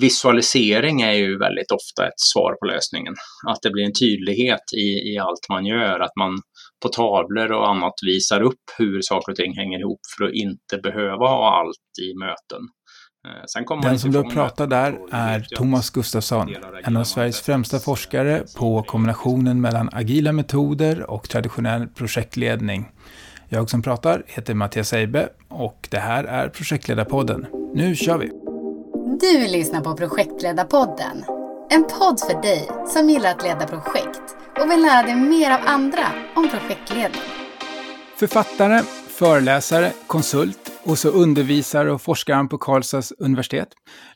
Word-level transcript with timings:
visualisering 0.00 1.00
är 1.00 1.12
ju 1.12 1.38
väldigt 1.38 1.70
ofta 1.70 2.06
ett 2.08 2.20
svar 2.20 2.52
på 2.60 2.66
lösningen. 2.66 3.14
Att 3.46 3.62
det 3.62 3.70
blir 3.70 3.84
en 3.84 3.92
tydlighet 4.00 4.72
i, 4.76 5.12
i 5.12 5.18
allt 5.18 5.48
man 5.48 5.66
gör, 5.66 6.00
att 6.00 6.16
man 6.18 6.38
på 6.82 6.88
tavlor 6.88 7.52
och 7.52 7.68
annat 7.70 7.94
visar 8.06 8.40
upp 8.42 8.64
hur 8.78 9.00
saker 9.02 9.32
och 9.32 9.36
ting 9.36 9.56
hänger 9.56 9.78
ihop 9.78 10.00
för 10.18 10.24
att 10.24 10.34
inte 10.34 10.78
behöva 10.82 11.26
ha 11.26 11.60
allt 11.60 12.06
i 12.08 12.14
möten. 12.18 12.68
Eh, 13.28 13.80
Den 13.82 13.98
som 13.98 14.12
du 14.12 14.22
pratar 14.22 14.66
där 14.66 14.98
är 15.10 15.40
Thomas 15.40 15.90
Gustafsson, 15.90 16.54
en 16.84 16.96
av 16.96 17.04
Sveriges 17.04 17.40
främsta 17.40 17.78
forskare 17.78 18.44
på 18.58 18.82
kombinationen 18.82 19.60
mellan 19.60 19.88
agila 19.92 20.32
metoder 20.32 21.10
och 21.10 21.28
traditionell 21.28 21.86
projektledning. 21.86 22.88
Jag 23.48 23.70
som 23.70 23.82
pratar 23.82 24.22
heter 24.26 24.54
Mattias 24.54 24.92
Eibe 24.92 25.28
och 25.48 25.88
det 25.90 25.98
här 25.98 26.24
är 26.24 26.48
Projektledarpodden. 26.48 27.46
Nu 27.74 27.96
kör 27.96 28.18
vi! 28.18 28.47
Du 29.20 29.48
lyssnar 29.48 29.80
på 29.80 29.94
Projektledarpodden. 29.94 31.24
En 31.70 31.84
podd 31.84 32.20
för 32.20 32.42
dig 32.42 32.68
som 32.86 33.10
gillar 33.10 33.30
att 33.30 33.42
leda 33.42 33.66
projekt 33.66 34.36
och 34.60 34.70
vill 34.70 34.82
lära 34.82 35.02
dig 35.02 35.14
mer 35.14 35.50
av 35.50 35.60
andra 35.66 36.06
om 36.34 36.48
projektledning. 36.48 37.20
Författare, 38.16 38.82
föreläsare, 39.08 39.92
konsult 40.06 40.72
och 40.88 40.98
så 40.98 41.08
undervisare 41.08 41.92
och 41.92 42.02
forskar 42.02 42.34
han 42.34 42.48
på 42.48 42.58
Karlstads 42.58 43.12
universitet. 43.18 43.68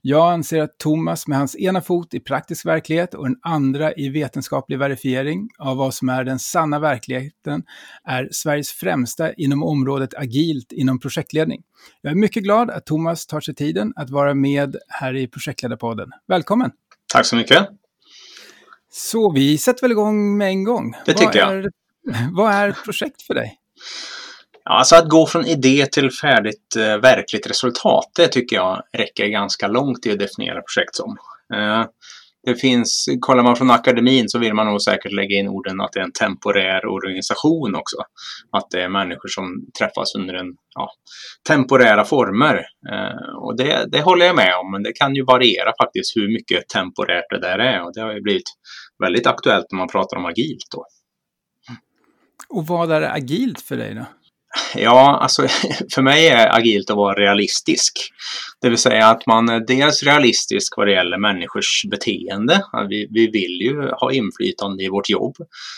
Jag 0.03 0.33
anser 0.33 0.61
att 0.61 0.79
Thomas 0.79 1.27
med 1.27 1.39
hans 1.39 1.57
ena 1.57 1.80
fot 1.80 2.15
i 2.15 2.21
praktisk 2.21 2.67
verklighet 2.67 3.15
och 3.15 3.25
den 3.25 3.37
andra 3.43 3.93
i 3.93 4.09
vetenskaplig 4.09 4.79
verifiering 4.79 5.49
av 5.59 5.77
vad 5.77 5.95
som 5.95 6.09
är 6.09 6.25
den 6.25 6.39
sanna 6.39 6.79
verkligheten 6.79 7.63
är 8.05 8.29
Sveriges 8.33 8.73
främsta 8.73 9.33
inom 9.33 9.63
området 9.63 10.15
agilt 10.15 10.73
inom 10.73 11.01
projektledning. 11.01 11.63
Jag 12.01 12.11
är 12.11 12.16
mycket 12.16 12.43
glad 12.43 12.71
att 12.71 12.87
Thomas 12.87 13.27
tar 13.27 13.41
sig 13.41 13.55
tiden 13.55 13.93
att 13.97 14.11
vara 14.11 14.35
med 14.35 14.77
här 14.89 15.16
i 15.16 15.27
Projektledarpodden. 15.27 16.11
Välkommen! 16.29 16.71
Tack 17.13 17.27
så 17.27 17.37
mycket! 17.37 17.69
Så 18.91 19.33
vi 19.33 19.59
sätter 19.59 19.83
väl 19.83 19.91
igång 19.91 20.37
med 20.37 20.49
en 20.49 20.65
gång. 20.65 20.95
Det 21.07 21.15
tycker 21.15 21.39
jag. 21.39 21.55
Är, 21.55 21.71
vad 22.33 22.52
är 22.52 22.68
ett 22.68 22.85
projekt 22.85 23.23
för 23.23 23.35
dig? 23.35 23.59
Ja, 24.65 24.79
alltså 24.79 24.96
att 24.96 25.09
gå 25.09 25.27
från 25.27 25.46
idé 25.46 25.87
till 25.87 26.10
färdigt 26.10 26.77
eh, 26.77 26.96
verkligt 26.96 27.51
resultat, 27.51 28.10
det 28.16 28.29
tycker 28.29 28.57
jag 28.57 28.82
räcker 28.93 29.27
ganska 29.27 29.68
långt 29.68 30.07
i 30.07 30.13
att 30.13 30.18
definiera 30.18 30.63
projekt 30.63 30.95
som. 30.95 31.16
Eh, 31.55 31.85
det 32.46 32.55
finns, 32.55 33.09
kollar 33.21 33.43
man 33.43 33.57
från 33.57 33.71
akademin 33.71 34.29
så 34.29 34.38
vill 34.38 34.55
man 34.55 34.66
nog 34.66 34.83
säkert 34.83 35.13
lägga 35.13 35.37
in 35.37 35.49
orden 35.49 35.80
att 35.80 35.93
det 35.93 36.01
är 36.01 36.05
en 36.05 36.13
temporär 36.13 36.87
organisation 36.87 37.74
också. 37.74 37.96
Att 38.51 38.71
det 38.71 38.83
är 38.83 38.88
människor 38.88 39.29
som 39.29 39.66
träffas 39.79 40.15
under 40.15 40.35
en 40.35 40.46
ja, 40.74 40.90
temporära 41.49 42.05
former. 42.05 42.66
Eh, 42.93 43.35
och 43.37 43.57
det, 43.57 43.87
det 43.93 44.01
håller 44.01 44.27
jag 44.27 44.37
med 44.37 44.55
om, 44.57 44.71
men 44.71 44.83
det 44.83 44.93
kan 44.93 45.15
ju 45.15 45.24
variera 45.24 45.73
faktiskt 45.83 46.16
hur 46.16 46.33
mycket 46.33 46.68
temporärt 46.68 47.30
det 47.30 47.40
där 47.40 47.59
är. 47.59 47.83
Och 47.85 47.95
det 47.95 48.01
har 48.01 48.13
ju 48.13 48.21
blivit 48.21 48.49
väldigt 48.99 49.27
aktuellt 49.27 49.66
när 49.71 49.79
man 49.79 49.88
pratar 49.88 50.16
om 50.16 50.24
agilt 50.24 50.66
då. 50.74 50.87
Och 52.49 52.66
vad 52.66 52.93
är 52.93 53.02
agilt 53.02 53.60
för 53.60 53.77
dig 53.77 53.95
då? 53.95 54.07
Ja, 54.74 55.18
alltså 55.23 55.42
för 55.95 56.02
mig 56.02 56.28
är 56.28 56.56
agilt 56.56 56.90
att 56.90 56.96
vara 56.96 57.15
realistisk. 57.15 57.92
Det 58.60 58.68
vill 58.68 58.78
säga 58.78 59.06
att 59.06 59.26
man 59.26 59.48
är 59.48 59.60
dels 59.66 60.02
realistisk 60.02 60.76
vad 60.76 60.87
det 60.87 60.92
gäller 60.92 61.18
människors 61.18 61.84
beteende. 61.90 62.62
Vi, 62.88 63.09
vi 63.10 63.30
vill 63.30 63.60
ju 63.60 63.90
ha 63.90 64.12
inflytande 64.12 64.84
i 64.84 64.88
vårt 64.88 65.09
jobb. 65.09 65.37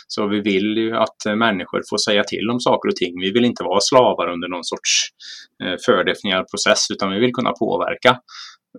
Så 0.08 0.28
vi 0.28 0.40
vill 0.40 0.76
ju 0.78 0.96
att 0.96 1.16
människor 1.36 1.82
får 1.90 1.98
säga 1.98 2.24
till 2.24 2.50
om 2.50 2.60
saker 2.60 2.88
och 2.88 2.96
ting. 2.96 3.20
Vi 3.20 3.30
vill 3.32 3.44
inte 3.44 3.64
vara 3.64 3.80
slavar 3.80 4.32
under 4.32 4.48
någon 4.48 4.64
sorts 4.64 5.08
eh, 5.64 5.74
fördefinierad 5.86 6.46
process 6.50 6.90
utan 6.90 7.12
vi 7.12 7.20
vill 7.20 7.32
kunna 7.32 7.52
påverka. 7.52 8.18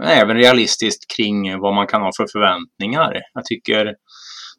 Även 0.03 0.37
realistiskt 0.37 1.15
kring 1.15 1.59
vad 1.59 1.75
man 1.75 1.87
kan 1.87 2.01
ha 2.01 2.11
för 2.17 2.27
förväntningar. 2.31 3.21
Jag 3.33 3.45
tycker 3.45 3.93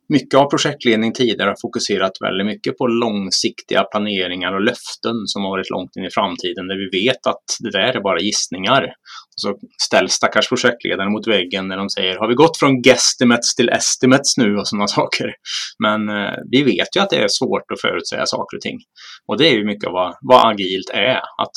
mycket 0.09 0.35
av 0.41 0.51
projektledning 0.51 1.13
tidigare 1.13 1.49
har 1.49 1.57
fokuserat 1.63 2.13
väldigt 2.21 2.47
mycket 2.47 2.79
på 2.79 2.87
långsiktiga 2.87 3.85
planeringar 3.85 4.53
och 4.53 4.61
löften 4.61 5.17
som 5.27 5.43
har 5.43 5.51
varit 5.51 5.71
långt 5.71 5.97
in 5.97 6.05
i 6.05 6.11
framtiden 6.11 6.69
där 6.69 6.77
vi 6.77 7.01
vet 7.01 7.27
att 7.27 7.45
det 7.61 7.71
där 7.71 7.97
är 7.97 8.01
bara 8.01 8.21
gissningar. 8.21 8.83
Och 8.83 9.41
så 9.41 9.59
ställs 9.83 10.13
stackars 10.13 10.49
projektledare 10.49 11.11
mot 11.11 11.27
väggen 11.27 11.69
när 11.69 11.77
de 11.77 11.91
säger 11.91 12.19
har 12.19 12.29
vi 12.29 12.35
gått 12.35 12.59
från 12.59 12.83
guesstimates 12.83 13.55
till 13.55 13.69
estimates 13.69 14.37
nu 14.37 14.57
och 14.57 14.69
sådana 14.69 14.87
saker. 14.99 15.35
Men 15.83 16.09
eh, 16.09 16.35
vi 16.51 16.63
vet 16.63 16.97
ju 16.97 17.01
att 17.01 17.11
det 17.11 17.17
är 17.17 17.29
svårt 17.29 17.71
att 17.73 17.81
förutsäga 17.81 18.27
saker 18.27 18.57
och 18.57 18.61
ting. 18.61 18.79
Och 19.27 19.39
det 19.39 19.49
är 19.49 19.53
ju 19.53 19.65
mycket 19.65 19.91
vad, 19.93 20.17
vad 20.21 20.51
agilt 20.51 20.91
är, 20.95 21.17
att 21.17 21.57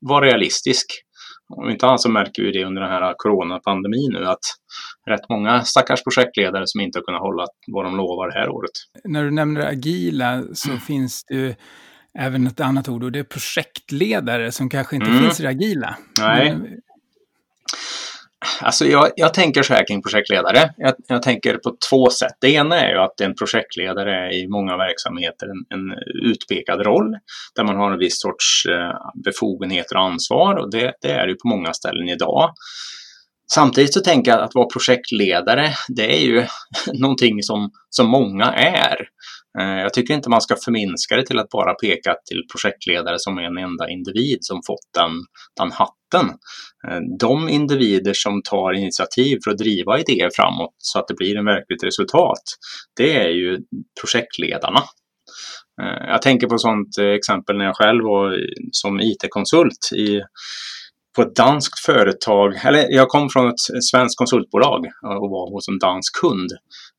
vara 0.00 0.26
realistisk. 0.26 0.86
Om 1.56 1.70
inte 1.70 1.86
annat 1.86 2.00
så 2.00 2.10
märker 2.10 2.42
vi 2.42 2.52
det 2.52 2.64
under 2.64 2.82
den 2.82 2.90
här 2.90 3.14
coronapandemin 3.16 4.10
nu 4.12 4.26
att 4.26 4.40
rätt 5.10 5.28
många 5.28 5.64
stackars 5.64 6.02
projektledare 6.02 6.62
som 6.66 6.80
inte 6.80 6.98
har 6.98 7.04
kunnat 7.04 7.20
hålla 7.20 7.46
vad 7.72 7.84
de 7.84 7.96
lovar 7.96 8.30
det 8.30 8.40
här 8.40 8.48
året. 8.48 8.70
När 9.04 9.24
du 9.24 9.30
nämner 9.30 9.66
agila 9.66 10.42
så 10.52 10.68
mm. 10.68 10.80
finns 10.80 11.24
det 11.24 11.34
ju 11.34 11.54
även 12.18 12.46
ett 12.46 12.60
annat 12.60 12.88
ord 12.88 13.04
och 13.04 13.12
det 13.12 13.18
är 13.18 13.24
projektledare 13.24 14.52
som 14.52 14.70
kanske 14.70 14.96
inte 14.96 15.10
mm. 15.10 15.22
finns 15.22 15.40
i 15.40 15.42
det 15.42 15.48
agila. 15.48 15.96
Nej. 16.20 16.54
Men... 16.54 16.80
Alltså 18.60 18.84
jag, 18.84 19.10
jag, 19.16 19.34
tänker 19.34 19.62
så 19.62 19.74
här 19.74 19.86
kring 19.86 20.02
projektledare. 20.02 20.70
Jag, 20.76 20.94
jag, 21.06 21.22
tänker 21.22 21.54
på 21.54 21.76
två 21.90 22.10
sätt. 22.10 22.32
Det 22.40 22.50
ena 22.50 22.80
är 22.80 22.90
ju 22.90 22.98
att 22.98 23.20
en 23.20 23.34
projektledare 23.34 24.26
är 24.26 24.34
i 24.34 24.48
många 24.48 24.76
verksamheter 24.76 25.46
en, 25.46 25.78
en 25.78 25.98
utpekad 26.30 26.80
roll 26.80 27.16
där 27.56 27.64
man 27.64 27.76
har 27.76 27.92
en 27.92 27.98
viss 27.98 28.20
sorts 28.20 28.66
eh, 28.66 29.22
befogenheter 29.24 29.96
och 29.96 30.02
ansvar 30.02 30.54
och 30.54 30.70
det, 30.70 30.92
det 31.00 31.10
är 31.10 31.26
det 31.26 31.32
ju 31.32 31.36
på 31.36 31.48
många 31.48 31.72
ställen 31.72 32.08
idag. 32.08 32.50
Samtidigt 33.54 33.94
så 33.94 34.00
tänker 34.00 34.30
jag 34.30 34.40
att 34.40 34.54
vara 34.54 34.66
projektledare, 34.66 35.74
det 35.88 36.16
är 36.16 36.26
ju 36.26 36.46
någonting 36.92 37.42
som, 37.42 37.70
som 37.90 38.06
många 38.06 38.44
är. 38.52 38.96
Eh, 39.58 39.80
jag 39.80 39.92
tycker 39.92 40.14
inte 40.14 40.30
man 40.30 40.40
ska 40.40 40.56
förminska 40.64 41.16
det 41.16 41.26
till 41.26 41.38
att 41.38 41.48
bara 41.48 41.74
peka 41.74 42.14
till 42.28 42.42
projektledare 42.52 43.18
som 43.18 43.38
en 43.38 43.58
enda 43.58 43.88
individ 43.88 44.38
som 44.40 44.60
fått 44.66 44.88
den, 44.94 45.10
den 45.60 45.72
hatten. 45.72 46.26
Eh, 46.88 47.00
de 47.20 47.48
individer 47.48 48.12
som 48.14 48.42
tar 48.42 48.72
initiativ 48.72 49.38
för 49.44 49.50
att 49.50 49.58
driva 49.58 49.98
idéer 49.98 50.30
framåt 50.36 50.74
så 50.78 50.98
att 50.98 51.08
det 51.08 51.14
blir 51.14 51.36
en 51.36 51.44
verkligt 51.44 51.84
resultat, 51.84 52.42
det 52.96 53.16
är 53.16 53.28
ju 53.28 53.58
projektledarna. 54.00 54.82
Eh, 55.82 56.08
jag 56.08 56.22
tänker 56.22 56.46
på 56.46 56.54
ett 56.54 56.60
sådant 56.60 56.98
exempel 56.98 57.56
när 57.56 57.64
jag 57.64 57.76
själv 57.76 58.04
var 58.04 58.36
som 58.72 59.00
IT-konsult 59.00 59.92
i 59.96 60.20
på 61.16 61.22
ett 61.22 61.36
danskt 61.36 61.78
företag, 61.78 62.54
eller 62.64 62.86
jag 62.90 63.08
kom 63.08 63.28
från 63.28 63.48
ett 63.48 63.84
svenskt 63.90 64.18
konsultbolag 64.18 64.86
och 65.02 65.30
var 65.30 65.52
hos 65.52 65.68
en 65.68 65.78
dansk 65.78 66.20
kund. 66.20 66.50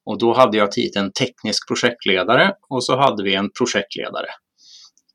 Och 0.09 0.19
då 0.19 0.33
hade 0.33 0.57
jag 0.57 0.71
titeln 0.71 1.11
teknisk 1.11 1.67
projektledare 1.67 2.53
och 2.69 2.83
så 2.83 2.97
hade 2.97 3.23
vi 3.23 3.35
en 3.35 3.49
projektledare. 3.57 4.27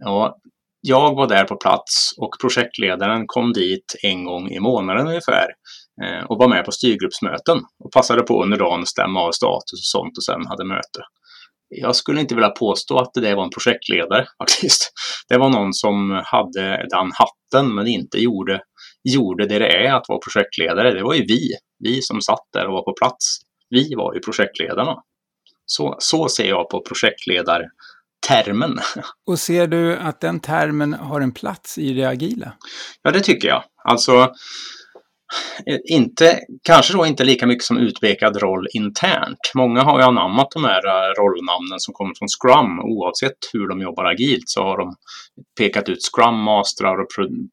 Och 0.07 0.39
jag 0.81 1.15
var 1.15 1.27
där 1.27 1.45
på 1.45 1.57
plats 1.57 2.15
och 2.19 2.37
projektledaren 2.41 3.25
kom 3.27 3.53
dit 3.53 3.97
en 4.03 4.25
gång 4.25 4.51
i 4.51 4.61
månaden 4.61 5.07
ungefär 5.07 5.47
eh, 6.05 6.25
och 6.25 6.39
var 6.39 6.49
med 6.49 6.65
på 6.65 6.73
styrgruppsmöten 6.73 7.59
och 7.85 7.93
passade 7.93 8.23
på 8.23 8.43
under 8.43 8.59
dagen 8.59 8.81
att 8.81 8.89
stämma 8.89 9.21
av 9.21 9.33
status 9.33 9.73
och 9.73 10.01
sånt 10.01 10.19
och 10.19 10.25
sen 10.25 10.47
hade 10.47 10.65
möte. 10.65 11.01
Jag 11.69 11.97
skulle 11.97 12.21
inte 12.21 12.35
vilja 12.35 12.51
påstå 12.51 12.99
att 12.99 13.15
det 13.15 13.21
där 13.21 13.37
var 13.37 13.45
en 13.45 13.51
projektledare 13.51 14.27
faktiskt. 14.43 14.93
Det 15.29 15.39
var 15.39 15.51
någon 15.51 15.75
som 15.75 16.23
hade 16.25 16.87
den 16.91 17.11
hatten 17.13 17.75
men 17.75 17.87
inte 17.87 18.19
gjorde 18.19 18.61
gjorde 19.05 19.47
det 19.47 19.59
det 19.59 19.87
är 19.87 19.93
att 19.93 20.09
vara 20.09 20.19
projektledare, 20.19 20.95
det 20.95 21.03
var 21.03 21.15
ju 21.15 21.25
vi. 21.29 21.51
Vi 21.79 22.03
som 22.03 22.21
satt 22.21 22.49
där 22.53 22.67
och 22.67 22.73
var 22.73 22.83
på 22.83 22.95
plats. 23.01 23.44
Vi 23.71 23.95
var 23.95 24.15
ju 24.15 24.21
projektledarna. 24.21 25.03
Så, 25.67 25.97
så 25.99 26.29
ser 26.29 26.49
jag 26.49 26.69
på 26.69 26.83
projektledartermen. 26.83 28.79
Och 29.27 29.39
ser 29.39 29.67
du 29.67 29.97
att 29.97 30.21
den 30.21 30.41
termen 30.41 30.95
har 30.95 31.21
en 31.21 31.33
plats 31.33 31.79
i 31.79 31.93
det 31.93 32.05
agila? 32.05 32.53
Ja, 33.03 33.11
det 33.11 33.21
tycker 33.21 33.49
jag. 33.49 33.65
Alltså, 33.85 34.33
Eh, 35.67 35.79
inte, 35.85 36.39
kanske 36.63 36.93
då 36.93 37.07
inte 37.07 37.25
lika 37.25 37.47
mycket 37.47 37.65
som 37.65 37.79
utpekad 37.79 38.37
roll 38.37 38.67
internt. 38.75 39.53
Många 39.55 39.83
har 39.83 39.99
ju 39.99 40.05
anammat 40.05 40.51
de 40.55 40.65
här 40.65 40.87
eh, 40.87 41.23
rollnamnen 41.23 41.81
som 41.81 41.95
kommer 41.95 42.15
från 42.19 42.29
Scrum. 42.29 42.81
Oavsett 42.81 43.39
hur 43.53 43.69
de 43.69 43.81
jobbar 43.81 44.05
agilt 44.05 44.49
så 44.49 44.63
har 44.63 44.79
de 44.79 44.95
pekat 45.59 45.89
ut 45.89 45.99
Scrum 46.03 46.39
Mastrar 46.39 47.01
och 47.01 47.09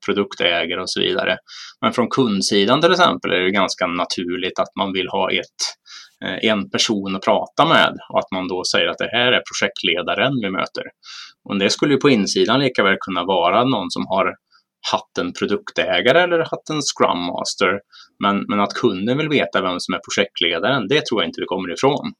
produktägare 0.06 0.82
och 0.82 0.90
så 0.90 1.00
vidare. 1.00 1.38
Men 1.82 1.94
från 1.94 2.10
kundsidan 2.10 2.82
till 2.82 2.92
exempel 2.92 3.32
är 3.32 3.40
det 3.40 3.52
ganska 3.52 3.88
naturligt 3.88 4.60
att 4.60 4.76
man 4.76 4.94
vill 4.94 5.08
ha 5.08 5.32
ett 5.32 5.62
Eh, 6.26 6.50
en 6.52 6.70
person 6.70 7.16
att 7.16 7.26
prata 7.26 7.66
med 7.66 7.98
och 8.10 8.20
att 8.20 8.32
man 8.32 8.48
då 8.48 8.64
säger 8.64 8.88
att 8.88 8.98
det 8.98 9.10
här 9.12 9.32
är 9.32 9.42
projektledaren 9.50 10.34
vi 10.42 10.50
möter. 10.50 10.84
Och 11.50 11.60
det 11.60 11.70
skulle 11.70 11.94
ju 11.94 12.00
på 12.00 12.10
insidan 12.10 12.60
lika 12.60 12.84
väl 12.84 12.98
kunna 13.00 13.24
vara 13.26 13.64
någon 13.64 13.92
som 13.92 14.08
har 14.08 14.36
haft 14.92 15.18
en 15.20 15.34
produktägare 15.34 16.22
eller 16.22 16.40
haft 16.40 16.70
en 16.70 16.82
Scrum 16.82 17.20
Master. 17.20 17.80
Men, 18.24 18.46
men 18.48 18.60
att 18.60 18.74
kunden 18.74 19.18
vill 19.18 19.30
veta 19.30 19.62
vem 19.62 19.80
som 19.80 19.94
är 19.94 20.00
projektledaren, 20.00 20.88
det 20.88 21.06
tror 21.06 21.22
jag 21.22 21.30
inte 21.30 21.42
det 21.42 21.46
kommer 21.46 21.74
ifrån. 21.74 22.14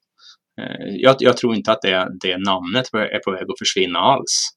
Eh, 0.62 0.96
jag, 0.96 1.16
jag 1.20 1.38
tror 1.38 1.56
inte 1.56 1.72
att 1.72 1.82
det, 1.82 2.08
det 2.22 2.38
namnet 2.38 2.94
är 2.94 3.20
på 3.20 3.32
väg 3.32 3.44
att 3.44 3.60
försvinna 3.60 4.00
alls. 4.00 4.50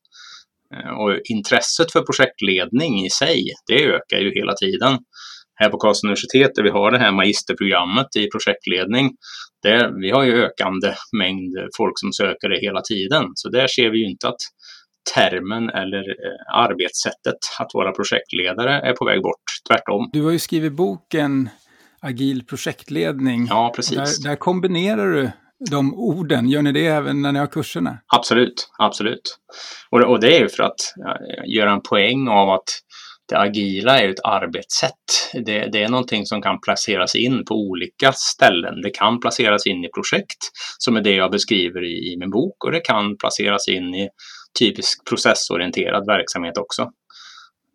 Eh, 0.74 0.90
och 0.90 1.18
intresset 1.24 1.92
för 1.92 2.02
projektledning 2.02 3.04
i 3.06 3.10
sig, 3.10 3.44
det 3.66 3.84
ökar 3.84 4.18
ju 4.18 4.32
hela 4.34 4.52
tiden 4.52 4.98
här 5.54 5.68
på 5.68 5.78
Karlstads 5.78 6.04
universitet 6.04 6.50
där 6.54 6.62
vi 6.62 6.70
har 6.70 6.90
det 6.90 6.98
här 6.98 7.12
magisterprogrammet 7.12 8.16
i 8.16 8.30
projektledning, 8.30 9.10
där 9.62 10.00
vi 10.00 10.10
har 10.10 10.24
ju 10.24 10.44
ökande 10.44 10.94
mängd 11.18 11.54
folk 11.76 11.92
som 11.96 12.12
söker 12.12 12.48
det 12.48 12.60
hela 12.60 12.80
tiden. 12.80 13.24
Så 13.34 13.48
där 13.48 13.66
ser 13.66 13.90
vi 13.90 13.98
ju 13.98 14.10
inte 14.10 14.28
att 14.28 14.40
termen 15.14 15.70
eller 15.70 16.00
eh, 16.00 16.64
arbetssättet 16.64 17.38
att 17.58 17.70
vara 17.74 17.92
projektledare 17.92 18.80
är 18.80 18.92
på 18.92 19.04
väg 19.04 19.22
bort. 19.22 19.44
Tvärtom. 19.68 20.10
Du 20.12 20.22
har 20.22 20.30
ju 20.30 20.38
skrivit 20.38 20.72
boken 20.72 21.48
Agil 22.00 22.46
projektledning. 22.46 23.46
Ja, 23.50 23.72
precis. 23.76 24.22
Där, 24.22 24.30
där 24.30 24.36
kombinerar 24.36 25.06
du 25.06 25.30
de 25.70 25.94
orden. 25.94 26.48
Gör 26.48 26.62
ni 26.62 26.72
det 26.72 26.86
även 26.86 27.22
när 27.22 27.32
ni 27.32 27.38
har 27.38 27.46
kurserna? 27.46 27.98
Absolut, 28.16 28.68
absolut. 28.78 29.38
Och, 29.90 30.00
och 30.00 30.20
det 30.20 30.36
är 30.36 30.40
ju 30.40 30.48
för 30.48 30.62
att 30.62 30.80
göra 31.46 31.72
en 31.72 31.80
poäng 31.80 32.28
av 32.28 32.50
att 32.50 32.68
det 33.28 33.38
agila 33.38 34.00
är 34.00 34.08
ett 34.08 34.24
arbetssätt. 34.24 35.32
Det, 35.32 35.68
det, 35.72 35.82
är 35.82 35.88
någonting 35.88 36.26
som 36.26 36.42
kan 36.42 36.60
placeras 36.60 37.14
in 37.14 37.44
på 37.44 37.54
olika 37.54 38.12
ställen. 38.12 38.80
Det 38.82 38.90
kan 38.90 39.20
placeras 39.20 39.66
in 39.66 39.84
i 39.84 39.88
projekt, 39.88 40.38
som 40.78 40.96
är 40.96 41.00
det 41.00 41.14
jag 41.14 41.30
beskriver 41.30 41.84
i, 41.84 42.12
i 42.12 42.16
min 42.18 42.30
bok, 42.30 42.64
och 42.64 42.72
det 42.72 42.80
kan 42.80 43.16
placeras 43.16 43.68
in 43.68 43.94
i 43.94 44.08
typisk 44.58 45.08
processorienterad 45.08 46.06
verksamhet 46.06 46.58
också. 46.58 46.90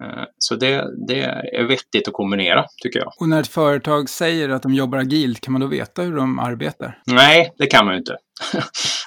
Eh, 0.04 0.24
så 0.38 0.56
det, 0.56 0.86
det, 1.07 1.22
är 1.54 1.68
vettigt 1.68 2.07
att 2.07 2.13
kombinera, 2.13 2.66
tycker 2.84 3.00
jag. 3.00 3.13
Och 3.19 3.30
när 3.30 3.40
ett 3.40 3.48
företag 3.48 4.10
säger 4.10 4.50
att 4.50 4.63
de 4.63 4.74
jobbar 4.74 4.98
agilt, 4.98 5.42
kan 5.42 5.51
man 5.51 5.62
då 5.62 5.68
veta 5.68 6.01
hur 6.01 6.16
de 6.16 6.40
arbetar? 6.40 7.01
Nej, 7.06 7.54
det 7.57 7.68
kan 7.68 7.86
man 7.86 7.94
ju 7.94 8.00
inte. 8.00 8.18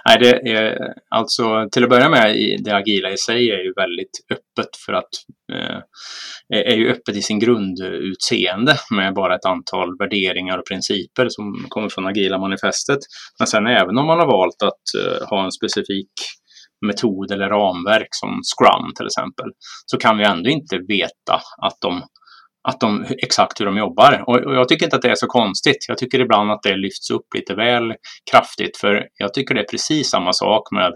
Nej, 0.06 0.18
det 0.20 0.50
är, 0.52 0.94
alltså, 1.08 1.68
till 1.72 1.84
att 1.84 1.90
börja 1.90 2.08
med, 2.08 2.36
det 2.64 2.76
agila 2.76 3.10
i 3.10 3.16
sig 3.16 3.50
är 3.50 3.58
ju 3.64 3.72
väldigt 3.76 4.10
öppet 4.30 4.76
för 4.86 4.92
att 4.92 5.08
eh, 5.52 5.78
är 6.48 6.76
ju 6.76 6.90
öppet 6.90 7.16
i 7.16 7.22
sin 7.22 7.38
grundutseende 7.38 8.76
med 8.90 9.14
bara 9.14 9.34
ett 9.34 9.44
antal 9.44 9.98
värderingar 9.98 10.58
och 10.58 10.66
principer 10.66 11.28
som 11.28 11.66
kommer 11.68 11.88
från 11.88 12.06
agila 12.06 12.38
manifestet. 12.38 12.98
Men 13.38 13.46
sen 13.46 13.66
även 13.66 13.98
om 13.98 14.06
man 14.06 14.18
har 14.18 14.26
valt 14.26 14.62
att 14.62 15.04
eh, 15.04 15.28
ha 15.28 15.44
en 15.44 15.52
specifik 15.52 16.12
metod 16.82 17.30
eller 17.30 17.48
ramverk 17.48 18.08
som 18.10 18.40
Scrum 18.42 18.92
till 18.96 19.06
exempel, 19.06 19.46
så 19.86 19.98
kan 19.98 20.18
vi 20.18 20.24
ändå 20.24 20.50
inte 20.50 20.78
veta 20.88 21.34
att 21.62 21.76
de, 21.80 22.02
att 22.68 22.80
de 22.80 23.06
exakt 23.22 23.60
hur 23.60 23.66
de 23.66 23.76
jobbar. 23.76 24.24
Och, 24.26 24.36
och 24.36 24.54
jag 24.54 24.68
tycker 24.68 24.86
inte 24.86 24.96
att 24.96 25.02
det 25.02 25.10
är 25.10 25.14
så 25.14 25.26
konstigt. 25.26 25.84
Jag 25.88 25.98
tycker 25.98 26.20
ibland 26.20 26.50
att 26.50 26.62
det 26.62 26.76
lyfts 26.76 27.10
upp 27.10 27.26
lite 27.34 27.54
väl 27.54 27.94
kraftigt, 28.30 28.76
för 28.76 29.06
jag 29.18 29.34
tycker 29.34 29.54
det 29.54 29.60
är 29.60 29.70
precis 29.70 30.10
samma 30.10 30.32
sak 30.32 30.70
med 30.70 30.92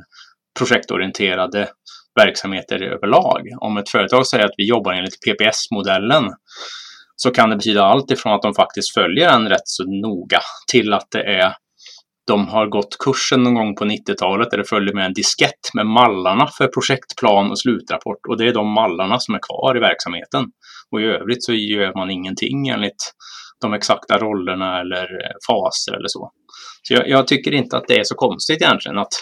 projektorienterade 0.59 1.69
verksamheter 2.21 2.83
överlag. 2.83 3.43
Om 3.61 3.77
ett 3.77 3.91
företag 3.91 4.27
säger 4.27 4.45
att 4.45 4.55
vi 4.57 4.69
jobbar 4.69 4.93
enligt 4.93 5.21
PPS-modellen 5.21 6.25
så 7.17 7.31
kan 7.31 7.51
det 7.51 7.57
betyda 7.57 7.85
allt 7.85 8.11
ifrån 8.11 8.35
att 8.35 8.43
de 8.43 8.55
faktiskt 8.55 8.95
följer 8.95 9.31
den 9.31 9.49
rätt 9.49 9.69
så 9.69 9.85
noga 9.85 10.41
till 10.73 10.93
att 10.93 11.07
det 11.11 11.23
är 11.23 11.55
de 12.27 12.49
har 12.49 12.67
gått 12.67 12.99
kursen 12.99 13.43
någon 13.43 13.55
gång 13.55 13.75
på 13.75 13.85
90-talet 13.85 14.51
där 14.51 14.59
det 14.59 14.65
följer 14.65 14.95
med 14.95 15.07
en 15.07 15.13
diskett 15.13 15.75
med 15.75 15.87
mallarna 15.87 16.47
för 16.59 16.67
projektplan 16.67 17.51
och 17.51 17.59
slutrapport 17.59 18.21
och 18.29 18.37
det 18.39 18.49
är 18.49 18.53
de 18.53 18.69
mallarna 18.73 19.19
som 19.19 19.35
är 19.35 19.39
kvar 19.39 19.77
i 19.77 19.81
verksamheten. 19.81 20.45
Och 20.91 21.01
i 21.01 21.05
övrigt 21.05 21.45
så 21.45 21.53
gör 21.53 21.95
man 21.95 22.11
ingenting 22.11 22.69
enligt 22.69 23.13
de 23.61 23.75
exakta 23.75 24.19
rollerna 24.19 24.81
eller 24.81 25.03
eh, 25.03 25.37
faser 25.49 25.93
eller 25.93 26.09
så. 26.09 26.31
Så 26.83 26.95
jag, 26.95 27.09
jag 27.09 27.27
tycker 27.27 27.53
inte 27.53 27.77
att 27.77 27.89
det 27.89 27.99
är 27.99 28.05
så 28.05 28.15
konstigt 28.15 28.63
egentligen 28.63 28.99
att 28.99 29.13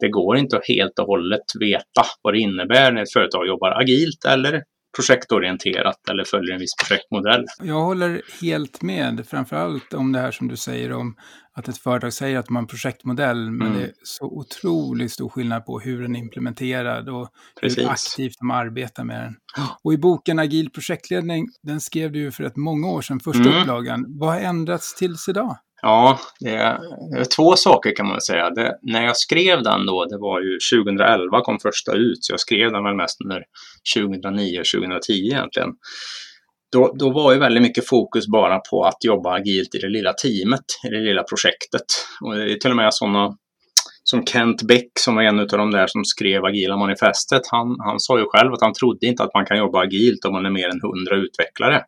det 0.00 0.08
går 0.08 0.36
inte 0.36 0.56
att 0.56 0.68
helt 0.68 0.98
och 0.98 1.06
hållet 1.06 1.46
veta 1.60 2.02
vad 2.22 2.34
det 2.34 2.40
innebär 2.40 2.92
när 2.92 3.02
ett 3.02 3.12
företag 3.12 3.46
jobbar 3.46 3.70
agilt 3.80 4.24
eller 4.28 4.62
projektorienterat 4.96 6.08
eller 6.10 6.24
följer 6.24 6.54
en 6.54 6.60
viss 6.60 6.76
projektmodell. 6.76 7.44
Jag 7.62 7.80
håller 7.80 8.22
helt 8.42 8.82
med, 8.82 9.26
framförallt 9.28 9.94
om 9.94 10.12
det 10.12 10.18
här 10.18 10.30
som 10.30 10.48
du 10.48 10.56
säger 10.56 10.92
om 10.92 11.16
att 11.56 11.68
ett 11.68 11.78
företag 11.78 12.12
säger 12.12 12.38
att 12.38 12.50
man 12.50 12.56
har 12.56 12.62
en 12.62 12.66
projektmodell, 12.66 13.50
men 13.50 13.66
mm. 13.66 13.78
det 13.78 13.84
är 13.84 13.92
så 14.02 14.24
otroligt 14.24 15.12
stor 15.12 15.28
skillnad 15.28 15.66
på 15.66 15.80
hur 15.80 16.02
den 16.02 16.16
är 16.16 16.20
implementerad 16.20 17.08
och 17.08 17.28
Precis. 17.60 17.78
hur 17.78 17.90
aktivt 17.90 18.38
de 18.38 18.50
arbetar 18.50 19.04
med 19.04 19.20
den. 19.20 19.36
Och 19.84 19.92
i 19.92 19.98
boken 19.98 20.38
Agil 20.38 20.70
projektledning, 20.70 21.46
den 21.62 21.80
skrev 21.80 22.12
du 22.12 22.32
för 22.32 22.44
ett 22.44 22.56
många 22.56 22.88
år 22.88 23.02
sedan, 23.02 23.20
första 23.20 23.48
mm. 23.48 23.60
upplagan. 23.60 24.04
Vad 24.08 24.32
har 24.32 24.40
ändrats 24.40 24.94
tills 24.94 25.28
idag? 25.28 25.56
Ja, 25.86 26.18
det 26.40 26.50
är, 26.50 26.78
det 27.12 27.20
är, 27.20 27.24
två 27.24 27.56
saker 27.56 27.96
kan 27.96 28.06
man 28.06 28.20
säga. 28.20 28.50
Det, 28.50 28.78
när 28.82 29.04
jag 29.04 29.16
skrev 29.16 29.62
den 29.62 29.86
då, 29.86 30.04
det 30.04 30.18
var 30.18 30.40
ju 30.40 30.58
2011 30.82 31.40
kom 31.40 31.58
första 31.58 31.92
ut, 31.92 32.24
så 32.24 32.32
jag 32.32 32.40
skrev 32.40 32.72
den 32.72 32.84
väl 32.84 32.94
mest 32.94 33.20
under 33.20 33.42
2009-2010 33.96 35.00
egentligen. 35.10 35.68
Då, 36.72 36.94
då 36.98 37.10
var 37.10 37.32
ju 37.32 37.38
väldigt 37.38 37.62
mycket 37.62 37.88
fokus 37.88 38.28
bara 38.28 38.58
på 38.58 38.84
att 38.84 39.04
jobba 39.04 39.34
agilt 39.34 39.74
i 39.74 39.78
det 39.78 39.88
lilla 39.88 40.12
teamet, 40.12 40.64
i 40.86 40.88
det 40.88 41.00
lilla 41.00 41.22
projektet. 41.22 41.86
Och 42.24 42.34
det 42.34 42.52
är 42.52 42.56
till 42.56 42.70
och 42.70 42.76
med 42.76 42.94
sådana 42.94 43.36
som 44.04 44.26
Kent 44.26 44.62
Beck 44.62 44.90
som 45.00 45.14
var 45.14 45.22
en 45.22 45.40
av 45.40 45.46
de 45.46 45.70
där 45.70 45.86
som 45.86 46.04
skrev 46.04 46.44
agila 46.44 46.76
manifestet. 46.76 47.42
Han, 47.50 47.76
han 47.86 48.00
sa 48.00 48.18
ju 48.18 48.24
själv 48.28 48.52
att 48.52 48.60
han 48.60 48.72
trodde 48.72 49.06
inte 49.06 49.22
att 49.22 49.34
man 49.34 49.46
kan 49.46 49.58
jobba 49.58 49.80
agilt 49.80 50.24
om 50.24 50.32
man 50.32 50.46
är 50.46 50.50
mer 50.50 50.68
än 50.68 50.80
100 50.80 51.16
utvecklare. 51.16 51.82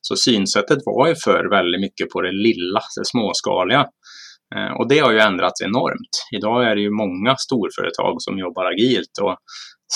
Så 0.00 0.16
synsättet 0.16 0.78
var 0.84 1.08
ju 1.08 1.14
för 1.24 1.50
väldigt 1.50 1.80
mycket 1.80 2.10
på 2.10 2.20
det 2.20 2.32
lilla, 2.32 2.80
det 2.96 3.06
småskaliga. 3.06 3.86
Eh, 4.54 4.72
och 4.78 4.88
det 4.88 4.98
har 4.98 5.12
ju 5.12 5.18
ändrats 5.18 5.62
enormt. 5.62 6.14
Idag 6.36 6.64
är 6.70 6.74
det 6.74 6.80
ju 6.80 6.90
många 6.90 7.36
storföretag 7.36 8.14
som 8.18 8.38
jobbar 8.38 8.64
agilt 8.64 9.14
och 9.22 9.36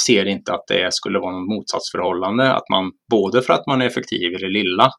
ser 0.06 0.26
inte 0.26 0.52
att 0.52 0.64
det 0.68 0.94
skulle 0.94 1.18
vara 1.18 1.38
något 1.38 1.48
motsatsförhållande. 1.48 2.52
Att 2.52 2.68
man, 2.70 2.90
både 3.10 3.42
för 3.42 3.52
att 3.52 3.66
man 3.66 3.82
är 3.82 3.86
effektiv 3.86 4.32
i 4.32 4.36
det 4.36 4.48
lilla 4.48 4.90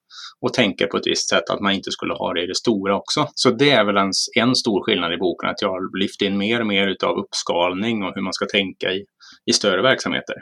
och 0.42 0.54
tänker 0.54 0.88
på 0.88 0.98
ett 0.98 1.08
visst 1.08 1.30
sätt 1.30 1.50
att 1.50 1.60
man 1.60 1.72
inte 1.72 1.92
skulle 1.92 2.14
ha 2.14 2.34
det 2.34 2.44
i 2.44 2.48
det 2.48 2.56
stora 2.56 2.96
också. 2.96 3.28
Så 3.34 3.50
det 3.52 3.72
är 3.72 3.86
väl 3.86 3.98
en, 3.98 4.12
en 4.40 4.56
stor 4.56 4.84
skillnad 4.84 5.14
i 5.14 5.18
boken, 5.18 5.50
att 5.50 5.62
jag 5.62 5.70
har 5.70 6.00
lyft 6.00 6.22
in 6.22 6.38
mer 6.38 6.60
och 6.60 6.68
mer 6.68 6.88
utav 6.88 7.18
uppskalning 7.18 8.04
och 8.04 8.12
hur 8.16 8.22
man 8.22 8.34
ska 8.34 8.46
tänka 8.46 8.92
i, 8.92 9.06
i 9.50 9.54
större 9.54 9.82
verksamheter. 9.82 10.36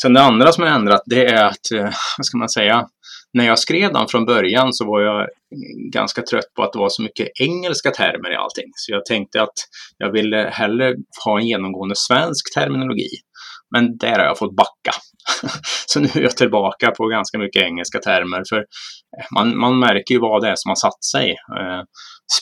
Sen 0.00 0.14
det 0.14 0.22
andra 0.22 0.52
som 0.52 0.64
har 0.64 0.70
ändrat, 0.70 1.02
det 1.06 1.26
är 1.26 1.44
att, 1.44 1.70
eh, 1.74 1.90
vad 2.18 2.26
ska 2.26 2.38
man 2.38 2.48
säga, 2.48 2.86
när 3.32 3.46
jag 3.46 3.58
skrev 3.58 3.92
den 3.92 4.08
från 4.08 4.26
början 4.26 4.72
så 4.72 4.86
var 4.86 5.00
jag 5.00 5.28
ganska 5.92 6.22
trött 6.22 6.54
på 6.56 6.62
att 6.62 6.72
det 6.72 6.78
var 6.78 6.88
så 6.88 7.02
mycket 7.02 7.28
engelska 7.40 7.90
termer 7.90 8.32
i 8.32 8.36
allting. 8.36 8.70
Så 8.74 8.92
jag 8.92 9.04
tänkte 9.04 9.42
att 9.42 9.54
jag 9.98 10.12
ville 10.12 10.50
hellre 10.52 10.94
ha 11.24 11.38
en 11.38 11.46
genomgående 11.46 11.94
svensk 11.96 12.54
terminologi. 12.54 13.08
Men 13.74 13.96
där 13.96 14.18
har 14.18 14.24
jag 14.24 14.38
fått 14.38 14.56
backa. 14.56 14.92
så 15.86 16.00
nu 16.00 16.08
är 16.14 16.22
jag 16.22 16.36
tillbaka 16.36 16.90
på 16.90 17.06
ganska 17.06 17.38
mycket 17.38 17.62
engelska 17.62 17.98
termer. 17.98 18.42
För 18.48 18.64
man, 19.34 19.58
man 19.58 19.78
märker 19.78 20.14
ju 20.14 20.20
vad 20.20 20.42
det 20.42 20.48
är 20.48 20.56
som 20.56 20.68
har 20.68 20.76
satt 20.76 21.04
sig. 21.04 21.30
Eh, 21.30 21.82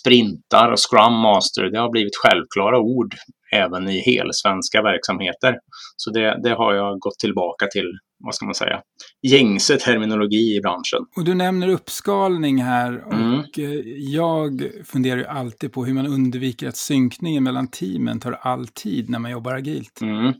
sprintar 0.00 0.72
och 0.72 0.78
scrum 0.78 1.12
master, 1.12 1.62
det 1.62 1.78
har 1.78 1.90
blivit 1.90 2.16
självklara 2.16 2.78
ord 2.78 3.14
även 3.54 3.88
i 3.88 3.98
helsvenska 4.00 4.82
verksamheter. 4.82 5.58
Så 5.96 6.10
det, 6.10 6.40
det 6.42 6.54
har 6.54 6.74
jag 6.74 6.98
gått 6.98 7.18
tillbaka 7.18 7.66
till 7.66 7.92
vad 8.24 8.34
ska 8.34 8.44
man 8.44 8.54
säga, 8.54 8.80
gängse 9.22 9.76
terminologi 9.76 10.56
i 10.56 10.60
branschen. 10.60 11.00
Och 11.16 11.24
du 11.24 11.34
nämner 11.34 11.68
uppskalning 11.68 12.62
här 12.62 13.06
och 13.06 13.12
mm. 13.12 13.32
Eh, 13.58 13.70
jag 13.96 14.70
funderar 14.84 15.16
ju 15.16 15.26
alltid 15.26 15.72
på 15.72 15.84
hur 15.84 15.94
man 15.94 16.06
undviker 16.06 16.68
att 16.68 16.76
synkningen 16.76 17.42
mellan 17.42 17.68
teamen 17.68 18.20
tar 18.20 18.32
all 18.32 18.68
tid 18.68 19.10
när 19.10 19.18
man 19.18 19.30
jobbar 19.30 19.54
agilt. 19.54 20.00
Mm. 20.00 20.32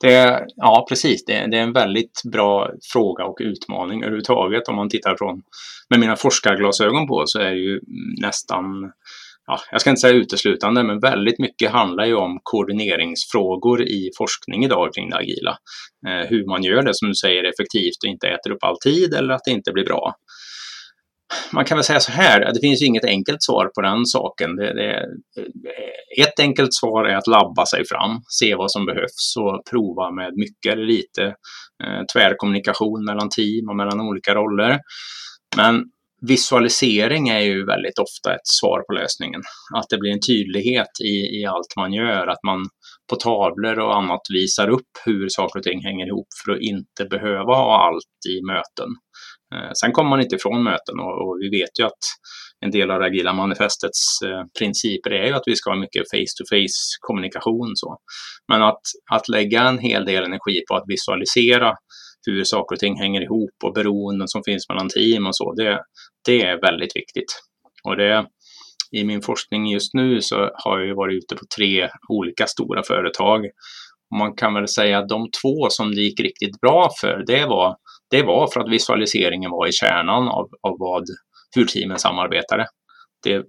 Det, 0.00 0.46
ja, 0.56 0.86
precis. 0.88 1.24
Det, 1.24 1.46
det, 1.50 1.58
är 1.58 1.62
en 1.62 1.72
väldigt 1.72 2.22
bra 2.32 2.70
fråga 2.92 3.24
och 3.24 3.38
utmaning 3.40 4.02
överhuvudtaget. 4.02 4.68
Om 4.68 4.76
man 4.76 4.88
tittar 4.88 5.16
från, 5.16 5.42
med 5.90 6.00
mina 6.00 6.16
forskarglasögon 6.16 7.06
på 7.06 7.22
så 7.26 7.38
är 7.38 7.50
det 7.50 7.60
ju 7.60 7.80
nästan 8.22 8.64
ja, 9.46 9.60
jag 9.70 9.80
ska 9.80 9.90
inte 9.90 10.00
säga 10.00 10.14
uteslutande, 10.14 10.82
men 10.82 11.00
väldigt 11.00 11.38
mycket 11.38 11.70
handlar 11.70 12.06
ju 12.06 12.14
om 12.14 12.40
koordineringsfrågor 12.42 13.82
i 13.82 14.10
forskning 14.18 14.64
idag 14.64 14.94
kring 14.94 15.10
det 15.10 15.16
agila. 15.16 15.56
Eh, 16.06 16.28
hur 16.28 16.46
man 16.46 16.62
gör 16.62 16.82
det, 16.82 16.94
som 16.94 17.08
du 17.08 17.14
säger, 17.14 17.44
effektivt 17.44 18.04
och 18.04 18.10
inte 18.10 18.28
äter 18.28 18.50
upp 18.50 18.64
all 18.64 18.78
tid 18.78 19.14
eller 19.14 19.34
att 19.34 19.44
det 19.44 19.50
inte 19.50 19.72
blir 19.72 19.84
bra. 19.84 20.14
Man 21.52 21.64
kan 21.64 21.76
väl 21.76 21.84
säga 21.84 22.00
så 22.00 22.12
här, 22.12 22.52
det 22.54 22.60
finns 22.60 22.82
ju 22.82 22.86
inget 22.86 23.04
enkelt 23.04 23.42
svar 23.42 23.70
på 23.74 23.80
den 23.80 24.06
saken. 24.06 24.56
Det, 24.56 24.74
det, 24.74 25.06
ett 26.22 26.40
enkelt 26.40 26.74
svar 26.74 27.04
är 27.04 27.16
att 27.16 27.26
labba 27.26 27.66
sig 27.66 27.84
fram, 27.86 28.20
se 28.40 28.54
vad 28.54 28.70
som 28.70 28.86
behövs 28.86 29.36
och 29.38 29.62
prova 29.70 30.10
med 30.10 30.32
mycket 30.36 30.72
eller 30.72 30.86
lite 30.86 31.24
eh, 31.84 32.02
tvärkommunikation 32.12 33.04
mellan 33.04 33.28
team 33.28 33.68
och 33.68 33.76
mellan 33.76 34.00
olika 34.00 34.34
roller. 34.34 34.80
Men 35.56 35.84
visualisering 36.22 37.28
är 37.28 37.40
ju 37.40 37.66
väldigt 37.66 37.98
ofta 37.98 38.34
ett 38.34 38.46
svar 38.60 38.82
på 38.86 38.92
lösningen. 38.92 39.42
Att 39.76 39.88
det 39.90 39.98
blir 39.98 40.12
en 40.12 40.26
tydlighet 40.26 41.00
i, 41.04 41.40
i 41.40 41.46
allt 41.46 41.76
man 41.76 41.92
gör, 41.92 42.26
att 42.26 42.42
man 42.46 42.66
på 43.10 43.16
tavlor 43.16 43.78
och 43.78 43.96
annat 43.96 44.20
visar 44.32 44.68
upp 44.68 44.92
hur 45.04 45.28
saker 45.28 45.58
och 45.58 45.64
ting 45.64 45.82
hänger 45.84 46.06
ihop 46.06 46.28
för 46.44 46.52
att 46.52 46.60
inte 46.60 47.04
behöva 47.04 47.54
ha 47.54 47.86
allt 47.86 48.16
i 48.28 48.42
möten. 48.46 48.88
Eh, 49.54 49.70
sen 49.80 49.92
kommer 49.92 50.10
man 50.10 50.20
inte 50.20 50.36
ifrån 50.36 50.62
möten 50.62 51.00
och, 51.00 51.14
och, 51.22 51.38
vi 51.40 51.48
vet 51.60 51.78
ju 51.80 51.84
att 51.84 52.02
en 52.60 52.70
del 52.70 52.90
av 52.90 53.00
det 53.00 53.06
agila 53.06 53.32
manifestets 53.32 54.22
eh, 54.24 54.44
principer 54.58 55.10
är 55.10 55.26
ju 55.26 55.32
att 55.32 55.42
vi 55.46 55.56
ska 55.56 55.70
ha 55.70 55.76
mycket 55.76 56.10
face-to-face 56.10 56.98
kommunikation. 57.00 57.72
Så. 57.74 57.98
Men 58.48 58.62
att, 58.62 58.82
att 59.10 59.28
lägga 59.28 59.62
en 59.62 59.78
hel 59.78 60.04
del 60.04 60.24
energi 60.24 60.62
på 60.68 60.76
att 60.76 60.84
visualisera 60.86 61.74
hur 62.26 62.44
saker 62.44 62.76
och 62.76 62.80
ting 62.80 62.96
hänger 62.98 63.22
ihop 63.22 63.54
och 63.64 63.74
beroenden 63.74 64.28
som 64.28 64.42
finns 64.44 64.68
mellan 64.68 64.88
team 64.88 65.26
och 65.26 65.36
så. 65.36 65.54
Det, 65.54 65.82
det 66.26 66.42
är 66.42 66.60
väldigt 66.60 66.96
viktigt. 66.96 67.40
Och 67.84 67.96
det, 67.96 68.26
i 68.92 69.04
min 69.04 69.22
forskning 69.22 69.66
just 69.66 69.94
nu 69.94 70.20
så 70.20 70.50
har 70.54 70.80
jag 70.80 70.96
varit 70.96 71.16
ute 71.16 71.36
på 71.36 71.44
tre 71.56 71.88
olika 72.08 72.46
stora 72.46 72.82
företag. 72.82 73.46
Man 74.18 74.34
kan 74.34 74.54
väl 74.54 74.68
säga 74.68 74.98
att 74.98 75.08
de 75.08 75.30
två 75.42 75.66
som 75.70 75.94
det 75.94 76.00
gick 76.00 76.20
riktigt 76.20 76.60
bra 76.60 76.90
för, 77.00 77.24
det 77.26 77.46
var, 77.46 77.76
det 78.10 78.22
var 78.22 78.48
för 78.52 78.60
att 78.60 78.72
visualiseringen 78.72 79.50
var 79.50 79.66
i 79.66 79.72
kärnan 79.72 80.28
av, 80.28 80.48
av 80.62 80.76
vad, 80.78 81.04
hur 81.56 81.64
teamen 81.64 81.98
samarbetade. 81.98 82.66
Det, 83.22 83.44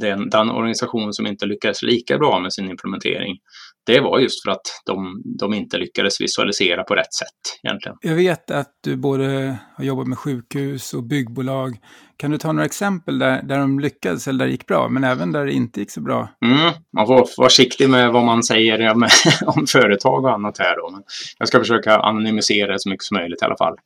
den, 0.00 0.30
den 0.30 0.50
organisation 0.50 1.12
som 1.12 1.26
inte 1.26 1.46
lyckades 1.46 1.82
lika 1.82 2.18
bra 2.18 2.40
med 2.40 2.52
sin 2.52 2.70
implementering, 2.70 3.38
det 3.86 4.00
var 4.00 4.18
just 4.18 4.42
för 4.44 4.50
att 4.50 4.82
de, 4.86 5.22
de 5.38 5.54
inte 5.54 5.78
lyckades 5.78 6.20
visualisera 6.20 6.82
på 6.84 6.94
rätt 6.94 7.14
sätt 7.14 7.60
egentligen. 7.62 7.96
Jag 8.00 8.14
vet 8.14 8.50
att 8.50 8.70
du 8.84 8.96
både 8.96 9.58
har 9.76 9.84
jobbat 9.84 10.06
med 10.06 10.18
sjukhus 10.18 10.94
och 10.94 11.04
byggbolag. 11.04 11.76
Kan 12.16 12.30
du 12.30 12.38
ta 12.38 12.52
några 12.52 12.66
exempel 12.66 13.18
där, 13.18 13.42
där 13.42 13.58
de 13.58 13.80
lyckades 13.80 14.28
eller 14.28 14.38
där 14.38 14.46
det 14.46 14.52
gick 14.52 14.66
bra, 14.66 14.88
men 14.88 15.04
även 15.04 15.32
där 15.32 15.46
det 15.46 15.52
inte 15.52 15.80
gick 15.80 15.90
så 15.90 16.00
bra? 16.00 16.28
Mm, 16.44 16.72
man 16.96 17.06
får 17.06 17.14
vara 17.14 17.48
försiktig 17.48 17.90
med 17.90 18.12
vad 18.12 18.24
man 18.24 18.42
säger 18.42 18.90
om, 18.90 19.08
om 19.46 19.66
företag 19.66 20.24
och 20.24 20.32
annat 20.32 20.58
här 20.58 20.76
då. 20.76 20.90
Men 20.90 21.02
jag 21.38 21.48
ska 21.48 21.58
försöka 21.58 21.96
anonymisera 21.96 22.72
det 22.72 22.80
så 22.80 22.88
mycket 22.88 23.04
som 23.04 23.16
möjligt 23.16 23.42
i 23.42 23.44
alla 23.44 23.56
fall. 23.56 23.76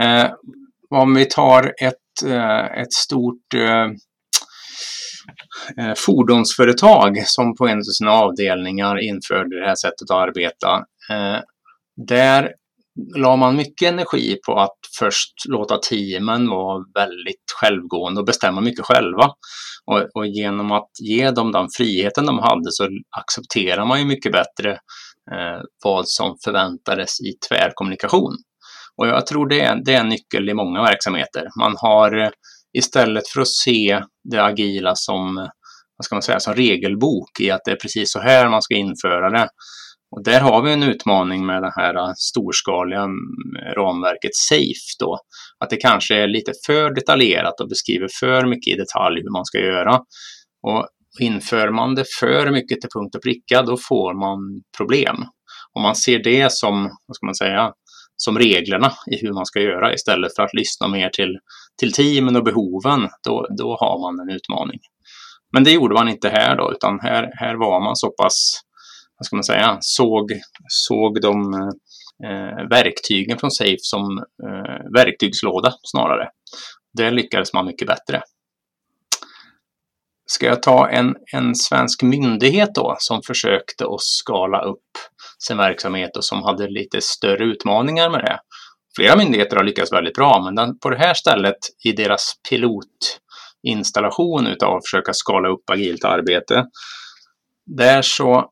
Eh, 0.00 0.30
om 0.90 1.14
vi 1.14 1.24
tar 1.24 1.72
ett, 1.82 2.30
eh, 2.30 2.80
ett 2.80 2.92
stort 2.92 3.54
eh, 3.54 3.86
eh, 5.78 5.94
fordonsföretag 5.96 7.26
som 7.26 7.56
på 7.56 7.68
en 7.68 7.78
av 7.78 7.82
sina 7.82 8.10
avdelningar 8.10 8.98
införde 8.98 9.60
det 9.60 9.66
här 9.66 9.74
sättet 9.74 10.10
att 10.10 10.28
arbeta. 10.28 10.84
Eh, 11.10 11.40
där 12.08 12.52
la 13.16 13.36
man 13.36 13.56
mycket 13.56 13.92
energi 13.92 14.38
på 14.46 14.60
att 14.60 14.78
först 14.98 15.32
låta 15.48 15.78
teamen 15.78 16.48
vara 16.48 16.84
väldigt 16.94 17.52
självgående 17.60 18.20
och 18.20 18.26
bestämma 18.26 18.60
mycket 18.60 18.84
själva. 18.84 19.30
Och, 19.86 20.08
och, 20.14 20.26
genom 20.26 20.72
att 20.72 20.90
ge 21.02 21.30
dem 21.30 21.52
den 21.52 21.68
friheten 21.76 22.26
de 22.26 22.38
hade 22.38 22.70
så 22.72 22.88
accepterar 23.16 23.86
man 23.86 23.98
ju 23.98 24.04
mycket 24.04 24.32
bättre 24.32 24.70
eh, 25.32 25.60
vad 25.84 26.08
som 26.08 26.36
förväntades 26.44 27.20
i 27.20 27.32
tvärkommunikation. 27.48 28.32
Och 28.96 29.06
jag 29.06 29.26
tror 29.26 29.48
det 29.48 29.60
är, 29.60 29.80
det 29.84 29.94
är 29.94 30.00
en 30.00 30.08
nyckel 30.08 30.48
i 30.48 30.54
många 30.54 30.82
verksamheter. 30.82 31.48
Man 31.60 31.74
har 31.78 32.22
eh, 32.22 32.30
istället 32.78 33.28
för 33.28 33.40
att 33.40 33.48
se 33.48 34.02
det 34.30 34.44
agila 34.44 34.92
som, 34.94 35.34
vad 35.96 36.04
ska 36.04 36.14
man 36.14 36.22
säga, 36.22 36.40
som 36.40 36.54
regelbok 36.54 37.40
i 37.40 37.50
att 37.50 37.60
det 37.64 37.70
är 37.70 37.76
precis 37.76 38.12
så 38.12 38.20
här 38.20 38.48
man 38.48 38.62
ska 38.62 38.74
införa 38.74 39.30
det. 39.30 39.48
Och 40.16 40.24
där 40.24 40.40
har 40.40 40.62
vi 40.62 40.72
en 40.72 40.82
utmaning 40.82 41.46
med 41.46 41.62
det 41.62 41.72
här 41.76 42.14
storskaliga 42.16 43.00
mm, 43.00 43.16
ramverket 43.76 44.34
SAFE 44.34 44.94
då. 44.98 45.18
Att 45.58 45.70
det 45.70 45.76
kanske 45.76 46.14
är 46.14 46.28
lite 46.28 46.52
för 46.66 46.94
detaljerat 46.94 47.60
och 47.60 47.68
beskriver 47.68 48.08
för 48.20 48.46
mycket 48.46 48.74
i 48.74 48.76
detalj 48.76 49.20
hur 49.22 49.32
man 49.32 49.44
ska 49.44 49.58
göra. 49.58 50.00
Och 50.62 50.88
inför 51.20 51.70
man 51.70 51.94
det 51.94 52.04
för 52.20 52.50
mycket 52.50 52.80
till 52.80 52.90
punkt 52.94 53.14
och 53.14 53.22
pricka, 53.22 53.62
då 53.62 53.76
får 53.88 54.20
man 54.20 54.38
problem. 54.76 55.16
Om 55.72 55.82
man 55.82 55.96
ser 55.96 56.22
det 56.22 56.52
som, 56.52 56.82
vad 57.06 57.16
ska 57.16 57.26
man 57.26 57.34
säga, 57.34 57.72
som 58.16 58.38
reglerna 58.38 58.92
i 59.10 59.16
hur 59.26 59.32
man 59.32 59.46
ska 59.46 59.60
göra 59.60 59.94
istället 59.94 60.34
för 60.36 60.42
att 60.42 60.54
lyssna 60.54 60.88
mer 60.88 61.08
till, 61.08 61.38
till 61.78 61.92
teamen 61.92 62.36
och 62.36 62.44
behoven, 62.44 63.08
då, 63.24 63.46
då 63.58 63.76
har 63.80 64.00
man 64.00 64.28
en 64.28 64.36
utmaning. 64.36 64.80
Men 65.52 65.64
det 65.64 65.70
gjorde 65.70 65.94
man 65.94 66.08
inte 66.08 66.28
här 66.28 66.56
då, 66.56 66.72
utan 66.72 67.00
här, 67.00 67.30
här 67.34 67.54
var 67.54 67.80
man 67.80 67.96
så 67.96 68.10
pass, 68.10 68.60
vad 69.18 69.26
ska 69.26 69.36
man 69.36 69.44
säga, 69.44 69.78
såg, 69.80 70.32
såg 70.68 71.20
de 71.20 71.54
eh, 72.24 72.68
verktygen 72.70 73.38
från 73.38 73.50
Safe 73.50 73.78
som 73.78 74.18
eh, 74.18 74.92
verktygslåda 74.94 75.74
snarare. 75.82 76.28
Där 76.98 77.10
lyckades 77.10 77.52
man 77.52 77.66
mycket 77.66 77.88
bättre. 77.88 78.22
Ska 80.26 80.46
jag 80.46 80.62
ta 80.62 80.88
en, 80.88 81.16
en 81.32 81.54
svensk 81.54 82.02
myndighet 82.02 82.74
då 82.74 82.96
som 82.98 83.22
försökte 83.22 83.84
att 83.84 84.00
skala 84.00 84.62
upp 84.62 84.90
sin 85.46 85.56
verksamhet 85.56 86.16
och 86.16 86.24
som 86.24 86.42
hade 86.42 86.68
lite 86.68 87.00
större 87.00 87.44
utmaningar 87.44 88.10
med 88.10 88.20
det. 88.20 88.38
Flera 88.96 89.16
myndigheter 89.16 89.56
har 89.56 89.64
lyckats 89.64 89.92
väldigt 89.92 90.14
bra, 90.14 90.42
men 90.44 90.54
den, 90.54 90.78
på 90.78 90.90
det 90.90 90.98
här 90.98 91.14
stället 91.14 91.56
i 91.84 91.92
deras 91.92 92.34
pilotinstallation 92.50 94.46
utav 94.46 94.76
att 94.76 94.86
försöka 94.86 95.12
skala 95.12 95.48
upp 95.48 95.70
agilt 95.70 96.04
arbete, 96.04 96.64
där 97.66 98.02
så 98.02 98.50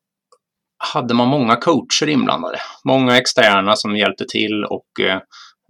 hade 0.94 1.14
man 1.14 1.28
många 1.28 1.56
coacher 1.56 2.08
inblandade. 2.08 2.58
Många 2.84 3.16
externa 3.16 3.76
som 3.76 3.96
hjälpte 3.96 4.24
till 4.24 4.64
och 4.64 5.00
eh, 5.00 5.16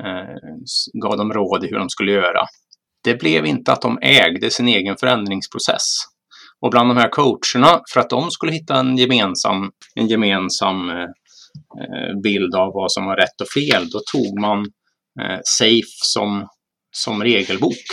eh 0.04 0.36
gav 1.02 1.16
dem 1.16 1.32
råd 1.32 1.64
i 1.64 1.68
hur 1.68 1.78
de 1.78 1.90
skulle 1.90 2.12
göra. 2.12 2.46
Det 3.04 3.14
blev 3.14 3.46
inte 3.46 3.72
att 3.72 3.82
de 3.82 3.98
ägde 4.02 4.50
sin 4.50 4.68
egen 4.68 4.96
förändringsprocess. 4.96 6.12
Och 6.60 6.70
bland 6.70 6.90
de 6.90 6.96
här 6.96 7.08
coacherna, 7.08 7.80
för 7.92 8.00
att 8.00 8.10
de 8.10 8.30
skulle 8.30 8.52
hitta 8.52 8.76
en 8.76 8.96
gemensam, 8.96 9.70
en 9.94 10.06
gemensam 10.06 10.90
eh, 10.90 11.08
Eh, 11.80 12.20
bild 12.22 12.54
av 12.54 12.72
vad 12.72 12.92
som 12.92 13.04
var 13.04 13.16
rätt 13.16 13.40
och 13.40 13.48
fel, 13.48 13.90
då 13.90 14.00
tog 14.12 14.40
man 14.40 14.58
eh, 15.20 15.38
SAFE 15.44 16.02
som, 16.04 16.48
som 16.96 17.22
regelbok. 17.22 17.84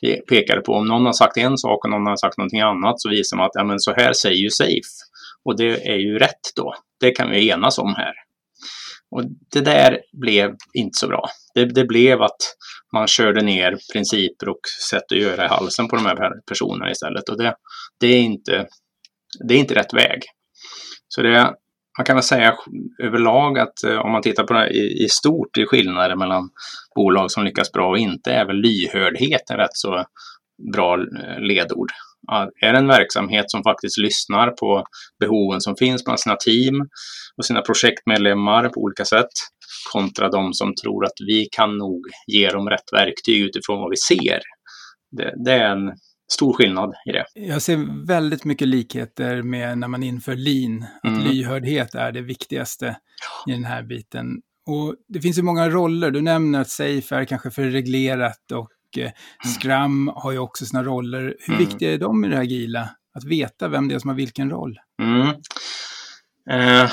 Vi 0.00 0.20
pekade 0.20 0.60
på 0.60 0.72
om 0.72 0.86
någon 0.86 1.06
har 1.06 1.12
sagt 1.12 1.36
en 1.36 1.58
sak 1.58 1.84
och 1.84 1.90
någon 1.90 2.06
har 2.06 2.16
sagt 2.16 2.38
någonting 2.38 2.60
annat 2.60 3.00
så 3.00 3.08
visar 3.08 3.36
man 3.36 3.46
att 3.46 3.52
ja, 3.54 3.64
men 3.64 3.80
så 3.80 3.94
här 3.96 4.12
säger 4.12 4.36
ju 4.36 4.50
SAFE. 4.50 5.06
Och 5.44 5.56
det 5.56 5.88
är 5.88 5.96
ju 5.96 6.18
rätt 6.18 6.52
då. 6.56 6.74
Det 7.00 7.10
kan 7.10 7.30
vi 7.30 7.50
enas 7.50 7.78
om 7.78 7.94
här. 7.94 8.12
Och 9.10 9.22
det 9.52 9.60
där 9.60 10.00
blev 10.12 10.54
inte 10.74 10.98
så 10.98 11.08
bra. 11.08 11.28
Det, 11.54 11.64
det, 11.64 11.84
blev 11.84 12.22
att 12.22 12.36
man 12.92 13.06
körde 13.06 13.42
ner 13.42 13.78
principer 13.92 14.48
och 14.48 14.60
sätt 14.90 15.12
att 15.12 15.18
göra 15.18 15.44
i 15.44 15.48
halsen 15.48 15.88
på 15.88 15.96
de 15.96 16.06
här 16.06 16.30
personerna 16.48 16.90
istället. 16.90 17.28
Och 17.28 17.38
det, 17.38 17.54
det, 18.00 18.06
är, 18.06 18.20
inte, 18.20 18.66
det 19.48 19.54
är 19.54 19.58
inte 19.58 19.74
rätt 19.74 19.94
väg. 19.94 20.22
Så 21.08 21.22
det, 21.22 21.54
man 21.98 22.04
kan 22.06 22.16
väl 22.16 22.22
säga 22.22 22.54
överlag 23.02 23.58
att 23.58 23.84
eh, 23.84 23.98
om 23.98 24.12
man 24.12 24.22
tittar 24.22 24.44
på 24.44 24.54
det 24.54 24.70
i, 24.70 25.04
i 25.04 25.08
stort 25.08 25.58
i 25.58 25.66
skillnader 25.66 26.16
mellan 26.16 26.50
bolag 26.94 27.30
som 27.30 27.44
lyckas 27.44 27.72
bra 27.72 27.88
och 27.88 27.98
inte 27.98 28.32
är 28.32 28.44
väl 28.46 28.56
lyhördhet 28.56 29.50
en 29.50 29.56
rätt 29.56 29.74
så 29.76 30.04
bra 30.72 30.94
eh, 30.94 31.40
ledord 31.40 31.90
är 32.60 32.72
det 32.72 32.78
en 32.78 32.88
verksamhet 32.88 33.50
som 33.50 33.62
faktiskt 33.62 33.98
lyssnar 33.98 34.50
på 34.50 34.84
behoven 35.20 35.60
som 35.60 35.76
finns 35.76 36.04
bland 36.04 36.20
sina 36.20 36.36
team 36.36 36.88
och 37.36 37.44
sina 37.44 37.62
projektmedlemmar 37.62 38.68
på 38.68 38.80
olika 38.80 39.04
sätt 39.04 39.28
kontra 39.92 40.28
de 40.28 40.52
som 40.52 40.74
tror 40.74 41.04
att 41.04 41.16
vi 41.26 41.48
kan 41.56 41.78
nog 41.78 42.06
ge 42.26 42.48
dem 42.48 42.70
rätt 42.70 42.92
verktyg 42.92 43.40
utifrån 43.40 43.78
vad 43.78 43.90
vi 43.90 43.96
ser. 43.96 44.40
Det, 45.16 45.34
det 45.44 45.52
är 45.52 45.70
en 45.70 45.92
stor 46.28 46.52
skillnad 46.52 46.94
i 47.06 47.12
det. 47.12 47.24
Jag 47.34 47.62
ser 47.62 48.06
väldigt 48.06 48.44
mycket 48.44 48.68
likheter 48.68 49.42
med 49.42 49.78
när 49.78 49.88
man 49.88 50.02
inför 50.02 50.36
lean, 50.36 50.86
att 51.02 51.10
mm. 51.10 51.24
lyhördhet 51.24 51.94
är 51.94 52.12
det 52.12 52.20
viktigaste 52.22 52.96
i 53.46 53.52
den 53.52 53.64
här 53.64 53.82
biten. 53.82 54.42
Och 54.66 54.94
det 55.08 55.20
finns 55.20 55.38
ju 55.38 55.42
många 55.42 55.68
roller. 55.68 56.10
Du 56.10 56.20
nämner 56.20 56.60
att 56.60 56.68
Safe 56.68 57.16
är 57.16 57.24
kanske 57.24 57.50
för 57.50 57.62
reglerat 57.62 58.52
och 58.52 58.70
Mm. 58.96 59.12
Scrum 59.60 60.12
har 60.14 60.32
ju 60.32 60.38
också 60.38 60.66
sina 60.66 60.82
roller. 60.82 61.36
Hur 61.38 61.54
mm. 61.54 61.66
viktiga 61.66 61.92
är 61.92 61.98
de 61.98 62.24
i 62.24 62.28
det 62.28 62.38
agila? 62.38 62.88
Att 63.14 63.24
veta 63.24 63.68
vem 63.68 63.88
det 63.88 63.94
är 63.94 63.98
som 63.98 64.10
har 64.10 64.16
vilken 64.16 64.50
roll? 64.50 64.78
Mm. 65.02 65.28
Eh, 66.50 66.90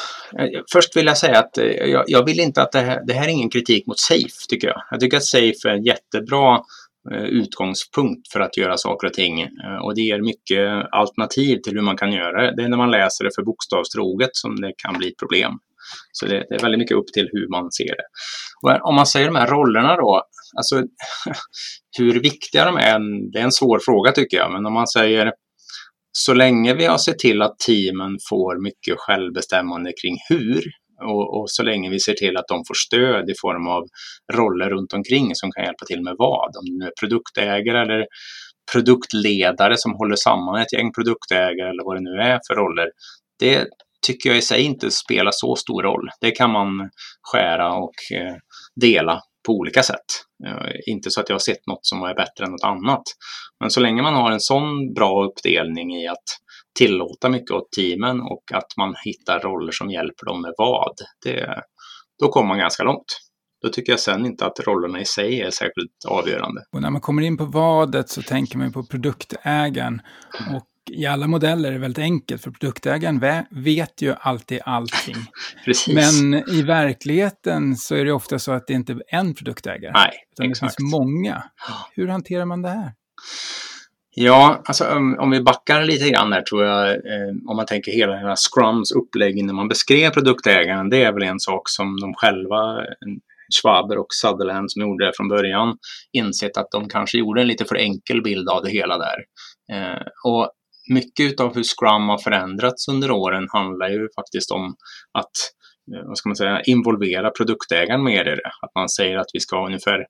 först 0.73 0.97
vill 0.97 1.05
jag 1.05 1.17
säga 1.17 1.39
att 1.39 1.57
eh, 1.57 1.65
jag, 1.65 2.03
jag, 2.07 2.25
vill 2.25 2.39
inte 2.39 2.61
att 2.61 2.71
det 2.71 2.79
här, 2.79 3.01
det 3.07 3.13
här 3.13 3.27
är 3.27 3.31
ingen 3.31 3.49
kritik 3.49 3.87
mot 3.87 3.99
Safe, 3.99 4.47
tycker 4.49 4.67
jag. 4.67 4.81
Jag 4.91 4.99
tycker 4.99 5.17
att 5.17 5.25
Safe 5.25 5.69
är 5.69 5.73
en 5.73 5.83
jättebra 5.83 6.55
eh, 6.55 6.61
Eh, 7.11 7.23
utgångspunkt 7.23 8.31
för 8.31 8.39
att 8.39 8.57
göra 8.57 8.77
saker 8.77 9.07
och 9.07 9.13
ting. 9.13 9.41
Eh, 9.41 9.77
och 9.83 9.95
det 9.95 10.01
ger 10.01 10.21
mycket 10.21 10.85
alternativ 10.91 11.57
till 11.57 11.73
hur 11.73 11.81
man 11.81 11.97
kan 11.97 12.11
göra 12.11 12.41
det. 12.41 12.55
Det 12.55 12.63
är 12.63 12.69
när 12.69 12.77
man 12.77 12.91
läser 12.91 13.23
det 13.23 13.31
för 13.35 13.43
bokstavstroget 13.43 14.29
som 14.33 14.61
det 14.61 14.73
kan 14.77 14.97
bli 14.97 15.13
problem. 15.19 15.51
Så 16.11 16.25
det, 16.25 16.45
det, 16.49 16.55
är 16.55 16.59
väldigt 16.59 16.79
mycket 16.79 16.97
upp 16.97 17.07
till 17.13 17.29
hur 17.31 17.47
man 17.47 17.71
ser 17.71 17.95
det. 17.95 18.07
Och 18.61 18.89
om 18.89 18.95
man 18.95 19.05
säger 19.05 19.25
de 19.25 19.35
här 19.35 19.47
rollerna 19.47 19.95
då, 19.95 20.21
alltså 20.57 20.83
hur 21.97 22.19
viktiga 22.19 22.65
de 22.65 22.77
är, 22.77 23.31
det 23.31 23.39
är 23.39 23.43
en 23.43 23.51
svår 23.51 23.79
fråga 23.79 24.11
tycker 24.11 24.37
jag, 24.37 24.51
men 24.51 24.65
om 24.65 24.73
man 24.73 24.87
säger 24.87 25.31
så 26.11 26.33
länge 26.33 26.73
vi 26.73 26.85
har 26.85 26.97
sett 26.97 27.19
till 27.19 27.41
att 27.41 27.59
teamen 27.59 28.17
får 28.29 28.63
mycket 28.63 28.95
självbestämmande 28.97 29.91
kring 30.01 30.17
hur 30.29 30.63
och, 31.03 31.39
och, 31.39 31.49
så 31.49 31.63
länge 31.63 31.89
vi 31.89 31.99
ser 31.99 32.13
till 32.13 32.37
att 32.37 32.47
de 32.47 32.63
får 32.67 32.73
stöd 32.73 33.29
i 33.29 33.33
form 33.41 33.67
av 33.67 33.83
roller 34.33 34.69
runt 34.69 34.93
omkring 34.93 35.35
som 35.35 35.51
kan 35.51 35.63
hjälpa 35.63 35.85
till 35.85 36.01
med 36.01 36.15
vad, 36.17 36.57
om 36.57 36.65
det 36.65 36.77
nu 36.77 36.85
är 36.85 36.93
produktägare 36.99 37.81
eller 37.81 38.05
produktledare 38.71 39.77
som 39.77 39.93
håller 39.93 40.15
samman 40.15 40.61
ett 40.61 40.73
gäng 40.73 40.93
produktägare 40.93 41.69
eller 41.69 41.85
vad 41.85 41.95
det 41.95 42.01
nu 42.01 42.21
är 42.21 42.39
för 42.47 42.55
roller. 42.55 42.87
Det 43.39 43.67
tycker 44.07 44.29
jag 44.29 44.37
i 44.37 44.41
sig 44.41 44.61
inte 44.61 44.91
spelar 44.91 45.31
så 45.33 45.55
stor 45.55 45.83
roll. 45.83 46.09
Det 46.21 46.31
kan 46.31 46.51
man 46.51 46.89
skära 47.21 47.73
och 47.73 47.93
eh, 48.15 48.35
dela 48.81 49.21
på 49.45 49.53
olika 49.53 49.83
sätt. 49.83 50.05
Eh, 50.47 50.93
inte 50.93 51.11
så 51.11 51.21
att 51.21 51.29
jag 51.29 51.35
har 51.35 51.39
sett 51.39 51.67
något 51.67 51.85
som 51.85 52.03
är 52.03 52.15
bättre 52.15 52.45
än 52.45 52.51
något 52.51 52.63
annat. 52.63 53.03
Men 53.59 53.69
så 53.69 53.79
länge 53.79 54.01
man 54.01 54.13
har 54.13 54.31
en 54.31 54.39
sån 54.39 54.93
bra 54.93 55.25
uppdelning 55.25 55.95
i 55.95 56.07
att 56.07 56.23
tillåta 56.77 57.29
mycket 57.29 57.51
åt 57.51 57.71
teamen 57.71 58.21
och 58.21 58.43
att 58.53 58.77
man 58.77 58.95
hittar 59.05 59.39
roller 59.39 59.71
som 59.71 59.89
hjälper 59.89 60.25
dem 60.25 60.41
med 60.41 60.53
vad, 60.57 60.93
det, 61.23 61.63
då 62.19 62.27
kommer 62.27 62.47
man 62.47 62.57
ganska 62.57 62.83
långt. 62.83 63.19
då 63.61 63.69
tycker 63.69 63.91
jag 63.91 63.99
sen 63.99 64.25
inte 64.25 64.45
att 64.45 64.59
rollerna 64.59 65.01
i 65.01 65.05
sig 65.05 65.41
är 65.41 65.51
särskilt 65.51 66.05
avgörande. 66.07 66.61
Och 66.71 66.81
när 66.81 66.89
man 66.89 67.01
kommer 67.01 67.21
in 67.21 67.37
på 67.37 67.45
vadet 67.45 68.09
så 68.09 68.21
tänker 68.21 68.57
man 68.57 68.71
på 68.71 68.83
produktägaren. 68.83 70.01
Och 70.55 70.67
i 70.91 71.05
alla 71.05 71.27
modeller 71.27 71.69
är 71.69 71.73
det 71.73 71.79
väldigt 71.79 72.03
enkelt, 72.03 72.41
för 72.41 72.51
produktägaren 72.51 73.45
vet 73.51 74.01
ju 74.01 74.15
alltid 74.19 74.59
allting. 74.65 75.15
Men 75.93 76.33
i 76.49 76.61
verkligheten 76.61 77.75
så 77.77 77.95
är 77.95 78.05
det 78.05 78.11
ofta 78.11 78.39
så 78.39 78.51
att 78.51 78.67
det 78.67 78.73
inte 78.73 78.93
är 78.93 79.01
en 79.07 79.33
produktägare. 79.33 79.91
Nej, 79.93 80.11
utan 80.31 80.49
exakt. 80.49 80.77
det 80.77 80.81
finns 80.81 80.91
många. 80.91 81.43
Hur 81.95 82.07
hanterar 82.07 82.45
man 82.45 82.61
det 82.61 82.69
här? 82.69 82.91
Ja, 84.15 84.63
alltså 84.65 84.95
om, 84.95 85.19
om 85.19 85.31
vi 85.31 85.41
backar 85.41 85.83
lite 85.83 86.09
grann 86.09 86.29
där 86.29 86.41
tror 86.41 86.65
jag, 86.65 86.89
eh, 86.89 87.33
om 87.47 87.55
man 87.55 87.65
tänker 87.65 87.91
hela, 87.91 88.17
hela 88.17 88.35
Scrums 88.35 88.91
upplägg 88.91 89.45
när 89.45 89.53
man 89.53 89.67
beskrev 89.67 90.09
produktägaren, 90.09 90.89
det 90.89 91.03
är 91.03 91.13
väl 91.13 91.23
en 91.23 91.39
sak 91.39 91.69
som 91.69 91.99
de 91.99 92.13
själva, 92.13 92.85
Schwaber 93.61 93.97
och 93.97 94.07
Sutherland 94.21 94.71
som 94.71 94.81
gjorde 94.81 95.05
det 95.05 95.11
från 95.17 95.27
början, 95.27 95.77
insett 96.11 96.57
att 96.57 96.71
de 96.71 96.89
kanske 96.89 97.17
gjorde 97.17 97.41
en 97.41 97.47
lite 97.47 97.65
för 97.65 97.75
enkel 97.75 98.21
bild 98.21 98.49
av 98.49 98.63
det 98.63 98.69
hela 98.69 98.97
där. 98.97 99.17
Eh, 99.73 100.01
och 100.25 100.51
mycket 100.89 101.39
av 101.39 101.55
hur 101.55 101.63
Scrum 101.63 102.09
har 102.09 102.17
förändrats 102.17 102.87
under 102.87 103.11
åren 103.11 103.47
handlar 103.49 103.89
ju 103.89 104.07
faktiskt 104.15 104.51
om 104.51 104.75
att 105.11 105.31
eh, 105.95 106.07
vad 106.07 106.17
ska 106.17 106.29
man 106.29 106.35
säga, 106.35 106.61
involvera 106.61 107.29
produktägaren 107.29 108.03
mer 108.03 108.21
i 108.21 108.35
det. 108.35 108.51
Att 108.61 108.75
man 108.75 108.89
säger 108.89 109.17
att 109.17 109.29
vi 109.33 109.39
ska 109.39 109.57
ha 109.57 109.65
ungefär 109.65 110.05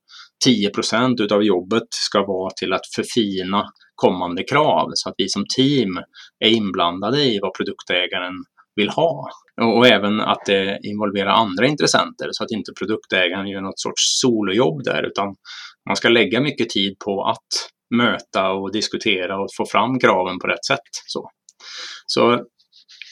10% 0.48 1.22
utav 1.22 1.44
jobbet 1.44 1.88
ska 1.90 2.26
vara 2.26 2.52
till 2.60 2.74
att 2.74 2.88
förfina 2.96 3.66
kommande 3.96 4.44
krav 4.44 4.92
så 4.94 5.10
att 5.10 5.16
vi 5.18 5.30
som 5.30 5.46
team 5.56 5.98
är 6.46 6.50
inblandade 6.50 7.24
i 7.24 7.40
vad 7.42 7.54
produktägaren 7.54 8.34
vill 8.76 8.90
ha. 8.90 9.30
Och, 9.62 9.78
och 9.78 9.88
även 9.88 10.22
att 10.22 10.50
eh, 10.50 10.56
det 10.56 10.80
involverar 10.84 11.32
andra 11.32 11.68
intressenter 11.68 12.30
så 12.32 12.44
att 12.44 12.52
inte 12.52 12.72
produktägaren 12.80 13.48
gör 13.48 13.62
något 13.62 13.80
sorts 13.80 14.22
solojobb 14.22 14.84
där 14.84 15.04
utan 15.04 15.36
man 15.88 15.96
ska 15.96 16.10
lägga 16.10 16.42
mycket 16.42 16.70
tid 16.70 17.00
på 17.06 17.24
att 17.24 17.48
möta 17.96 18.52
och 18.52 18.72
diskutera 18.72 19.42
och 19.42 19.50
få 19.58 19.66
fram 19.66 20.00
kraven 20.00 20.40
på 20.40 20.48
rätt 20.48 20.66
sätt. 20.66 20.90
Så, 21.08 21.30
så 22.06 22.44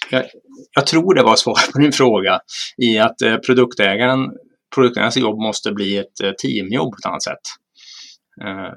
jag, 0.09 0.25
jag 0.75 0.87
tror 0.87 1.13
det 1.15 1.23
var 1.23 1.35
svar 1.35 1.71
på 1.73 1.79
din 1.79 1.91
fråga 1.91 2.39
i 2.77 2.97
att 2.99 3.21
eh, 3.21 3.37
produktägaren, 3.37 4.19
produktägarens 4.75 5.17
jobb 5.17 5.39
måste 5.39 5.71
bli 5.71 5.97
ett 5.97 6.21
eh, 6.23 6.31
teamjobb 6.31 6.91
på 6.91 6.97
ett 6.99 7.05
annat 7.05 7.23
sätt. 7.23 7.41
Uh, 8.43 8.73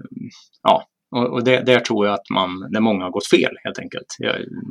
ja, 0.62 0.88
och, 1.16 1.44
det, 1.44 1.60
där 1.60 1.80
tror 1.80 2.06
jag 2.06 2.14
att 2.14 2.30
man, 2.30 2.70
det 2.72 2.80
många 2.80 3.04
har 3.04 3.10
gått 3.10 3.26
fel 3.26 3.56
helt 3.64 3.78
enkelt. 3.78 4.06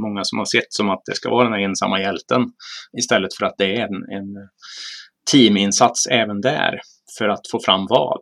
Många 0.02 0.24
som 0.24 0.38
har 0.38 0.46
sett 0.46 0.74
som 0.74 0.90
att 0.90 1.02
det 1.06 1.16
ska 1.16 1.30
vara 1.30 1.44
den 1.44 1.54
här 1.54 1.60
ensamma 1.60 2.00
hjälten 2.00 2.42
istället 2.98 3.34
för 3.40 3.46
att 3.46 3.56
det 3.58 3.76
är 3.76 3.82
en, 3.82 3.96
en 3.96 4.50
teaminsats 5.32 6.08
även 6.08 6.42
där 6.42 6.80
för 7.18 7.30
att 7.30 7.48
få 7.52 7.60
fram 7.60 7.88
vad. 7.90 8.22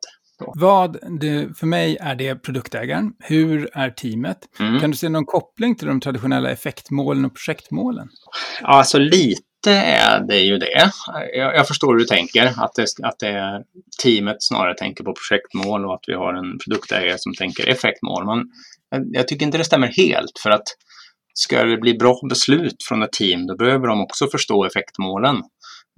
Vad, 0.56 1.20
det, 1.20 1.58
för 1.58 1.68
mig 1.68 1.98
är 2.02 2.16
det 2.16 2.36
produktägaren. 2.36 3.14
Hur 3.20 3.70
är 3.74 3.90
teamet? 3.90 4.38
Mm. 4.60 4.80
Kan 4.80 4.92
du 4.92 4.98
se 4.98 5.10
någon 5.10 5.26
koppling 5.26 5.76
till 5.76 5.88
de 5.88 6.00
traditionella 6.00 6.52
effektmålen 6.52 7.26
och 7.26 7.36
projektmålen? 7.36 8.10
Alltså 8.62 8.98
lite 8.98 9.42
är 9.70 10.20
det 10.28 10.40
ju 10.40 10.58
det. 10.58 10.92
Jag, 11.34 11.56
jag 11.56 11.68
förstår 11.68 11.94
hur 11.94 12.00
du 12.00 12.06
tänker, 12.06 12.46
att 12.46 12.74
det, 12.76 12.86
att 13.04 13.20
det 13.20 13.28
är 13.28 13.64
teamet 14.04 14.38
snarare 14.40 14.78
tänker 14.78 15.04
på 15.04 15.14
projektmål 15.14 15.86
och 15.86 15.94
att 15.94 16.04
vi 16.08 16.14
har 16.14 16.34
en 16.34 16.60
produktägare 16.60 17.18
som 17.18 17.34
tänker 17.34 17.70
effektmål. 17.70 18.26
Men 18.26 18.46
jag 19.14 19.28
tycker 19.28 19.46
inte 19.46 19.58
det 19.58 19.64
stämmer 19.64 19.88
helt 19.88 20.40
för 20.44 20.50
att 20.50 20.68
ska 21.34 21.64
det 21.64 21.78
bli 21.78 21.94
bra 21.94 22.20
beslut 22.30 22.76
från 22.90 23.04
ett 23.04 23.12
team, 23.12 23.48
då 23.48 23.56
behöver 23.56 23.88
de 23.88 24.02
också 24.02 24.28
förstå 24.28 24.66
effektmålen. 24.66 25.42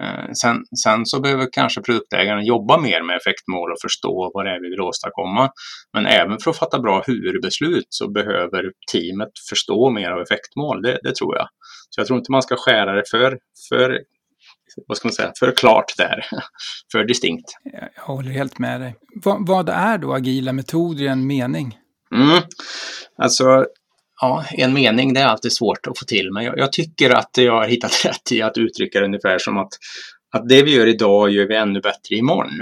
Eh, 0.03 0.31
sen, 0.33 0.57
sen, 0.83 1.05
så 1.05 1.19
behöver 1.19 1.47
kanske 1.51 1.81
produktägaren 1.81 2.45
jobba 2.45 2.77
mer 2.77 3.01
med 3.01 3.17
effektmål 3.17 3.71
och 3.71 3.77
förstå 3.81 4.31
vad 4.33 4.45
det 4.45 4.51
är 4.51 4.61
vi 4.61 4.69
vill 4.69 4.81
åstadkomma. 4.81 5.49
Men 5.93 6.05
även 6.05 6.39
för 6.39 6.51
att 6.51 6.57
fatta 6.57 6.79
bra 6.79 7.03
hur-beslut 7.07 7.87
så 7.89 8.11
behöver 8.11 8.71
teamet 8.91 9.31
förstå 9.49 9.89
mer 9.89 10.11
av 10.11 10.21
effektmål, 10.21 10.81
det, 10.81 10.99
det, 11.03 11.15
tror 11.15 11.35
jag. 11.35 11.47
Så 11.89 12.01
jag 12.01 12.07
tror 12.07 12.19
inte 12.19 12.31
man 12.31 12.41
ska 12.41 12.55
skära 12.55 12.95
det 12.95 13.03
för, 13.11 13.37
för 13.69 13.99
vad 14.87 14.97
ska 14.97 15.07
man 15.07 15.13
säga, 15.13 15.31
för 15.39 15.51
klart 15.51 15.97
där, 15.97 16.25
för 16.91 17.03
distinkt. 17.03 17.51
Jag 17.63 18.03
håller 18.03 18.31
helt 18.31 18.59
med 18.59 18.81
dig. 18.81 18.95
vad, 19.23 19.47
vad 19.47 19.69
är 19.69 19.97
då 19.97 20.13
agila 20.13 20.53
metoder 20.53 21.03
i 21.03 21.07
en 21.07 21.27
mening? 21.27 21.77
Mm. 22.15 22.41
Alltså, 23.17 23.65
ja, 24.21 24.45
en 24.51 24.73
mening 24.73 25.13
det 25.13 25.19
är 25.19 25.25
alltid 25.25 25.53
svårt 25.53 25.87
att 25.87 25.99
få 25.99 26.05
till, 26.05 26.31
men 26.31 26.43
jag, 26.43 26.57
jag, 26.57 26.71
tycker 26.71 27.09
att 27.09 27.29
jag 27.37 27.53
har 27.53 27.67
hittat 27.67 28.05
rätt 28.05 28.31
i 28.31 28.41
att 28.41 28.57
uttrycka 28.57 28.99
det 28.99 29.05
ungefär 29.05 29.37
som 29.37 29.57
att, 29.57 29.73
att 30.35 30.49
det 30.49 30.63
vi 30.63 30.75
gör 30.75 30.87
idag 30.87 31.29
gör 31.29 31.47
vi 31.47 31.55
ännu 31.55 31.81
bättre 31.81 32.15
imorgon. 32.15 32.61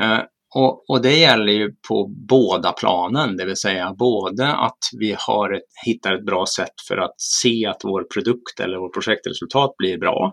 Eh, 0.00 0.18
och, 0.58 0.90
och, 0.90 1.02
det 1.02 1.16
gäller 1.16 1.52
ju 1.52 1.70
på 1.88 2.14
båda 2.28 2.72
planen, 2.72 3.36
det 3.36 3.46
vill 3.46 3.56
säga 3.56 3.94
både 3.98 4.54
att 4.54 4.78
vi 4.98 5.16
har 5.18 5.52
ett, 5.52 5.62
hittar 5.86 6.14
ett 6.14 6.26
bra 6.26 6.44
sätt 6.56 6.74
för 6.88 6.96
att 6.96 7.20
se 7.20 7.66
att 7.66 7.80
vår 7.84 8.04
produkt 8.14 8.60
eller 8.60 8.78
vårt 8.78 8.94
projektresultat 8.94 9.70
blir 9.78 9.98
bra. 9.98 10.32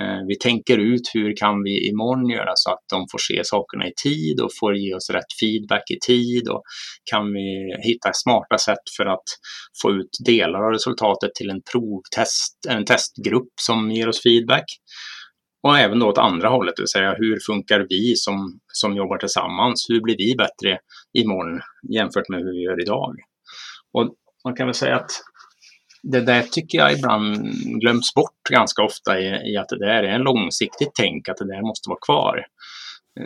Eh, 0.00 0.26
vi 0.28 0.38
tänker 0.38 0.78
ut 0.78 1.10
hur 1.14 1.36
kan 1.36 1.62
vi 1.62 1.88
imorgon 1.88 2.30
göra 2.30 2.52
så 2.54 2.70
att 2.70 2.84
de 2.92 3.06
får 3.12 3.18
se 3.18 3.40
sakerna 3.44 3.86
i 3.86 3.92
tid 4.02 4.40
och 4.40 4.50
får 4.60 4.76
ge 4.76 4.94
oss 4.94 5.10
rätt 5.10 5.32
feedback 5.40 5.90
i 5.90 5.98
tid 6.06 6.48
och 6.48 6.62
kan 7.10 7.32
vi 7.32 7.76
hitta 7.82 8.10
smarta 8.12 8.58
sätt 8.58 8.84
för 8.96 9.06
att 9.06 9.28
få 9.82 9.90
ut 9.90 10.10
delar 10.26 10.64
av 10.66 10.72
resultatet 10.72 11.34
till 11.34 11.50
en 11.50 11.62
provtest, 11.72 12.56
en 12.68 12.84
testgrupp 12.84 13.52
som 13.60 13.90
ger 13.90 14.08
oss 14.08 14.22
feedback. 14.22 14.64
Och 15.62 15.78
även 15.78 15.98
då 15.98 16.08
åt 16.08 16.18
andra 16.18 16.48
hållet, 16.48 16.76
det 16.76 16.82
vill 16.82 16.88
säga 16.88 17.14
hur 17.18 17.38
funkar 17.46 17.86
vi 17.88 18.16
som, 18.16 18.60
som 18.72 18.96
jobbar 18.96 19.18
tillsammans? 19.18 19.86
Hur 19.88 20.00
blir 20.00 20.16
vi 20.16 20.34
bättre 20.36 20.78
imorgon 21.12 21.60
jämfört 21.90 22.28
med 22.28 22.40
hur 22.40 22.52
vi 22.52 22.62
gör 22.62 22.82
idag? 22.82 23.16
Och 23.92 24.14
man 24.44 24.56
kan 24.56 24.66
väl 24.66 24.74
säga 24.74 24.96
att 24.96 25.10
det 26.02 26.20
där 26.20 26.42
tycker 26.42 26.78
jag 26.78 26.92
ibland 26.92 27.36
glöms 27.80 28.14
bort 28.14 28.42
ganska 28.50 28.82
ofta 28.82 29.20
i, 29.20 29.52
i 29.52 29.56
att 29.56 29.68
det 29.68 29.78
där 29.78 30.02
är 30.02 30.12
en 30.14 30.22
långsiktigt 30.22 30.90
tänk, 30.94 31.28
att 31.28 31.36
det 31.36 31.46
där 31.46 31.62
måste 31.62 31.88
vara 31.88 31.98
kvar. 32.06 32.46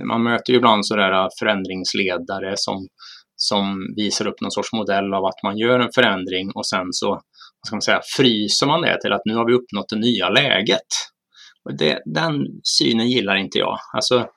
Man 0.04 0.22
möter 0.22 0.52
ju 0.52 0.56
ibland 0.56 0.86
sådär 0.86 1.12
äh, 1.12 1.28
förändringsledare 1.38 2.54
som, 2.56 2.88
som 3.36 3.94
visar 3.96 4.26
upp 4.26 4.40
någon 4.40 4.50
sorts 4.50 4.72
modell 4.72 5.14
av 5.14 5.24
att 5.24 5.42
man 5.42 5.58
gör 5.58 5.80
en 5.80 5.92
förändring 5.94 6.50
och 6.54 6.66
sen 6.66 6.86
så 6.90 7.08
vad 7.10 7.66
ska 7.66 7.76
man 7.76 7.82
säga, 7.82 8.00
fryser 8.16 8.66
man 8.66 8.82
det 8.82 9.00
till 9.00 9.12
att 9.12 9.22
nu 9.24 9.34
har 9.34 9.46
vi 9.46 9.54
uppnått 9.54 9.88
det 9.88 9.96
nya 9.96 10.28
läget. 10.28 10.88
Och 11.64 11.76
det, 11.78 12.02
den 12.04 12.46
synen 12.62 13.08
gillar 13.08 13.36
inte 13.36 13.58
jag. 13.58 13.78
Alltså 13.92 14.28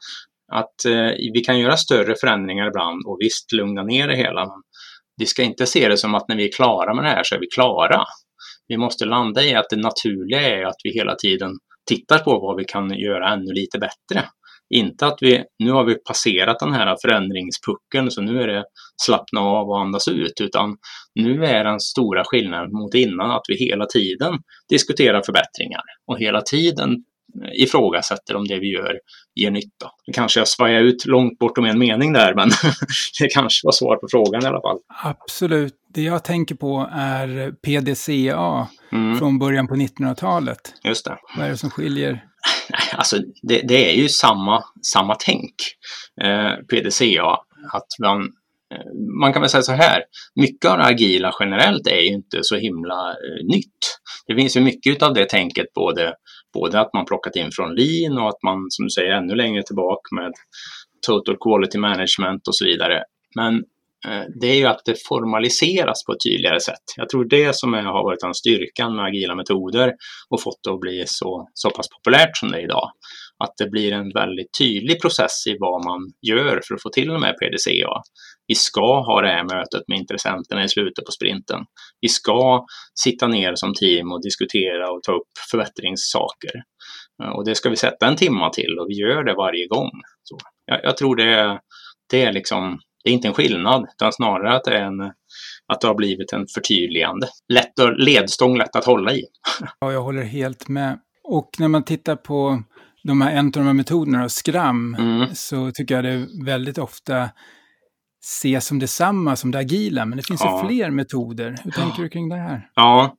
att 0.52 0.86
eh, 0.86 1.32
vi 1.34 1.44
kan 1.46 1.60
göra 1.60 1.78
större 1.78 2.16
förändringar 2.16 2.68
ibland 2.68 3.06
och 3.06 3.18
visst 3.20 3.52
lugna 3.52 3.84
ner 3.84 4.08
det 4.08 4.16
hela. 4.16 4.46
Men 4.46 4.62
vi 5.18 5.26
ska 5.26 5.44
inte 5.44 5.66
se 5.66 5.90
det 5.90 5.98
som 5.98 6.16
att 6.16 6.28
när 6.28 6.36
vi 6.36 6.48
är 6.48 6.52
klara 6.52 6.94
med 6.94 7.04
det 7.04 7.10
här 7.10 7.24
så 7.24 7.36
är 7.36 7.40
vi 7.40 7.48
klara. 7.48 8.04
Vi 8.68 8.78
måste 8.78 9.06
landa 9.06 9.44
i 9.44 9.56
att 9.56 9.70
det 9.70 9.76
naturliga 9.76 10.42
är 10.42 10.64
att 10.64 10.76
vi 10.84 10.94
hela 10.94 11.16
tiden 11.16 11.52
tittar 11.90 12.20
på 12.20 12.40
vad 12.40 12.58
vi 12.58 12.66
kan 12.66 12.90
göra 13.00 13.34
ännu 13.34 13.54
lite 13.54 13.80
bättre. 13.80 14.30
Inte 14.70 15.06
att 15.06 15.18
vi, 15.22 15.44
nu 15.60 15.72
har 15.72 15.84
vi 15.84 15.96
passerat 15.96 16.60
den 16.60 16.74
här 16.74 16.98
förändringspuckeln 17.02 18.12
så 18.12 18.22
nu 18.22 18.42
är 18.42 18.48
det 18.48 18.66
slappna 19.02 19.42
av 19.42 19.70
och 19.70 19.80
andas 19.80 20.08
ut, 20.08 20.42
utan 20.42 20.78
nu 21.16 21.46
är 21.46 21.64
den 21.64 21.80
stora 21.80 22.24
skillnaden 22.26 22.72
mot 22.72 22.94
innan 22.94 23.32
att 23.32 23.44
vi 23.48 23.56
hela 23.56 23.86
tiden 23.86 24.34
diskuterar 24.70 25.22
förbättringar 25.22 25.82
och 26.08 26.20
hela 26.20 26.42
tiden 26.42 26.96
ifrågasätter 27.54 28.36
om 28.36 28.48
det 28.48 28.60
vi 28.60 28.74
gör 28.74 29.00
ger 29.36 29.52
nytta. 29.52 29.92
Nu 30.08 30.14
kanske 30.14 30.40
jag 30.40 30.48
svajar 30.48 30.82
ut 30.82 31.06
långt 31.06 31.40
bortom 31.40 31.66
en 31.66 31.80
mening 31.80 32.14
där, 32.14 32.36
men 32.36 32.50
det 33.20 33.28
kanske 33.34 33.68
var 33.68 33.72
svar 33.72 33.96
på 33.96 34.08
frågan 34.12 34.44
i 34.44 34.46
alla 34.46 34.62
fall. 34.62 34.78
Absolut. 35.04 35.74
Det 35.94 36.02
jag 36.02 36.24
tänker 36.24 36.56
på 36.56 36.90
är 36.94 37.52
PDCA 37.52 38.68
mm. 38.92 39.18
från 39.18 39.40
början 39.40 39.68
på 39.68 39.76
1900-talet. 39.76 40.74
Just 40.84 41.06
det. 41.06 41.18
Vad 41.38 41.46
är 41.46 41.50
det 41.50 41.58
som 41.58 41.70
skiljer? 41.70 42.24
Alltså, 42.94 43.18
det, 43.42 43.62
det 43.68 43.92
är 43.92 43.96
ju 43.96 44.10
samma, 44.10 44.64
samma 44.94 45.16
tänk, 45.20 45.54
eh, 46.22 46.54
PDCA. 46.70 47.38
Att 47.74 47.88
man, 48.02 48.22
eh, 48.74 49.18
man 49.22 49.34
kan 49.34 49.42
väl 49.42 49.50
säga 49.50 49.62
så 49.62 49.72
här, 49.72 50.04
mycket 50.36 50.72
av 50.72 50.78
det 50.78 50.84
agila 50.84 51.32
generellt 51.40 51.88
är 51.88 52.02
ju 52.02 52.08
inte 52.08 52.40
så 52.42 52.56
himla 52.56 53.10
eh, 53.10 53.46
nytt. 53.56 54.00
Det 54.28 54.36
finns 54.36 54.58
ju 54.58 54.62
mycket 54.62 55.04
av 55.04 55.14
det 55.14 55.30
tänket 55.30 55.74
både 55.74 56.14
både 56.54 56.80
att 56.80 56.94
man 56.94 57.06
plockat 57.06 57.36
in 57.36 57.52
från 57.52 57.76
lean 57.76 58.18
och 58.18 58.30
att 58.30 58.44
man, 58.44 58.66
som 58.70 58.86
du 58.86 58.90
säger, 58.90 59.12
ännu 59.12 59.36
längre 59.36 59.64
tillbaka 59.64 60.16
med 60.16 60.34
total 61.08 61.38
quality 61.38 61.78
management 61.78 62.48
och 62.48 62.56
så 62.56 62.66
vidare. 62.66 63.04
Men 63.36 63.56
eh, 64.08 64.24
det 64.42 64.48
är 64.48 64.56
ju 64.56 64.66
att 64.66 64.82
det 64.86 65.08
formaliseras 65.08 66.06
på 66.06 66.12
ett 66.12 66.24
tydligare 66.24 66.60
sätt. 66.60 66.84
Jag 66.96 67.10
tror 67.10 67.26
det 67.26 67.56
som 67.56 67.74
är, 67.74 67.84
har 67.84 68.04
varit 68.04 68.20
den 68.20 68.34
styrkan 68.34 68.96
med 68.96 69.06
agila 69.06 69.36
metoder 69.36 69.94
och 70.30 70.42
fått 70.42 70.64
det 70.64 70.72
att 70.72 70.80
bli 70.80 71.04
så, 71.08 71.50
så 71.54 71.70
pass 71.70 71.88
populärt 71.90 72.38
som 72.38 72.52
det 72.52 72.58
är 72.58 72.64
idag. 72.64 72.92
Att 73.44 73.54
det 73.58 73.70
blir 73.70 73.92
en 73.92 74.10
väldigt 74.14 74.58
tydlig 74.60 75.02
process 75.02 75.48
i 75.48 75.58
vad 75.60 75.86
man 75.86 76.00
gör 76.28 76.62
för 76.68 76.76
att 76.76 76.82
få 76.82 76.90
till 76.90 77.08
de 77.08 77.24
här 77.24 77.34
PDCA. 77.34 78.02
Vi 78.48 78.56
ska 78.56 79.02
ha 79.02 79.22
det 79.22 79.28
här 79.28 79.44
mötet 79.44 79.84
med 79.88 79.98
intressenterna 79.98 80.64
i 80.64 80.70
slutet 80.70 81.06
på 81.06 81.12
sprinten. 81.12 81.60
Vi 82.02 82.08
ska 82.08 82.66
sitta 83.04 83.28
ner 83.28 83.56
som 83.56 83.74
team 83.74 84.12
och 84.12 84.24
diskutera 84.24 84.92
och 84.92 85.04
ta 85.04 85.12
upp 85.12 85.32
förbättringssaker. 85.52 86.64
Eh, 87.24 87.30
och 87.30 87.46
det 87.46 87.56
ska 87.56 87.70
vi 87.70 87.76
sätta 87.76 88.08
en 88.08 88.16
timma 88.16 88.50
till 88.50 88.80
och 88.80 88.90
vi 88.90 88.94
gör 88.94 89.24
det 89.24 89.34
varje 89.34 89.68
gång. 89.68 89.92
Så. 90.24 90.38
Jag, 90.66 90.80
jag 90.84 90.98
tror 90.98 91.16
det 91.16 91.34
är, 91.34 91.60
det 92.10 92.22
är 92.22 92.34
liksom, 92.34 92.80
det 93.04 93.10
är 93.10 93.14
inte 93.14 93.28
en 93.28 93.34
skillnad, 93.34 93.86
utan 93.94 94.14
snarare 94.14 94.56
att 94.56 94.64
det 94.64 94.78
är 94.78 94.84
en, 94.84 95.02
att 95.74 95.82
det 95.82 95.88
har 95.88 95.96
blivit 95.96 96.34
en 96.34 96.46
förtydligande. 96.56 97.28
Lätt 97.54 97.80
och 97.80 98.00
ledstång, 98.00 98.58
lätt 98.58 98.76
att 98.76 98.86
hålla 98.86 99.14
i. 99.14 99.24
Ja, 99.80 99.92
jag 99.92 100.02
håller 100.02 100.24
helt 100.24 100.68
med. 100.68 101.00
Och 101.24 101.50
när 101.60 101.68
man 101.68 101.84
tittar 101.84 102.16
på 102.16 102.64
de 103.08 103.22
här, 103.22 103.32
en 103.32 103.46
av 103.46 103.52
de 103.52 103.66
här 103.66 103.74
metoderna, 103.74 104.30
Scrum, 104.30 104.96
mm. 105.00 105.36
så 105.36 105.72
tycker 105.72 105.96
jag 105.96 106.04
det 106.04 106.28
väldigt 106.46 106.78
ofta 106.78 107.30
ses 108.24 108.66
som 108.66 108.80
detsamma 108.80 109.36
som 109.36 109.52
det 109.52 109.58
agila, 109.58 110.06
men 110.06 110.18
det 110.18 110.24
finns 110.24 110.42
ja. 110.44 110.62
ju 110.62 110.68
fler 110.68 110.92
metoder. 110.92 111.56
Hur 111.64 111.72
tänker 111.72 112.04
du 112.04 112.10
kring 112.10 112.30
det 112.30 112.36
här? 112.36 112.70
Ja, 112.76 113.18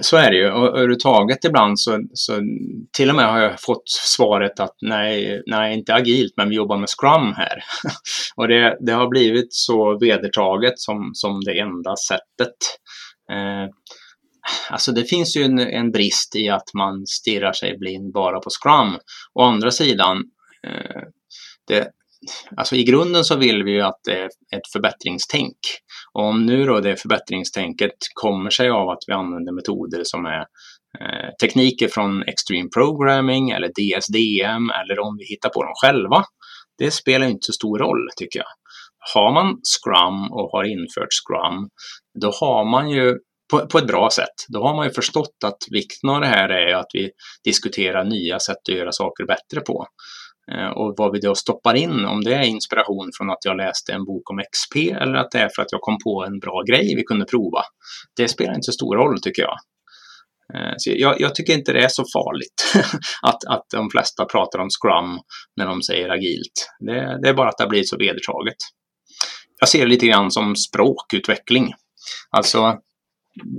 så 0.00 0.16
är 0.16 0.30
det 0.30 0.36
ju. 0.36 0.50
Och 0.50 0.66
överhuvudtaget 0.66 1.44
ibland 1.44 1.80
så, 1.80 2.00
så 2.12 2.40
till 2.96 3.10
och 3.10 3.16
med 3.16 3.26
har 3.26 3.38
jag 3.38 3.60
fått 3.60 3.88
svaret 3.88 4.60
att 4.60 4.76
nej, 4.82 5.42
nej 5.46 5.74
inte 5.74 5.94
agilt, 5.94 6.32
men 6.36 6.48
vi 6.48 6.56
jobbar 6.56 6.76
med 6.76 6.88
Scrum 6.88 7.32
här. 7.36 7.64
och 8.36 8.48
det, 8.48 8.76
det 8.80 8.92
har 8.92 9.08
blivit 9.08 9.54
så 9.54 9.98
vedertaget 9.98 10.78
som, 10.78 11.10
som 11.14 11.40
det 11.40 11.58
enda 11.60 11.96
sättet. 11.96 12.56
Eh, 13.32 13.68
alltså 14.70 14.92
det 14.92 15.04
finns 15.04 15.36
ju 15.36 15.42
en, 15.42 15.58
en, 15.58 15.90
brist 15.90 16.36
i 16.36 16.48
att 16.48 16.74
man 16.74 17.06
stirrar 17.06 17.52
sig 17.52 17.78
blind 17.78 18.12
bara 18.12 18.40
på 18.40 18.50
Scrum. 18.50 18.98
Å 19.34 19.42
andra 19.42 19.70
sidan, 19.70 20.16
eh, 20.66 21.02
det, 21.66 21.88
alltså 22.56 22.76
i 22.76 22.84
grunden 22.84 23.24
så 23.24 23.36
vill 23.36 23.62
vi 23.62 23.72
ju 23.72 23.80
att 23.80 24.00
det 24.04 24.18
är 24.18 24.26
ett 24.26 24.72
förbättringstänk. 24.72 25.58
Och 26.12 26.24
om 26.24 26.46
nu 26.46 26.64
då 26.64 26.80
det 26.80 26.96
förbättringstänket 26.96 27.96
kommer 28.14 28.50
sig 28.50 28.70
av 28.70 28.88
att 28.88 29.04
vi 29.06 29.12
använder 29.12 29.52
metoder 29.52 30.00
som 30.04 30.26
är 30.26 30.40
eh, 31.00 31.30
tekniker 31.42 31.88
från 31.88 32.22
Extreme 32.22 32.68
Programming 32.74 33.50
eller 33.50 33.68
DSDM 33.68 34.70
eller 34.70 34.98
om 34.98 35.16
vi 35.18 35.24
hittar 35.24 35.48
på 35.48 35.62
dem 35.62 35.72
själva. 35.82 36.24
Det 36.78 36.90
spelar 36.90 37.26
inte 37.26 37.46
så 37.46 37.52
stor 37.52 37.78
roll 37.78 38.08
tycker 38.16 38.38
jag. 38.38 38.48
Har 39.14 39.32
man 39.32 39.46
Scrum 39.46 40.32
och 40.32 40.50
har 40.50 40.64
infört 40.64 41.12
Scrum, 41.12 41.68
då 42.20 42.30
har 42.40 42.64
man 42.64 42.90
ju 42.90 43.18
på, 43.50 43.66
på, 43.66 43.78
ett 43.78 43.86
bra 43.86 44.10
sätt. 44.10 44.34
Då 44.48 44.62
har 44.62 44.76
man 44.76 44.86
ju 44.86 44.92
förstått 44.92 45.36
att 45.44 45.58
vikten 45.70 46.10
av 46.10 46.20
det 46.20 46.26
här 46.26 46.48
är 46.48 46.74
att 46.74 46.90
vi 46.92 47.10
diskuterar 47.44 48.04
nya 48.04 48.38
sätt 48.38 48.56
att 48.68 48.74
göra 48.74 48.92
saker 48.92 49.24
bättre 49.26 49.60
på. 49.60 49.86
Eh, 50.52 50.68
och 50.68 50.94
vad 50.96 51.12
vi 51.12 51.20
då 51.20 51.34
stoppar 51.34 51.74
in, 51.74 52.04
om 52.04 52.24
det 52.24 52.34
är 52.34 52.42
inspiration 52.42 53.10
från 53.18 53.30
att 53.30 53.44
jag 53.44 53.56
läste 53.56 53.92
en 53.92 54.04
bok 54.04 54.30
om 54.30 54.38
XP 54.52 54.76
eller 54.76 55.14
att 55.14 55.30
det 55.30 55.38
är 55.38 55.50
för 55.56 55.62
att 55.62 55.72
jag 55.72 55.80
kom 55.80 55.98
på 56.04 56.24
en 56.24 56.38
bra 56.38 56.62
grej 56.62 56.94
vi 56.96 57.02
kunde 57.02 57.24
prova. 57.24 57.62
Det 58.16 58.28
spelar 58.28 58.54
inte 58.54 58.64
så 58.64 58.72
stor 58.72 58.96
roll 58.96 59.20
tycker 59.20 59.42
jag. 59.42 59.56
Eh, 60.54 60.74
så 60.76 60.90
jag, 60.94 61.20
jag 61.20 61.34
tycker 61.34 61.52
inte 61.52 61.72
det 61.72 61.84
är 61.84 61.88
så 61.88 62.04
farligt 62.12 62.74
att, 63.22 63.44
att 63.44 63.66
de 63.70 63.90
flesta 63.90 64.24
pratar 64.24 64.58
om 64.58 64.68
Scrum 64.70 65.18
när 65.56 65.66
de 65.66 65.82
säger 65.82 66.08
agilt. 66.08 66.68
Det, 66.80 67.18
det 67.22 67.28
är 67.28 67.34
bara 67.34 67.48
att 67.48 67.58
det 67.58 67.64
har 67.64 67.68
blivit 67.68 67.88
så 67.88 67.96
vedertaget. 67.96 68.56
Jag 69.60 69.68
ser 69.68 69.80
det 69.80 69.86
lite 69.86 70.06
grann 70.06 70.30
som 70.30 70.56
språkutveckling. 70.56 71.72
Alltså 72.30 72.78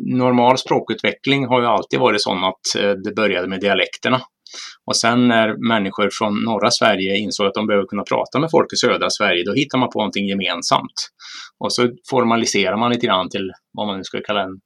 normal 0.06 0.58
språkutveckling 0.58 1.46
har 1.46 1.62
ju 1.62 1.68
alltid 1.68 2.00
varit 2.00 2.22
sån 2.22 2.44
att 2.44 2.76
eh, 2.80 2.92
det 2.92 3.16
började 3.16 3.48
med 3.48 3.60
dialekterna. 3.60 4.22
Och 4.86 4.96
sen 4.96 5.28
när 5.28 5.68
människor 5.68 6.10
från 6.12 6.44
norra 6.44 6.72
Sverige 6.72 7.18
insåg 7.18 7.48
att 7.48 7.54
de 7.54 7.68
behöver 7.68 7.88
kunna 7.88 8.04
prata 8.04 8.40
med 8.40 8.52
folk 8.52 8.74
i 8.74 8.76
södra 8.76 9.10
Sverige, 9.10 9.44
då 9.46 9.54
hittar 9.54 9.78
man 9.78 9.90
på 9.90 10.00
någonting 10.00 10.28
gemensamt. 10.28 11.10
Och 11.60 11.74
så 11.74 11.90
formaliserar 12.10 12.78
man 12.78 12.92
lite 12.92 13.06
grann 13.06 13.30
till 13.30 13.52
vad 13.74 13.88
man 13.88 13.98
nu 13.98 14.04
skulle 14.04 14.24
kalla 14.24 14.44
en, 14.44 14.60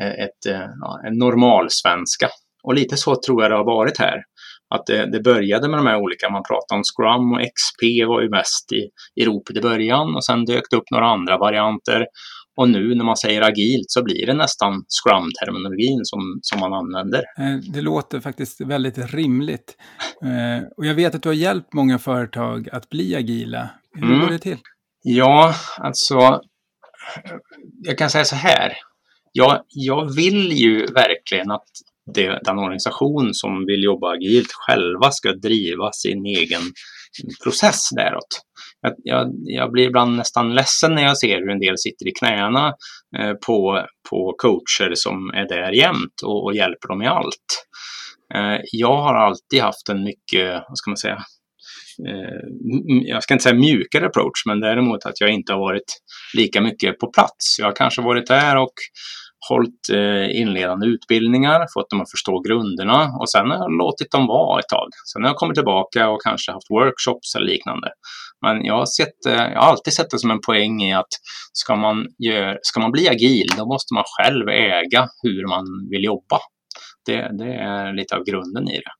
eh, 0.00 0.24
ett, 0.24 0.46
eh, 0.48 0.68
ja, 0.80 1.00
en 1.06 1.18
normalsvenska. 1.18 2.28
Och 2.62 2.74
lite 2.74 2.96
så 2.96 3.16
tror 3.26 3.42
jag 3.42 3.50
det 3.50 3.56
har 3.56 3.64
varit 3.64 3.98
här. 3.98 4.22
Att 4.74 4.86
det, 4.86 5.12
det, 5.12 5.20
började 5.20 5.68
med 5.68 5.78
de 5.78 5.86
här 5.86 5.96
olika, 5.96 6.30
man 6.30 6.42
pratade 6.42 6.78
om 6.78 6.82
Scrum 6.84 7.32
och 7.32 7.40
XP 7.40 7.82
var 8.08 8.20
ju 8.22 8.28
mest 8.30 8.72
i, 8.72 8.82
i 9.20 9.24
ropet 9.24 9.56
i 9.56 9.60
början 9.60 10.16
och 10.16 10.24
sen 10.24 10.44
dök 10.44 10.62
det 10.70 10.76
upp 10.76 10.90
några 10.90 11.06
andra 11.06 11.38
varianter. 11.38 12.06
Och 12.60 12.68
nu 12.68 12.94
när 12.94 13.04
man 13.04 13.16
säger 13.16 13.42
agilt 13.42 13.84
så 13.88 14.02
blir 14.02 14.26
det 14.26 14.34
nästan 14.34 14.72
Scrum-terminologin 14.72 16.00
som, 16.02 16.38
som 16.42 16.60
man 16.60 16.72
använder. 16.72 17.18
Eh, 17.18 17.72
det 17.72 17.80
låter 17.80 18.20
faktiskt 18.20 18.60
väldigt 18.60 19.14
rimligt. 19.14 19.76
Eh, 20.22 20.68
och 20.76 20.86
jag 20.86 20.94
vet 20.94 21.14
att 21.14 21.22
du 21.22 21.28
har 21.28 21.34
hjälpt 21.34 21.72
många 21.72 21.98
företag 21.98 22.68
att 22.72 22.88
bli 22.88 23.16
agila. 23.16 23.70
Hur 23.94 24.04
mm. 24.04 24.20
går 24.20 24.28
det 24.28 24.38
till? 24.38 24.56
Ja, 25.02 25.54
alltså 25.76 26.40
jag 27.82 27.98
kan 27.98 28.10
säga 28.10 28.24
så 28.24 28.36
här. 28.36 28.72
Jag, 29.32 29.62
jag 29.68 30.14
vill 30.14 30.52
ju 30.52 30.86
verkligen 30.86 31.50
att 31.50 31.68
det, 32.14 32.40
den 32.44 32.58
organisation 32.58 33.34
som 33.34 33.66
vill 33.66 33.82
jobba 33.82 34.12
agilt 34.12 34.52
själva 34.52 35.10
ska 35.10 35.32
driva 35.32 35.92
sin 35.92 36.26
egen 36.26 36.62
process 37.44 37.88
däråt. 37.96 38.40
Jag, 38.80 38.92
jag, 39.04 39.32
jag, 39.44 39.72
blir 39.72 39.86
ibland 39.86 40.16
nästan 40.16 40.54
ledsen 40.54 40.94
när 40.94 41.02
jag 41.02 41.18
ser 41.18 41.38
hur 41.38 41.50
en 41.50 41.60
del 41.60 41.78
sitter 41.78 42.08
i 42.08 42.12
knäna 42.12 42.74
eh, 43.18 43.32
på, 43.46 43.86
på 44.10 44.34
coacher 44.38 44.92
som 44.94 45.30
är 45.30 45.48
där 45.48 45.72
jämt 45.72 46.22
och, 46.24 46.44
och 46.44 46.54
hjälper 46.54 46.88
dem 46.88 47.02
i 47.02 47.06
allt. 47.06 47.66
Eh, 48.34 48.60
jag 48.72 48.96
har 48.96 49.14
alltid 49.14 49.60
haft 49.60 49.88
en 49.88 50.04
mycket, 50.04 50.64
vad 50.68 50.78
ska 50.78 50.90
man 50.90 50.96
säga, 50.96 51.18
eh, 52.08 52.40
jag 53.06 53.22
ska 53.22 53.34
inte 53.34 53.42
säga 53.42 53.54
mjukare 53.54 54.06
approach, 54.06 54.46
men 54.46 54.60
däremot 54.60 55.06
att 55.06 55.20
jag 55.20 55.30
inte 55.30 55.52
har 55.52 55.60
varit 55.60 56.00
lika 56.36 56.60
mycket 56.60 56.98
på 56.98 57.12
plats. 57.12 57.56
Jag 57.58 57.66
har 57.66 57.76
kanske 57.76 58.02
varit 58.02 58.26
där 58.26 58.56
och 58.56 58.74
hållit 59.48 59.88
eh, 59.92 60.40
inledande 60.40 60.86
utbildningar, 60.86 61.66
fått 61.74 61.90
dem 61.90 62.00
att 62.00 62.10
förstå 62.10 62.40
grunderna 62.40 63.16
och 63.20 63.30
sen 63.30 63.50
har 63.50 63.56
jag 63.56 63.78
låtit 63.78 64.10
dem 64.10 64.26
vara 64.26 64.60
ett 64.60 64.68
tag. 64.68 64.88
Sen 65.12 65.22
har 65.22 65.30
jag 65.30 65.36
kommit 65.36 65.54
tillbaka 65.54 66.08
och 66.08 66.22
kanske 66.22 66.52
haft 66.52 66.70
workshops 66.70 67.34
eller 67.34 67.46
liknande. 67.46 67.88
Men 68.46 68.64
jag 68.64 68.74
har, 68.74 68.86
sett, 68.86 69.26
eh, 69.26 69.52
jag 69.52 69.60
har 69.60 69.68
alltid 69.68 69.92
sett 69.92 70.10
det 70.10 70.18
som 70.18 70.30
en 70.30 70.40
poäng 70.40 70.82
i 70.82 70.92
att 70.94 71.12
ska 71.52 71.76
man, 71.76 72.06
gör, 72.18 72.58
ska 72.62 72.80
man 72.80 72.92
bli 72.92 73.08
agil, 73.08 73.48
då 73.56 73.66
måste 73.66 73.94
man 73.94 74.04
själv 74.06 74.48
äga 74.48 75.08
hur 75.22 75.48
man 75.48 75.64
vill 75.90 76.04
jobba. 76.04 76.38
Det, 77.06 77.38
det 77.38 77.54
är 77.54 77.92
lite 77.92 78.16
av 78.16 78.24
grunden 78.24 78.68
i 78.68 78.76
det. 78.76 78.92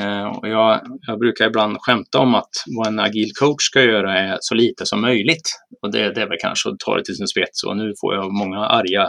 Eh, 0.00 0.26
och 0.26 0.48
jag, 0.48 0.80
jag, 1.06 1.18
brukar 1.18 1.46
ibland 1.46 1.76
skämta 1.80 2.18
om 2.18 2.34
att 2.34 2.50
vad 2.78 2.86
en 2.86 2.98
agil 2.98 3.30
coach 3.38 3.62
ska 3.62 3.82
göra 3.82 4.18
är 4.18 4.38
så 4.40 4.54
lite 4.54 4.86
som 4.86 5.00
möjligt. 5.00 5.50
Och 5.82 5.92
det, 5.92 6.14
det 6.14 6.22
är 6.22 6.28
väl 6.28 6.38
kanske 6.40 6.68
att 6.68 6.78
ta 6.78 6.96
det 6.96 7.04
till 7.04 7.16
sin 7.16 7.26
spets 7.26 7.64
och 7.64 7.76
nu 7.76 7.92
får 8.00 8.14
jag 8.14 8.32
många 8.32 8.58
arga 8.58 9.08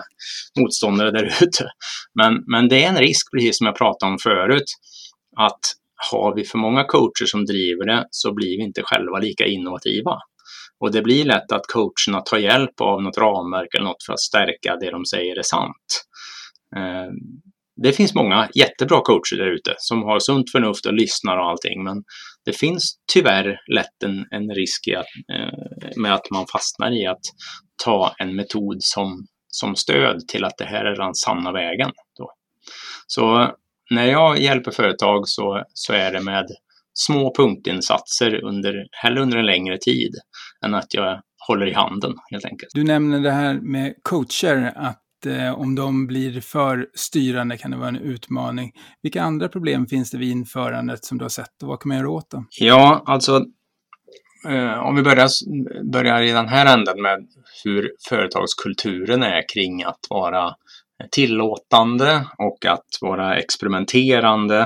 motståndare 0.60 1.12
där 1.12 1.26
ute. 1.44 1.66
Men, 2.16 2.44
men 2.48 2.68
det 2.70 2.84
är 2.84 2.90
en 2.90 2.98
risk, 2.98 3.32
precis 3.32 3.58
som 3.58 3.68
jag 3.68 3.78
pratade 3.78 4.12
om 4.12 4.18
förut, 4.20 4.70
att 5.38 5.60
har 6.12 6.36
vi 6.36 6.44
för 6.44 6.58
många 6.58 6.84
coacher 6.84 7.26
som 7.26 7.46
driver 7.46 7.86
det 7.86 8.08
så 8.12 8.34
blir 8.34 8.58
vi 8.58 8.64
inte 8.64 8.82
själva 8.84 9.20
lika 9.20 9.46
innovativa. 9.46 10.18
Och 10.80 10.92
det 10.92 11.02
blir 11.02 11.26
lätt 11.26 11.52
att 11.52 11.68
coacherna 11.68 12.22
tar 12.22 12.38
hjälp 12.38 12.82
av 12.82 13.02
något 13.02 13.18
ramverk 13.18 13.76
eller 13.76 13.86
något 13.86 14.04
för 14.06 14.14
att 14.14 14.20
stärka 14.20 14.76
det 14.76 14.92
de 14.92 15.06
säger 15.06 15.38
är 15.40 15.44
sant. 15.44 16.06
Eh, 16.76 17.12
det 17.76 17.94
finns 17.94 18.16
många 18.16 18.50
jättebra 18.56 19.02
coacher 19.02 19.38
där 19.38 19.52
ute 19.52 19.76
som 19.78 20.04
har 20.04 20.20
sunt 20.20 20.52
förnuft 20.52 20.86
och 20.86 20.94
lyssnar 20.94 21.38
och 21.38 21.46
allting, 21.46 21.84
men 21.84 22.04
det 22.46 22.54
finns 22.54 22.98
tyvärr 23.14 23.60
lätt 23.74 24.04
en, 24.06 24.26
en 24.32 24.56
risk 24.56 24.88
att, 24.98 25.36
eh, 25.36 26.02
med 26.02 26.14
att 26.14 26.32
man 26.32 26.46
fastnar 26.48 26.92
i 27.02 27.08
att 27.08 27.22
ta 27.84 28.14
en 28.18 28.36
metod 28.36 28.78
som, 28.80 29.26
som 29.48 29.76
stöd 29.76 30.28
till 30.28 30.44
att 30.44 30.58
det 30.58 30.66
här 30.66 30.86
är 30.86 30.96
den 30.96 31.16
sanna 31.16 31.52
vägen. 31.52 31.92
Då. 32.18 32.32
Så 33.08 33.52
när 33.92 34.06
jag 34.06 34.40
hjälper 34.40 34.72
företag 34.72 35.28
så, 35.28 35.64
så 35.74 35.94
är 35.94 36.12
det 36.12 36.22
med 36.22 36.46
små 36.94 37.34
punktinsatser 37.38 38.44
under, 38.44 38.88
hellre 38.92 39.22
under 39.22 39.38
en 39.38 39.46
längre 39.46 39.78
tid 39.78 40.12
än 40.66 40.76
att 40.76 40.94
jag 40.94 41.22
håller 41.48 41.68
i 41.68 41.74
handen 41.74 42.14
helt 42.32 42.46
enkelt. 42.46 42.70
Du 42.74 42.84
nämner 42.84 43.20
det 43.20 43.32
här 43.32 43.54
med 43.54 43.94
coacher, 44.02 44.74
att 44.76 45.03
eh, 45.26 45.60
om 45.60 45.76
de 45.76 46.08
blir 46.08 46.42
för 46.42 46.88
styrande 46.94 47.58
kan 47.58 47.72
det 47.72 47.78
vara 47.78 47.88
en 47.88 47.96
utmaning. 47.96 48.72
Vilka 49.02 49.22
andra 49.22 49.50
problem 49.50 49.88
finns 49.88 50.12
det 50.12 50.18
vid 50.18 50.32
införandet 50.32 51.06
som 51.06 51.18
du 51.18 51.24
har 51.24 51.30
sett 51.30 51.62
och 51.64 51.68
vad 51.68 51.80
kan 51.80 51.90
man 51.90 51.98
göra 51.98 52.10
åt 52.10 52.30
dem? 52.30 52.48
Ja, 52.60 53.04
alltså 53.06 53.46
eh, 54.48 54.80
om 54.80 54.96
vi 54.96 55.02
börjar, 55.02 55.30
börjar 55.92 56.22
i 56.22 56.32
den 56.32 56.48
här 56.48 56.74
änden 56.74 57.02
med 57.02 57.28
hur 57.64 57.92
företagskulturen 58.10 59.24
är 59.24 59.54
kring 59.54 59.84
att 59.84 60.00
vara 60.10 60.54
tillåtande 61.12 62.28
och 62.38 62.66
att 62.66 62.88
vara 63.02 63.38
experimenterande. 63.38 64.60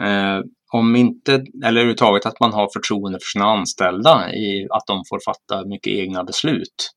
Eh, 0.00 0.40
om 0.72 0.96
inte, 0.96 1.32
eller 1.64 1.80
överhuvudtaget 1.80 2.26
att 2.26 2.40
man 2.40 2.52
har 2.52 2.68
förtroende 2.72 3.18
för 3.18 3.26
sina 3.26 3.44
anställda 3.44 4.32
i 4.32 4.66
att 4.70 4.86
de 4.86 5.02
får 5.08 5.20
fatta 5.24 5.66
mycket 5.66 5.92
egna 5.92 6.24
beslut. 6.24 6.90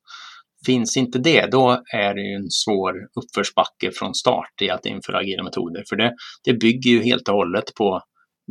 Finns 0.66 0.96
inte 0.96 1.18
det, 1.18 1.46
då 1.50 1.82
är 1.94 2.14
det 2.14 2.34
en 2.34 2.50
svår 2.50 2.94
uppförsbacke 3.20 3.90
från 3.92 4.14
start 4.14 4.62
i 4.62 4.70
att 4.70 4.86
införa 4.86 5.18
agila 5.18 5.42
metoder. 5.42 5.84
För 5.88 5.96
det, 5.96 6.14
det 6.44 6.52
bygger 6.52 6.90
ju 6.90 7.02
helt 7.02 7.28
och 7.28 7.34
hållet 7.34 7.74
på 7.74 8.00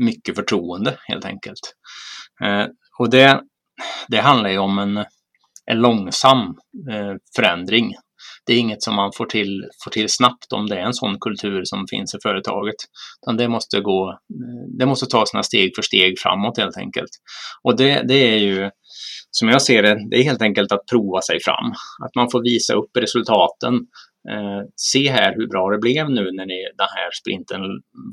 mycket 0.02 0.36
förtroende 0.36 0.98
helt 1.08 1.26
enkelt. 1.26 1.74
Eh, 2.44 2.66
och 3.00 3.10
det, 3.10 3.42
det 4.08 4.22
handlar 4.22 4.50
ju 4.50 4.58
om 4.58 4.80
en, 4.80 4.98
en 5.66 5.82
långsam 5.82 6.40
eh, 6.92 7.16
förändring 7.36 7.94
det 8.46 8.54
är 8.54 8.58
inget 8.58 8.84
som 8.84 8.96
man 8.96 9.12
får 9.18 9.26
till, 9.26 9.70
får 9.84 9.92
till 9.92 10.10
snabbt 10.10 10.54
om 10.54 10.68
det 10.68 10.76
är 10.76 10.86
en 10.86 10.94
sån 10.94 11.20
kultur 11.20 11.62
som 11.64 11.88
finns 11.88 12.16
i 12.16 12.18
företaget. 12.24 12.76
Utan 13.22 13.38
det 13.38 13.48
måste 13.48 13.80
gå, 13.82 14.10
eh, 14.10 14.78
det 14.80 14.86
måste 14.86 15.06
ta 15.06 15.26
sina 15.26 15.44
steg 15.44 15.72
för 15.76 15.82
steg 15.82 16.20
framåt 16.20 16.58
helt 16.58 16.78
enkelt. 16.78 17.10
Och 17.64 17.78
det, 17.78 18.04
det 18.08 18.34
är 18.34 18.38
ju, 18.38 18.70
som 19.40 19.50
jag 19.50 19.62
ser 19.62 19.84
det, 19.84 20.10
det 20.10 20.18
är 20.18 20.24
helt 20.24 20.42
enkelt 20.42 20.72
att 20.72 20.86
prova 20.92 21.22
sig 21.22 21.40
fram. 21.40 21.72
Att 22.06 22.16
man 22.16 22.32
får 22.32 22.44
visa 22.44 22.74
upp 22.74 22.98
resultaten. 22.98 23.74
Eh, 24.32 24.62
se 24.76 25.12
här 25.12 25.34
hur 25.36 25.48
bra 25.48 25.70
det 25.70 25.78
blev 25.78 26.10
nu 26.10 26.32
när 26.32 26.46
ni 26.46 26.60
den 26.78 26.88
här 26.96 27.10
sprinten 27.22 27.62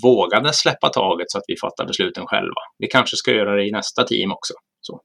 vågade 0.03 0.53
släppa 0.53 0.89
taget 0.89 1.31
så 1.31 1.39
att 1.39 1.45
vi 1.47 1.57
fattar 1.61 1.87
besluten 1.87 2.27
själva. 2.27 2.61
Vi 2.79 2.87
kanske 2.87 3.17
ska 3.17 3.31
göra 3.31 3.57
det 3.57 3.67
i 3.67 3.71
nästa 3.71 4.05
team 4.05 4.33
också. 4.33 4.55
Så. 4.81 5.01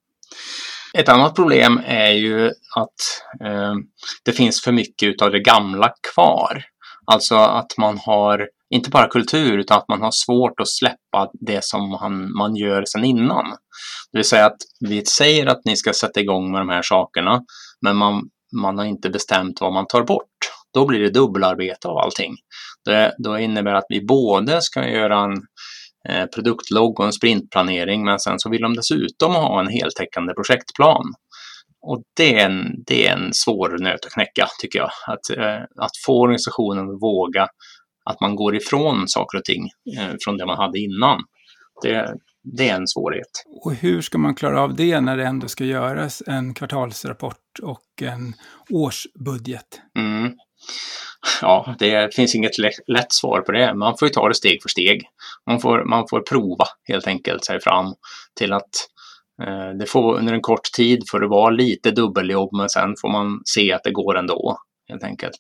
Ett 0.98 1.10
annat 1.10 1.36
problem 1.36 1.82
är 1.86 2.12
ju 2.12 2.46
att 2.76 3.00
eh, 3.46 3.74
det 4.26 4.32
finns 4.32 4.64
för 4.64 4.72
mycket 4.72 5.22
av 5.22 5.32
det 5.32 5.40
gamla 5.40 5.94
kvar. 6.14 6.64
Alltså 7.12 7.36
att 7.36 7.78
man 7.78 7.98
har 7.98 8.50
inte 8.70 8.90
bara 8.90 9.08
kultur 9.08 9.58
utan 9.58 9.78
att 9.78 9.88
man 9.88 10.02
har 10.02 10.12
svårt 10.12 10.60
att 10.60 10.68
släppa 10.68 11.30
det 11.34 11.64
som 11.64 11.90
man, 11.90 12.38
man 12.38 12.56
gör 12.56 12.86
sedan 12.86 13.06
innan. 13.06 13.46
Det 14.12 14.18
vill 14.18 14.26
säga 14.26 14.46
att 14.46 14.58
vi 14.80 15.06
säger 15.06 15.46
att 15.46 15.66
ni 15.66 15.76
ska 15.76 15.94
sätta 15.94 16.20
igång 16.20 16.52
med 16.52 16.62
de 16.62 16.70
här 16.70 16.82
sakerna 16.82 17.42
men 17.82 17.96
man, 17.96 18.30
man 18.62 18.78
har 18.78 18.86
inte 18.86 19.10
bestämt 19.10 19.62
vad 19.62 19.74
man 19.74 19.88
tar 19.88 20.04
bort. 20.04 20.30
Då 20.74 20.86
blir 20.86 21.00
det 21.00 21.10
dubbelarbete 21.10 21.88
av 21.88 21.98
allting. 21.98 22.36
Det, 22.86 23.16
då 23.18 23.40
innebär 23.40 23.72
det 23.72 23.78
att 23.78 23.86
vi 23.90 24.06
både 24.06 24.62
ska 24.62 24.90
göra 24.90 25.20
en 25.24 25.34
eh, 26.10 26.26
produktlogg 26.26 27.00
och 27.00 27.06
en 27.06 27.14
sprintplanering 27.14 28.06
men 28.06 28.20
sen 28.20 28.40
så 28.40 28.50
vill 28.50 28.62
de 28.62 28.74
dessutom 28.74 29.36
ha 29.36 29.60
en 29.60 29.68
heltäckande 29.68 30.34
projektplan. 30.34 31.14
Och 31.82 32.04
det 32.16 32.40
är 32.40 32.46
en, 32.46 32.84
det 32.86 33.08
är 33.08 33.14
en 33.14 33.34
svår 33.34 33.78
nöt 33.80 34.06
att 34.06 34.12
knäcka 34.12 34.48
tycker 34.62 34.80
jag. 34.80 34.90
Att, 35.08 35.38
eh, 35.38 35.64
att 35.84 35.98
få 36.06 36.22
organisationen 36.22 36.90
att 36.90 37.02
våga 37.02 37.48
att 38.10 38.22
man 38.22 38.36
går 38.36 38.56
ifrån 38.56 39.08
saker 39.08 39.38
och 39.38 39.44
ting 39.44 39.70
eh, 39.98 40.16
från 40.24 40.38
det 40.38 40.46
man 40.46 40.58
hade 40.58 40.80
innan. 40.80 41.20
Det, 41.82 42.16
det 42.44 42.70
är 42.70 42.76
en 42.76 42.88
svårighet. 42.88 43.44
Och 43.64 43.74
hur 43.74 44.02
ska 44.02 44.18
man 44.18 44.36
klara 44.36 44.62
av 44.62 44.76
det 44.76 45.02
när 45.02 45.18
det 45.18 45.26
ändå 45.26 45.48
ska 45.48 45.64
göras 45.64 46.24
en 46.28 46.54
kvartalsrapport 46.54 47.60
och 47.62 48.02
en 48.02 48.34
årsbudget? 48.70 49.82
Mm. 50.00 50.34
Ja, 51.42 51.76
det 51.80 52.16
finns 52.16 52.36
inget 52.36 52.58
lätt 52.88 53.14
svar 53.14 53.42
på 53.42 53.52
det. 53.52 53.74
Man 53.74 53.98
får 53.98 54.08
ju 54.08 54.14
ta 54.14 54.28
det 54.28 54.36
steg 54.36 54.62
för 54.62 54.70
steg. 54.70 55.04
Man 55.46 55.60
får, 55.60 55.86
man 55.86 56.06
får 56.10 56.22
prova 56.22 56.66
helt 56.84 57.08
enkelt 57.08 57.46
sig 57.46 57.62
fram 57.62 57.94
till 58.36 58.54
att 58.54 58.70
Eh, 59.44 59.78
det 59.80 59.86
får 59.86 60.18
under 60.18 60.34
en 60.34 60.42
kort 60.42 60.72
tid 60.78 61.04
får 61.12 61.20
det 61.20 61.28
vara 61.28 61.50
lite 61.50 61.92
dubbeljobb 61.92 62.50
men 62.58 62.70
sen 62.70 62.94
får 63.02 63.10
man 63.10 63.42
se 63.46 63.74
att 63.74 63.84
det 63.84 63.92
går 63.92 64.18
ändå 64.18 64.58
helt 64.90 65.04
enkelt. 65.04 65.36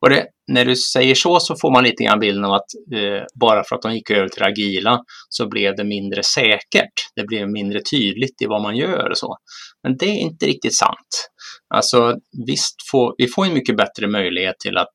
Och 0.00 0.10
det, 0.10 0.26
när 0.52 0.64
du 0.64 0.76
säger 0.76 1.14
så 1.14 1.40
så 1.40 1.56
får 1.60 1.72
man 1.72 1.84
lite 1.84 2.04
grann 2.04 2.20
bilden 2.20 2.44
av 2.44 2.52
att 2.52 2.94
eh, 2.94 3.24
bara 3.40 3.64
för 3.64 3.76
att 3.76 3.82
de 3.82 3.94
gick 3.94 4.10
över 4.10 4.28
till 4.28 4.42
agila 4.42 5.00
så 5.28 5.48
blev 5.48 5.76
det 5.76 5.84
mindre 5.84 6.22
säkert. 6.22 6.92
Det 7.16 7.24
blev 7.26 7.48
mindre 7.48 7.80
tydligt 7.90 8.42
i 8.42 8.46
vad 8.46 8.62
man 8.62 8.76
gör 8.76 9.10
och 9.10 9.18
så. 9.18 9.36
Men 9.82 9.96
det 9.96 10.06
är 10.06 10.18
inte 10.18 10.46
riktigt 10.46 10.76
sant. 10.76 11.30
Alltså 11.74 12.16
visst, 12.46 12.74
får, 12.90 13.14
vi 13.18 13.28
får 13.28 13.46
en 13.46 13.54
mycket 13.54 13.76
bättre 13.76 14.06
möjlighet 14.08 14.58
till 14.58 14.76
att 14.76 14.92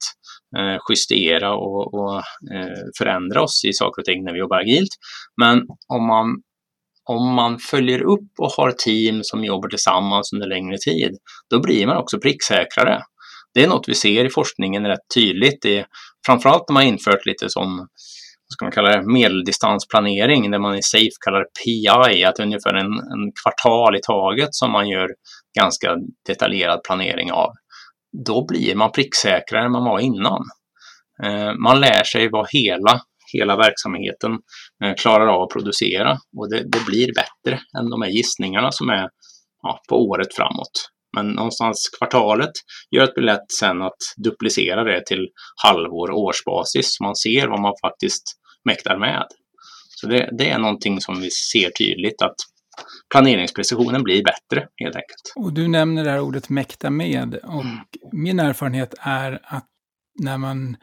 eh, 0.57 0.77
justera 0.89 1.55
och, 1.55 1.93
och 1.93 2.17
eh, 2.53 2.83
förändra 2.97 3.41
oss 3.41 3.65
i 3.65 3.73
saker 3.73 4.01
och 4.01 4.05
ting 4.05 4.23
när 4.23 4.33
vi 4.33 4.39
jobbar 4.39 4.57
agilt. 4.57 4.89
Men 5.41 5.62
om 5.88 6.07
man 6.07 6.41
om 7.08 7.34
man 7.34 7.60
följer 7.60 8.02
upp 8.02 8.32
och 8.39 8.52
har 8.52 8.72
team 8.72 9.24
som 9.24 9.43
jobbar 9.43 9.70
tillsammans 9.70 10.34
under 10.34 10.48
längre 10.48 10.78
tid, 10.78 11.17
då 11.50 11.62
blir 11.62 11.88
man 11.88 11.98
också 11.98 12.20
pricksäkrare 12.20 13.04
det 13.58 13.63
är 13.63 13.67
något 13.67 13.89
vi 13.89 13.96
ser 13.96 14.26
i 14.26 14.30
forskningen 14.30 14.86
rätt 14.86 15.13
tydligt. 15.15 15.62
Det 15.62 15.78
är, 15.78 15.86
framförallt 16.26 16.63
när 16.70 16.74
man 16.74 16.84
infört 16.84 17.26
lite 17.26 17.50
som 17.50 17.78
vad 17.78 18.54
ska 18.54 18.65
man 18.65 18.72
kalla 18.72 18.89
det, 18.89 19.12
medeldistansplanering 19.12 20.52
där 20.52 20.60
man 20.60 20.76
i 20.76 20.84
SAFE 20.84 21.17
kallar 21.26 21.39
det 21.39 21.50
PI, 21.63 22.24
att 22.24 22.36
det 22.36 22.43
är 22.43 22.46
ungefär 22.46 22.74
en, 22.74 22.93
en 22.93 23.32
kvartal 23.43 23.96
i 23.96 24.00
taget 24.02 24.50
som 24.52 24.72
man 24.72 24.89
gör 24.89 25.10
ganska 25.60 25.96
detaljerad 26.28 26.84
planering 26.84 27.32
av. 27.32 27.52
Då 28.26 28.46
blir 28.46 28.76
man 28.76 28.91
pricksäkrare 28.91 29.65
än 29.65 29.72
man 29.72 29.84
var 29.84 30.00
innan. 30.00 30.43
Eh, 31.24 31.54
man 31.54 31.80
lär 31.80 32.04
sig 32.04 32.30
vad 32.32 32.48
hela, 32.50 33.02
hela 33.34 33.56
verksamheten 33.56 34.32
eh, 34.84 34.96
klarar 34.96 35.28
av 35.28 35.42
att 35.42 35.50
producera 35.50 36.18
och 36.38 36.50
det, 36.50 36.63
det 36.63 36.86
blir 36.86 37.13
bättre 37.13 37.60
än 37.80 37.90
de 37.90 38.02
här 38.02 38.10
gissningarna 38.10 38.72
som 38.72 38.90
är 38.90 39.10
ja, 39.63 39.80
på 39.90 39.96
året 39.96 40.36
framåt. 40.36 40.92
Men 41.16 41.28
någonstans 41.28 41.90
kvartalet 41.98 42.52
gör 42.92 43.04
att 43.04 43.10
det 43.16 43.22
blir 43.22 43.34
lätt 43.34 43.52
sen 43.60 43.82
att 43.82 43.98
duplicera 44.18 44.84
det 44.84 45.06
till 45.06 45.28
halvår 45.63 46.12
och 46.12 46.20
årsbasis. 46.20 46.96
Så 46.96 47.04
man 47.04 47.16
ser 47.16 47.48
vad 47.48 47.62
man 47.62 47.74
faktiskt 47.82 48.24
mäktar 48.66 48.98
med. 48.98 49.28
Så 49.90 50.08
det, 50.08 50.30
det 50.38 50.50
är 50.50 50.60
någonting 50.60 51.02
som 51.02 51.22
vi 51.22 51.30
ser 51.32 51.70
tydligt 51.70 52.22
att 52.22 52.36
planeringsprecisionen 53.12 54.04
blir 54.04 54.24
bättre 54.24 54.68
helt 54.76 54.96
enkelt. 54.96 55.34
Och 55.36 55.54
du 55.54 55.68
nämner 55.68 56.04
det 56.04 56.12
här 56.12 56.20
ordet 56.20 56.50
mäkta 56.50 56.90
med 56.90 57.36
och 57.36 57.62
mm. 57.62 57.78
min 58.12 58.40
erfarenhet 58.40 58.94
är 59.00 59.40
att 59.44 59.66
när 60.20 60.38
man 60.38 60.78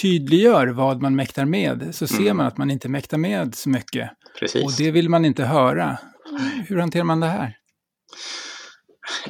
tydliggör 0.00 0.66
vad 0.66 1.02
man 1.02 1.16
mäktar 1.16 1.44
med 1.44 1.94
så 1.94 2.06
ser 2.06 2.20
mm. 2.20 2.36
man 2.36 2.46
att 2.46 2.58
man 2.58 2.70
inte 2.70 2.88
mäktar 2.88 3.18
med 3.18 3.54
så 3.54 3.68
mycket. 3.68 4.10
Precis. 4.38 4.64
Och 4.64 4.72
det 4.78 4.90
vill 4.90 5.08
man 5.08 5.24
inte 5.24 5.44
höra. 5.44 5.98
Hur 6.68 6.78
hanterar 6.78 7.04
man 7.04 7.20
det 7.20 7.26
här? 7.26 7.56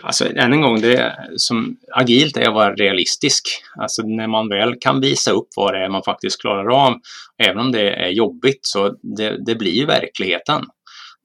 Alltså 0.02 0.36
än 0.36 0.52
en 0.52 0.60
gång, 0.60 0.80
det 0.80 1.16
som 1.36 1.76
agilt 1.92 2.36
är 2.36 2.48
att 2.48 2.54
vara 2.54 2.74
realistisk. 2.74 3.48
Alltså 3.80 4.02
när 4.02 4.26
man 4.26 4.48
väl 4.48 4.74
kan 4.80 5.00
visa 5.00 5.30
upp 5.30 5.48
vad 5.56 5.74
det 5.74 5.84
är 5.84 5.88
man 5.88 6.02
faktiskt 6.02 6.40
klarar 6.40 6.86
av, 6.86 6.94
även 7.42 7.58
om 7.58 7.72
det 7.72 7.90
är 7.90 8.08
jobbigt, 8.08 8.58
så 8.62 8.96
det, 9.16 9.44
det 9.46 9.54
blir 9.54 9.86
verkligheten. 9.86 10.62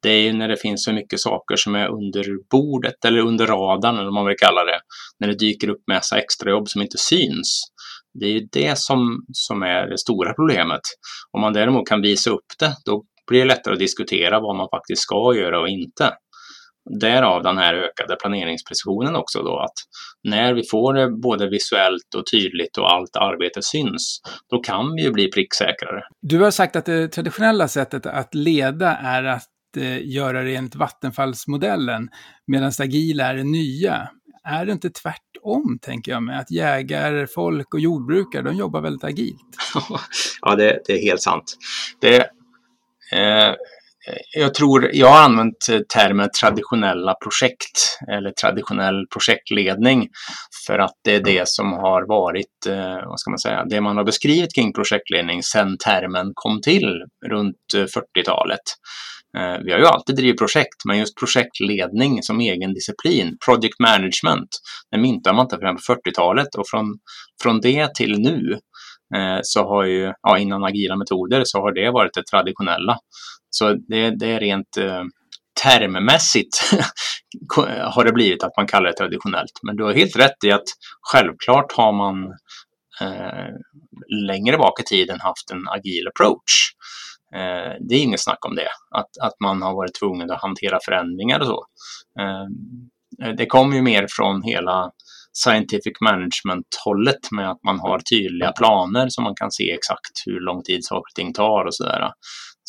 Det 0.01 0.09
är 0.09 0.21
ju 0.21 0.33
när 0.33 0.47
det 0.47 0.57
finns 0.57 0.83
så 0.83 0.93
mycket 0.93 1.19
saker 1.19 1.55
som 1.55 1.75
är 1.75 1.87
under 1.87 2.25
bordet 2.51 3.05
eller 3.05 3.19
under 3.19 3.47
radarn 3.47 3.95
eller 3.95 4.05
vad 4.05 4.13
man 4.13 4.25
vill 4.25 4.37
kalla 4.37 4.63
det. 4.63 4.79
När 5.19 5.27
det 5.27 5.39
dyker 5.39 5.69
upp 5.69 5.83
massa 5.91 6.19
extrajobb 6.19 6.69
som 6.69 6.81
inte 6.81 6.97
syns. 6.97 7.63
Det 8.19 8.25
är 8.25 8.31
ju 8.31 8.47
det 8.51 8.77
som, 8.77 9.25
som 9.33 9.63
är 9.63 9.87
det 9.87 9.97
stora 9.97 10.33
problemet. 10.33 10.81
Om 11.31 11.41
man 11.41 11.53
däremot 11.53 11.87
kan 11.87 12.01
visa 12.01 12.29
upp 12.29 12.45
det, 12.59 12.75
då 12.85 13.03
blir 13.27 13.39
det 13.39 13.45
lättare 13.45 13.73
att 13.73 13.79
diskutera 13.79 14.39
vad 14.39 14.55
man 14.55 14.67
faktiskt 14.69 15.01
ska 15.01 15.35
göra 15.35 15.59
och 15.61 15.69
inte. 15.69 16.13
Därav 16.99 17.43
den 17.43 17.57
här 17.57 17.73
ökade 17.73 18.15
planeringsprecisionen 18.21 19.15
också 19.15 19.43
då 19.43 19.59
att 19.59 19.73
när 20.23 20.53
vi 20.53 20.63
får 20.71 20.93
det 20.93 21.11
både 21.21 21.49
visuellt 21.49 22.15
och 22.17 22.23
tydligt 22.31 22.77
och 22.77 22.93
allt 22.93 23.15
arbete 23.15 23.59
syns, 23.63 24.21
då 24.49 24.59
kan 24.59 24.95
vi 24.95 25.03
ju 25.03 25.11
bli 25.11 25.31
pricksäkrare. 25.31 26.01
Du 26.21 26.39
har 26.39 26.51
sagt 26.51 26.75
att 26.75 26.85
det 26.85 27.07
traditionella 27.07 27.67
sättet 27.67 28.05
att 28.05 28.35
leda 28.35 28.97
är 28.97 29.23
att 29.23 29.77
eh, 29.77 30.07
göra 30.07 30.43
det 30.43 30.55
enligt 30.55 30.75
vattenfallsmodellen, 30.75 32.09
medan 32.47 32.71
agila 32.79 33.25
är 33.25 33.35
det 33.35 33.43
nya. 33.43 34.09
Är 34.49 34.65
det 34.65 34.71
inte 34.71 34.89
tvärtom, 34.89 35.79
tänker 35.81 36.11
jag 36.11 36.23
mig? 36.23 36.37
att 36.37 36.51
jägare, 36.51 37.27
folk 37.27 37.73
och 37.73 37.79
jordbrukare, 37.79 38.41
de 38.41 38.55
jobbar 38.55 38.81
väldigt 38.81 39.03
agilt? 39.03 39.57
ja, 40.41 40.55
det, 40.55 40.79
det, 40.85 40.93
är 40.93 41.01
helt 41.01 41.21
sant. 41.21 41.57
Det, 42.01 42.17
eh, 43.11 43.53
jag 44.35 44.53
tror, 44.53 44.89
jag 44.93 45.07
har 45.07 45.23
använt 45.23 45.67
termen 45.93 46.29
traditionella 46.41 47.13
projekt 47.13 47.99
eller 48.11 48.31
traditionell 48.31 49.05
projektledning 49.13 50.09
för 50.67 50.79
att 50.79 50.95
det 51.03 51.15
är 51.15 51.23
det 51.23 51.47
som 51.47 51.73
har 51.73 52.07
varit, 52.07 52.65
eh, 52.67 53.07
vad 53.07 53.19
ska 53.19 53.31
man 53.31 53.39
säga, 53.39 53.65
det 53.65 53.81
man 53.81 53.97
har 53.97 54.03
beskrivit 54.03 54.55
kring 54.55 54.73
projektledning 54.73 55.43
sedan 55.43 55.77
termen 55.77 56.31
kom 56.33 56.61
till 56.61 57.03
runt 57.25 57.73
eh, 57.75 57.79
40-talet. 57.79 58.63
Eh, 59.37 59.57
vi 59.63 59.71
har 59.71 59.79
ju 59.79 59.85
alltid 59.85 60.15
drivit 60.15 60.37
projekt, 60.37 60.85
men 60.85 60.97
just 60.97 61.19
projektledning 61.19 62.23
som 62.23 62.39
egen 62.39 62.73
disciplin, 62.73 63.37
project 63.45 63.79
management, 63.79 64.49
det 64.91 64.97
myntade 64.97 65.35
man 65.35 65.45
inte 65.45 65.57
förrän 65.57 65.75
på 65.75 65.93
40-talet 65.93 66.55
och 66.55 66.67
från, 66.67 66.85
från 67.43 67.61
det 67.61 67.95
till 67.95 68.19
nu 68.19 68.59
eh, 69.15 69.39
så 69.43 69.67
har 69.67 69.83
ju, 69.83 70.13
ja, 70.21 70.37
innan 70.37 70.63
agila 70.63 70.95
metoder, 70.95 71.41
så 71.45 71.61
har 71.61 71.71
det 71.73 71.91
varit 71.91 72.13
det 72.13 72.23
traditionella. 72.31 72.97
Så 73.49 73.73
det, 73.73 74.19
det 74.19 74.27
är 74.27 74.39
rent 74.39 74.77
eh, 74.77 75.03
termmässigt 75.63 76.61
har 77.93 78.05
det 78.05 78.11
blivit 78.11 78.43
att 78.43 78.57
man 78.57 78.67
kallar 78.67 78.89
det 78.89 78.97
traditionellt. 78.97 79.59
Men 79.63 79.75
du 79.75 79.83
har 79.83 79.93
helt 79.93 80.15
rätt 80.15 80.43
i 80.45 80.51
att 80.51 80.67
självklart 81.11 81.71
har 81.71 81.93
man 81.93 82.23
eh, 83.01 83.49
längre 84.27 84.57
bak 84.57 84.79
i 84.79 84.83
tiden 84.83 85.19
haft 85.19 85.51
en 85.51 85.67
agil 85.67 86.07
approach. 86.07 86.71
Eh, 87.35 87.73
det 87.79 87.95
är 87.95 88.03
inget 88.03 88.23
snack 88.23 88.45
om 88.45 88.55
det, 88.55 88.67
att, 88.95 89.09
att 89.21 89.39
man 89.39 89.61
har 89.61 89.73
varit 89.73 89.99
tvungen 89.99 90.31
att 90.31 90.41
hantera 90.41 90.79
förändringar 90.85 91.39
och 91.39 91.45
så. 91.45 91.65
Ehm, 92.19 92.49
eh, 93.23 93.35
det 93.35 93.45
kommer 93.45 93.75
ju 93.75 93.81
mer 93.81 94.07
från 94.09 94.41
hela 94.41 94.91
scientific 95.43 96.01
management-hållet 96.01 97.31
med 97.31 97.49
att 97.51 97.63
man 97.63 97.79
har 97.79 97.99
tydliga 97.99 98.51
planer 98.51 99.09
som 99.09 99.23
man 99.23 99.35
kan 99.35 99.51
se 99.51 99.71
exakt 99.71 100.11
hur 100.25 100.39
lång 100.39 100.63
tid 100.63 100.79
saker 100.85 101.11
och 101.11 101.15
ting 101.15 101.33
tar 101.33 101.65
och 101.65 101.75
sådär. 101.75 102.11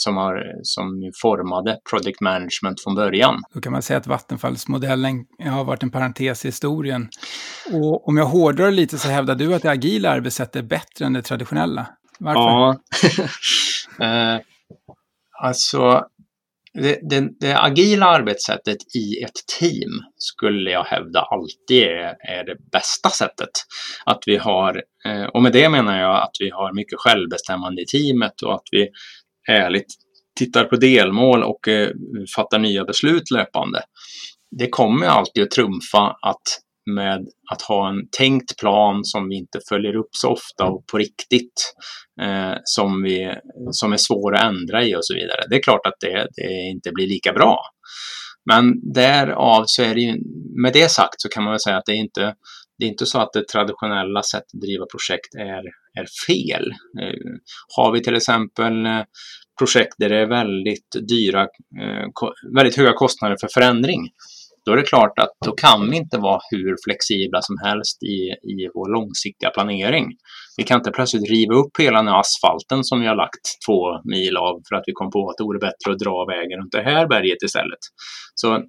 som, 0.00 0.16
har, 0.16 0.44
som 0.62 1.10
formade 1.22 1.78
project 1.90 2.20
management 2.20 2.82
från 2.84 2.94
början. 2.94 3.42
Då 3.54 3.60
kan 3.60 3.72
man 3.72 3.82
säga 3.82 3.98
att 3.98 4.06
vattenfallsmodellen 4.06 5.24
har 5.44 5.64
varit 5.64 5.82
en 5.82 5.90
parentes 5.90 6.44
i 6.44 6.48
historien. 6.48 7.08
Och 7.72 8.08
om 8.08 8.16
jag 8.16 8.26
hårdrar 8.26 8.70
lite 8.70 8.98
så 8.98 9.08
hävdar 9.08 9.34
du 9.34 9.54
att 9.54 9.62
det 9.62 9.70
agila 9.70 10.10
arbetssättet 10.10 10.56
är 10.56 10.62
bättre 10.62 11.04
än 11.06 11.12
det 11.12 11.22
traditionella. 11.22 11.86
Varför? 12.18 12.80
Ja, 13.98 14.04
eh, 14.34 14.40
alltså 15.40 16.04
det, 16.74 16.98
det, 17.02 17.28
det, 17.40 17.58
agila 17.58 18.06
arbetssättet 18.06 18.76
i 18.96 19.22
ett 19.22 19.46
team 19.60 19.90
skulle 20.16 20.70
jag 20.70 20.84
hävda 20.84 21.20
alltid 21.20 21.82
är, 21.82 22.16
är 22.20 22.44
det 22.44 22.56
bästa 22.72 23.10
sättet. 23.10 23.50
Att 24.04 24.22
vi 24.26 24.36
har, 24.36 24.82
eh, 25.04 25.24
och 25.24 25.42
med 25.42 25.52
det 25.52 25.68
menar 25.68 26.00
jag 26.00 26.22
att 26.22 26.36
vi 26.40 26.50
har 26.50 26.72
mycket 26.72 26.98
självbestämmande 26.98 27.82
i 27.82 27.86
teamet 27.86 28.42
och 28.42 28.54
att 28.54 28.68
vi 28.70 28.88
ärligt 29.48 29.94
tittar 30.38 30.64
på 30.64 30.76
delmål 30.76 31.42
och 31.42 31.68
eh, 31.68 31.90
fattar 32.36 32.58
nya 32.58 32.84
beslut 32.84 33.30
löpande. 33.30 33.82
Det 34.58 34.68
kommer 34.68 35.06
alltid 35.06 35.42
att 35.42 35.50
trumfa 35.50 36.16
att 36.22 36.42
med 36.94 37.26
att 37.52 37.62
ha 37.62 37.88
en 37.88 38.08
tänkt 38.18 38.56
plan 38.60 39.04
som 39.04 39.28
vi 39.28 39.36
inte 39.36 39.60
följer 39.68 39.96
upp 39.96 40.08
så 40.10 40.28
ofta 40.28 40.64
och 40.64 40.86
på 40.86 40.98
riktigt 40.98 41.74
eh, 42.20 42.54
som, 42.64 43.02
vi, 43.02 43.34
som 43.70 43.92
är 43.92 43.96
svår 43.96 44.34
att 44.34 44.44
ändra 44.44 44.84
i 44.84 44.96
och 44.96 45.04
så 45.04 45.14
vidare. 45.14 45.44
Det 45.50 45.56
är 45.56 45.62
klart 45.62 45.86
att 45.86 46.00
det, 46.00 46.28
det 46.36 46.52
inte 46.70 46.90
blir 46.92 47.06
lika 47.06 47.32
bra. 47.32 47.60
Men 48.50 48.92
därav 48.92 49.64
så 49.66 49.82
är 49.82 49.94
det 49.94 50.00
ju, 50.00 50.16
med 50.62 50.72
det 50.72 50.90
sagt 50.90 51.20
så 51.20 51.28
kan 51.28 51.44
man 51.44 51.52
väl 51.52 51.60
säga 51.60 51.76
att 51.76 51.86
det 51.86 51.92
är 51.92 51.96
inte, 51.96 52.34
det 52.78 52.84
är 52.84 52.88
inte 52.88 53.06
så 53.06 53.18
att 53.18 53.32
det 53.32 53.48
traditionella 53.48 54.22
sättet 54.22 54.54
att 54.54 54.60
driva 54.60 54.86
projekt 54.86 55.34
är, 55.34 55.62
är 56.00 56.06
fel. 56.26 56.70
Eh, 57.02 57.30
har 57.76 57.92
vi 57.92 58.02
till 58.02 58.16
exempel 58.16 58.86
eh, 58.86 59.02
projekt 59.58 59.94
där 59.98 60.08
det 60.08 60.18
är 60.18 60.26
väldigt 60.26 60.96
dyra, 61.08 61.42
eh, 61.82 62.06
väldigt 62.54 62.76
höga 62.76 62.92
kostnader 62.92 63.36
för 63.40 63.48
förändring 63.54 64.10
då 64.68 64.72
är 64.72 64.76
det 64.76 64.82
klart 64.82 65.18
att 65.18 65.30
då 65.44 65.52
kan 65.52 65.90
vi 65.90 65.96
inte 65.96 66.18
vara 66.18 66.40
hur 66.50 66.76
flexibla 66.84 67.42
som 67.42 67.56
helst 67.64 68.02
i, 68.02 68.18
i 68.52 68.70
vår 68.74 68.88
långsiktiga 68.92 69.50
planering. 69.50 70.06
Vi 70.56 70.64
kan 70.64 70.80
inte 70.80 70.90
plötsligt 70.90 71.30
riva 71.30 71.54
upp 71.54 71.70
hela 71.78 71.98
den 71.98 72.08
här 72.08 72.20
asfalten 72.20 72.84
som 72.84 73.00
vi 73.00 73.06
har 73.06 73.16
lagt 73.16 73.44
två 73.66 73.80
mil 74.04 74.36
av 74.36 74.60
för 74.68 74.76
att 74.76 74.84
vi 74.86 74.92
kom 74.92 75.10
på 75.10 75.30
att 75.30 75.36
det 75.36 75.44
vore 75.44 75.58
bättre 75.58 75.92
att 75.92 75.98
dra 75.98 76.26
vägen 76.26 76.58
runt 76.60 76.72
det 76.72 76.82
här 76.82 77.06
berget 77.06 77.42
istället. 77.42 77.82
Så 78.34 78.62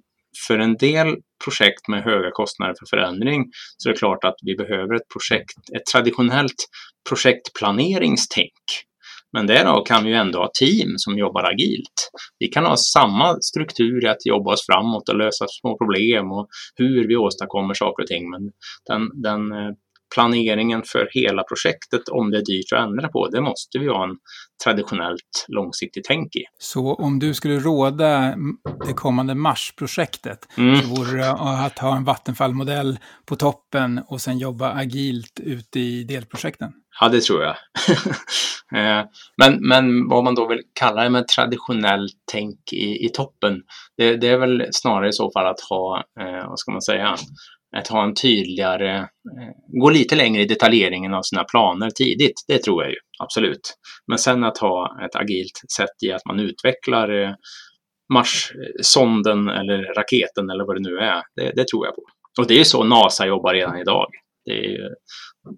för 0.46 0.58
en 0.58 0.76
del 0.76 1.16
projekt 1.44 1.88
med 1.88 2.04
höga 2.04 2.30
kostnader 2.30 2.74
för 2.78 2.86
förändring 2.96 3.44
så 3.76 3.88
är 3.88 3.92
det 3.92 3.98
klart 3.98 4.24
att 4.24 4.36
vi 4.42 4.56
behöver 4.56 4.94
ett 4.94 5.08
projekt, 5.12 5.58
ett 5.76 5.86
traditionellt 5.92 6.60
projektplaneringstänk 7.08 8.64
men 9.32 9.46
därav 9.46 9.84
kan 9.84 10.04
vi 10.04 10.10
ju 10.10 10.16
ändå 10.16 10.38
ha 10.38 10.50
team 10.58 10.94
som 10.96 11.18
jobbar 11.18 11.44
agilt. 11.44 12.10
Vi 12.38 12.48
kan 12.48 12.64
ha 12.64 12.76
samma 12.76 13.36
struktur 13.40 14.04
i 14.04 14.08
att 14.08 14.26
jobba 14.26 14.52
oss 14.52 14.66
framåt 14.66 15.08
och 15.08 15.16
lösa 15.16 15.46
små 15.48 15.78
problem 15.78 16.32
och 16.32 16.48
hur 16.76 17.08
vi 17.08 17.16
åstadkommer 17.16 17.74
saker 17.74 18.02
och 18.02 18.08
ting. 18.08 18.30
Men 18.30 18.42
den, 18.88 19.22
den 19.22 19.52
eh, 19.52 19.72
planeringen 20.14 20.82
för 20.86 21.08
hela 21.12 21.42
projektet, 21.42 22.08
om 22.08 22.30
det 22.30 22.38
är 22.38 22.44
dyrt 22.44 22.72
att 22.72 22.88
ändra 22.88 23.08
på, 23.08 23.28
det 23.28 23.40
måste 23.40 23.78
vi 23.78 23.88
ha 23.88 24.04
en 24.04 24.16
traditionellt 24.64 25.46
långsiktigt 25.48 26.04
tänk 26.04 26.36
i. 26.36 26.44
Så 26.58 26.94
om 26.94 27.18
du 27.18 27.34
skulle 27.34 27.58
råda 27.58 28.34
det 28.86 28.92
kommande 28.92 29.34
Mars-projektet, 29.34 30.48
mm. 30.56 30.76
så 30.76 30.88
vore 30.88 31.18
det 31.18 31.30
att 31.66 31.78
ha 31.78 31.96
en 31.96 32.04
vattenfallmodell 32.04 32.98
på 33.26 33.36
toppen 33.36 34.00
och 34.06 34.20
sen 34.20 34.38
jobba 34.38 34.72
agilt 34.72 35.40
ute 35.40 35.80
i 35.80 36.04
delprojekten? 36.04 36.72
Ja, 37.00 37.08
det 37.08 37.20
tror 37.20 37.42
jag. 37.42 37.56
Eh, 38.76 39.04
men, 39.36 39.68
men 39.68 40.08
vad 40.08 40.24
man 40.24 40.34
då 40.34 40.48
vill 40.48 40.62
kalla 40.80 41.02
det 41.02 41.10
med 41.10 41.28
traditionellt 41.28 42.12
tänk 42.32 42.72
i, 42.72 43.04
i 43.04 43.08
toppen, 43.14 43.62
det, 43.96 44.16
det, 44.16 44.28
är 44.28 44.38
väl 44.38 44.66
snarare 44.72 45.08
i 45.08 45.12
så 45.12 45.30
fall 45.32 45.46
att 45.46 45.60
ha, 45.60 46.04
eh, 46.20 46.48
vad 46.48 46.58
ska 46.58 46.72
man 46.72 46.82
säga, 46.82 47.16
att 47.76 47.88
ha 47.88 48.04
en 48.04 48.14
tydligare, 48.14 48.96
eh, 48.98 49.80
gå 49.80 49.90
lite 49.90 50.16
längre 50.16 50.42
i 50.42 50.46
detaljeringen 50.46 51.14
av 51.14 51.22
sina 51.22 51.44
planer 51.44 51.90
tidigt. 51.90 52.44
Det 52.48 52.58
tror 52.58 52.82
jag 52.82 52.90
ju, 52.92 52.98
absolut. 53.18 53.74
Men 54.06 54.18
sen 54.18 54.44
att 54.44 54.58
ha 54.58 55.04
ett 55.04 55.16
agilt 55.16 55.60
sätt 55.76 56.02
i 56.06 56.12
att 56.12 56.26
man 56.26 56.40
utvecklar 56.40 57.22
eh, 57.22 57.34
Mars-sonden 58.12 59.48
eller 59.48 59.94
raketen 59.94 60.50
eller 60.50 60.64
vad 60.66 60.76
det 60.76 60.90
nu 60.90 60.98
är, 60.98 61.22
det, 61.36 61.52
det 61.56 61.68
tror 61.68 61.86
jag 61.86 61.94
på. 61.94 62.02
Och 62.38 62.46
det 62.46 62.60
är 62.60 62.64
så 62.64 62.84
NASA 62.84 63.26
jobbar 63.26 63.54
redan 63.54 63.78
idag. 63.78 64.06
Det 64.44 64.74
är, 64.74 64.88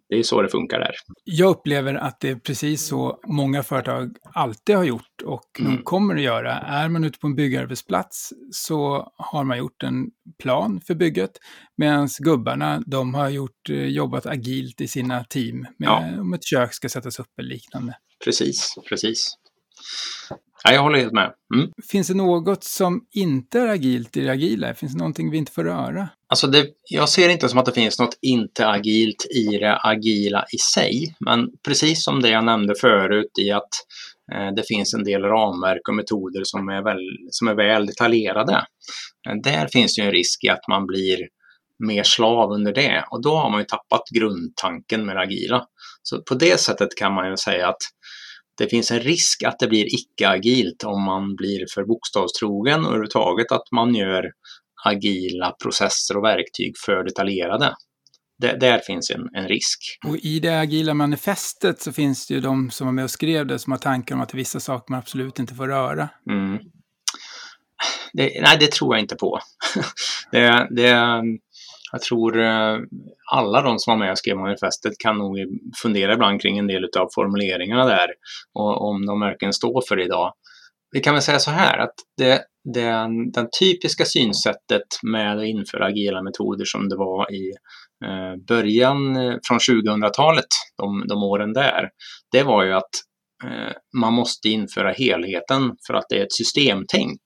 det 0.09 0.16
är 0.16 0.23
så 0.23 0.42
det 0.42 0.49
funkar 0.49 0.79
där. 0.79 0.95
Jag 1.25 1.51
upplever 1.51 1.95
att 1.95 2.21
det 2.21 2.29
är 2.29 2.37
precis 2.37 2.87
så 2.87 3.21
många 3.27 3.62
företag 3.62 4.16
alltid 4.23 4.77
har 4.77 4.85
gjort 4.85 5.23
och 5.25 5.61
mm. 5.61 5.83
kommer 5.83 6.14
att 6.14 6.23
göra. 6.23 6.53
Är 6.53 6.88
man 6.88 7.05
ute 7.05 7.18
på 7.18 7.27
en 7.27 7.35
byggarbetsplats 7.35 8.33
så 8.51 9.12
har 9.16 9.45
man 9.45 9.59
gjort 9.59 9.83
en 9.83 10.07
plan 10.42 10.81
för 10.87 10.95
bygget 10.95 11.31
medan 11.77 12.09
gubbarna 12.18 12.83
de 12.87 13.14
har 13.14 13.29
gjort, 13.29 13.71
eh, 13.71 13.87
jobbat 13.87 14.27
agilt 14.27 14.81
i 14.81 14.88
sina 14.88 15.25
team 15.25 15.61
med 15.79 15.88
ja. 15.88 16.21
om 16.21 16.35
ett 16.35 16.45
kök 16.45 16.75
ska 16.75 16.88
sättas 16.88 17.18
upp 17.18 17.38
eller 17.38 17.49
liknande. 17.49 17.95
Precis, 18.25 18.75
precis. 18.88 19.35
Ja, 20.64 20.73
jag 20.73 20.83
håller 20.83 20.99
helt 20.99 21.12
med. 21.12 21.33
Mm. 21.55 21.71
Finns 21.90 22.09
det 22.09 22.14
något 22.14 22.64
som 22.64 23.07
inte 23.12 23.61
är 23.61 23.68
agilt 23.68 24.16
i 24.16 24.21
det 24.21 24.31
agila? 24.31 24.75
Finns 24.75 24.92
det 24.92 24.99
någonting 24.99 25.31
vi 25.31 25.38
inte 25.38 25.53
får 25.53 25.64
röra? 25.64 26.09
Alltså 26.29 26.47
det, 26.47 26.66
jag 26.90 27.09
ser 27.09 27.29
inte 27.29 27.49
som 27.49 27.59
att 27.59 27.66
det 27.66 27.73
finns 27.73 27.99
något 27.99 28.18
inte 28.23 28.68
agilt 28.68 29.27
i 29.35 29.59
det 29.59 29.77
agila 29.77 30.45
i 30.53 30.59
sig. 30.59 31.16
Men 31.21 31.49
precis 31.66 32.05
som 32.05 32.23
det 32.23 32.29
jag 32.29 32.45
nämnde 32.45 32.75
förut 32.81 33.38
i 33.40 33.51
att 33.51 33.68
eh, 34.35 34.55
det 34.57 34.68
finns 34.68 34.95
en 34.95 35.05
del 35.05 35.23
ramverk 35.23 35.88
och 35.88 35.95
metoder 35.95 36.42
som 36.45 36.68
är, 36.68 36.83
väl, 36.83 37.01
som 37.31 37.49
är 37.49 37.55
väl 37.55 37.87
detaljerade. 37.87 38.66
Eh, 39.29 39.35
där 39.45 39.68
finns 39.73 39.95
det 39.95 40.03
ju 40.03 40.07
en 40.07 40.12
risk 40.12 40.45
i 40.45 40.49
att 40.49 40.68
man 40.68 40.87
blir 40.87 41.18
mer 41.87 42.03
slav 42.03 42.51
under 42.51 42.73
det 42.75 43.05
och 43.11 43.23
då 43.23 43.37
har 43.37 43.51
man 43.51 43.61
ju 43.61 43.64
tappat 43.64 44.03
grundtanken 44.14 45.07
med 45.07 45.16
det 45.16 45.21
agila. 45.21 45.66
Så 46.03 46.23
på 46.23 46.35
det 46.35 46.61
sättet 46.61 46.88
kan 46.99 47.14
man 47.14 47.31
ju 47.31 47.37
säga 47.37 47.68
att 47.68 47.83
det 48.58 48.66
finns 48.66 48.90
en 48.90 49.00
risk 49.00 49.42
att 49.42 49.58
det 49.58 49.68
blir 49.68 49.94
icke-agilt 49.94 50.84
om 50.84 51.02
man 51.02 51.36
blir 51.36 51.66
för 51.74 51.84
bokstavstrogen 51.84 52.80
och 52.80 52.86
överhuvudtaget 52.86 53.52
att 53.52 53.72
man 53.72 53.94
gör 53.94 54.24
agila 54.84 55.50
processer 55.62 56.16
och 56.16 56.24
verktyg 56.24 56.72
för 56.84 57.04
detaljerade. 57.04 57.74
Det, 58.38 58.56
där 58.60 58.78
finns 58.78 59.10
en, 59.10 59.28
en, 59.34 59.48
risk. 59.48 59.78
Och 60.06 60.16
i 60.16 60.40
det 60.40 60.60
agila 60.60 60.94
manifestet 60.94 61.80
så 61.80 61.92
finns 61.92 62.26
det 62.26 62.34
ju 62.34 62.40
de 62.40 62.70
som 62.70 62.86
var 62.86 62.92
med 62.92 63.04
och 63.04 63.10
skrev 63.10 63.46
det 63.46 63.58
som 63.58 63.70
har 63.70 63.78
tankar 63.78 64.14
om 64.14 64.20
att 64.20 64.28
det 64.28 64.34
är 64.34 64.38
vissa 64.38 64.60
saker 64.60 64.92
man 64.92 64.98
absolut 64.98 65.38
inte 65.38 65.54
får 65.54 65.68
röra. 65.68 66.08
Mm. 66.30 66.58
Det, 68.12 68.40
nej, 68.42 68.56
det 68.60 68.72
tror 68.72 68.94
jag 68.94 69.02
inte 69.02 69.16
på. 69.16 69.40
det, 70.30 70.68
det, 70.70 71.22
jag 71.92 72.02
tror 72.02 72.40
eh, 72.40 72.78
alla 73.33 73.62
de 73.62 73.78
som 73.78 73.90
var 73.90 73.98
med 73.98 74.11
och 74.11 74.18
skrev 74.18 74.37
manifestet 74.37 74.92
kan 74.98 75.18
nog 75.18 75.37
fundera 75.83 76.14
ibland 76.14 76.42
kring 76.42 76.59
en 76.59 76.66
del 76.66 76.85
av 76.98 77.09
formuleringarna 77.14 77.85
där 77.85 78.09
och 78.55 78.88
om 78.88 79.07
de 79.07 79.20
verkligen 79.20 79.52
står 79.52 79.83
för 79.88 79.96
det 79.96 80.05
idag. 80.05 80.33
Vi 80.90 81.00
kan 81.00 81.14
väl 81.14 81.22
säga 81.22 81.38
så 81.38 81.50
här 81.50 81.78
att 81.78 81.94
det, 82.16 82.44
den, 82.74 83.33
den 83.33 83.48
typiska 83.61 84.05
synsättet 84.05 84.87
med 85.02 85.38
att 85.38 85.44
införa 85.44 85.87
agila 85.87 86.22
metoder 86.22 86.64
som 86.64 86.88
det 86.88 86.96
var 86.96 87.33
i 87.33 87.50
eh, 88.05 88.44
början 88.48 89.16
eh, 89.16 89.35
från 89.48 89.59
2000-talet, 89.59 90.46
de, 90.76 91.05
de 91.09 91.22
åren 91.22 91.52
där, 91.52 91.88
det 92.33 92.42
var 92.42 92.64
ju 92.64 92.72
att 92.72 92.90
eh, 93.44 93.72
man 94.00 94.12
måste 94.12 94.48
införa 94.48 94.92
helheten 94.92 95.72
för 95.87 95.94
att 95.94 96.07
det 96.09 96.18
är 96.18 96.24
ett 96.24 96.33
systemtänk 96.33 97.20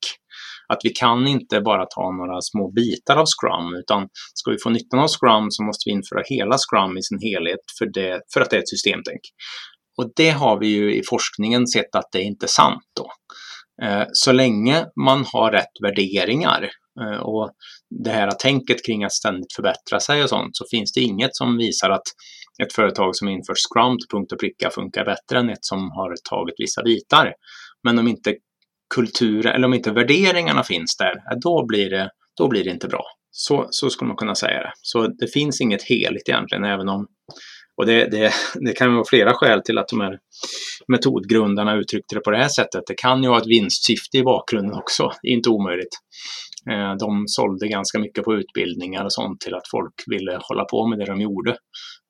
att 0.68 0.81
vi 0.85 0.90
kan 0.90 1.26
inte 1.26 1.61
bara 1.61 1.87
ta 1.87 2.12
några 2.12 2.40
små 2.40 2.70
bitar 2.70 3.16
av 3.16 3.26
Scrum, 3.26 3.74
utan 3.74 4.09
ska 4.35 4.50
vi 4.50 4.59
få 4.62 4.70
nyttan 4.70 5.00
av 5.00 5.09
Scrum 5.09 5.46
så 5.50 5.62
måste 5.62 5.83
vi 5.90 5.92
införa 5.92 6.22
hela 6.24 6.57
Scrum 6.59 6.96
i 6.98 7.02
sin 7.02 7.18
helhet 7.18 7.61
för, 7.79 7.87
det, 7.87 8.20
för 8.35 8.40
att 8.40 8.50
det 8.50 8.57
är 8.57 8.61
ett 8.61 8.68
systemtänk. 8.68 9.20
Och 9.98 10.12
det 10.16 10.31
har 10.31 10.59
vi 10.61 10.66
ju 10.66 10.94
i 10.94 11.02
forskningen 11.09 11.66
sett 11.66 11.94
att 11.94 12.09
det 12.12 12.18
är 12.18 12.22
inte 12.22 12.48
sant 12.48 12.85
då. 12.96 13.11
Eh, 13.87 14.07
så 14.12 14.33
länge 14.33 14.87
man 15.00 15.24
har 15.33 15.52
rätt 15.52 15.74
värderingar 15.83 16.70
eh, 17.00 17.20
och 17.20 17.50
det 18.05 18.11
här 18.11 18.31
tänket 18.31 18.87
kring 18.87 19.05
att 19.05 19.12
ständigt 19.12 19.55
förbättra 19.57 20.00
sig 20.00 20.22
och 20.22 20.29
sånt 20.29 20.57
så 20.57 20.64
finns 20.70 20.92
det 20.92 21.00
inget 21.00 21.37
som 21.37 21.57
visar 21.57 21.90
att 21.90 22.07
ett 22.62 22.72
företag 22.72 23.16
som 23.16 23.29
inför 23.29 23.55
Scrum 23.55 23.98
till 23.98 24.09
punkt 24.18 24.33
och 24.33 24.40
pricka 24.40 24.70
funkar 24.70 25.05
bättre 25.05 25.38
än 25.38 25.50
ett 25.50 25.64
som 25.64 25.90
har 25.90 26.14
tagit 26.31 26.55
vissa 26.59 26.83
bitar. 26.83 27.35
Men 27.83 27.98
om 27.98 28.09
inte 28.09 28.35
kulturen, 28.94 29.55
eller 29.55 29.66
om 29.66 29.75
inte 29.75 29.90
värderingarna 29.90 30.62
finns 30.62 30.96
där, 30.96 31.14
då 31.42 31.66
blir 31.66 31.90
det, 31.90 32.11
då 32.38 32.48
blir 32.48 32.65
det 32.65 32.71
inte 32.71 32.88
bra. 32.88 33.04
Så, 33.31 33.67
så 33.71 33.90
skulle 33.90 34.08
man 34.08 34.17
kunna 34.17 34.35
säga 34.35 34.63
det. 34.63 34.73
Så 34.83 35.06
det 35.06 35.33
finns 35.33 35.60
inget 35.60 35.83
heligt 35.83 36.29
egentligen, 36.29 36.65
även 36.65 36.88
om 36.88 37.06
och 37.77 37.87
det, 37.87 38.10
det, 38.10 38.33
det 38.54 38.73
kan 38.73 38.94
vara 38.94 39.04
flera 39.08 39.35
skäl 39.35 39.63
till 39.63 39.79
att 39.79 39.88
de 39.88 40.00
här 40.00 40.19
metodgrundarna 40.88 41.77
uttryckte 41.77 42.15
det 42.15 42.21
på 42.21 42.31
det 42.31 42.38
här 42.38 42.48
sättet. 42.48 42.83
Det 42.87 42.94
kan 42.94 43.23
ju 43.23 43.29
ha 43.29 43.38
ett 43.38 43.46
vinstsyfte 43.46 44.19
i 44.19 44.23
bakgrunden 44.23 44.79
också, 44.79 45.10
det 45.23 45.29
är 45.29 45.33
inte 45.33 45.50
omöjligt. 45.50 45.98
Eh, 46.71 46.94
de 46.98 47.25
sålde 47.27 47.69
ganska 47.69 47.98
mycket 47.98 48.25
på 48.25 48.35
utbildningar 48.35 49.04
och 49.04 49.12
sånt 49.12 49.40
till 49.40 49.54
att 49.54 49.69
folk 49.71 49.94
ville 50.06 50.38
hålla 50.42 50.64
på 50.64 50.87
med 50.87 50.98
det 50.98 51.04
de 51.04 51.21
gjorde. 51.21 51.56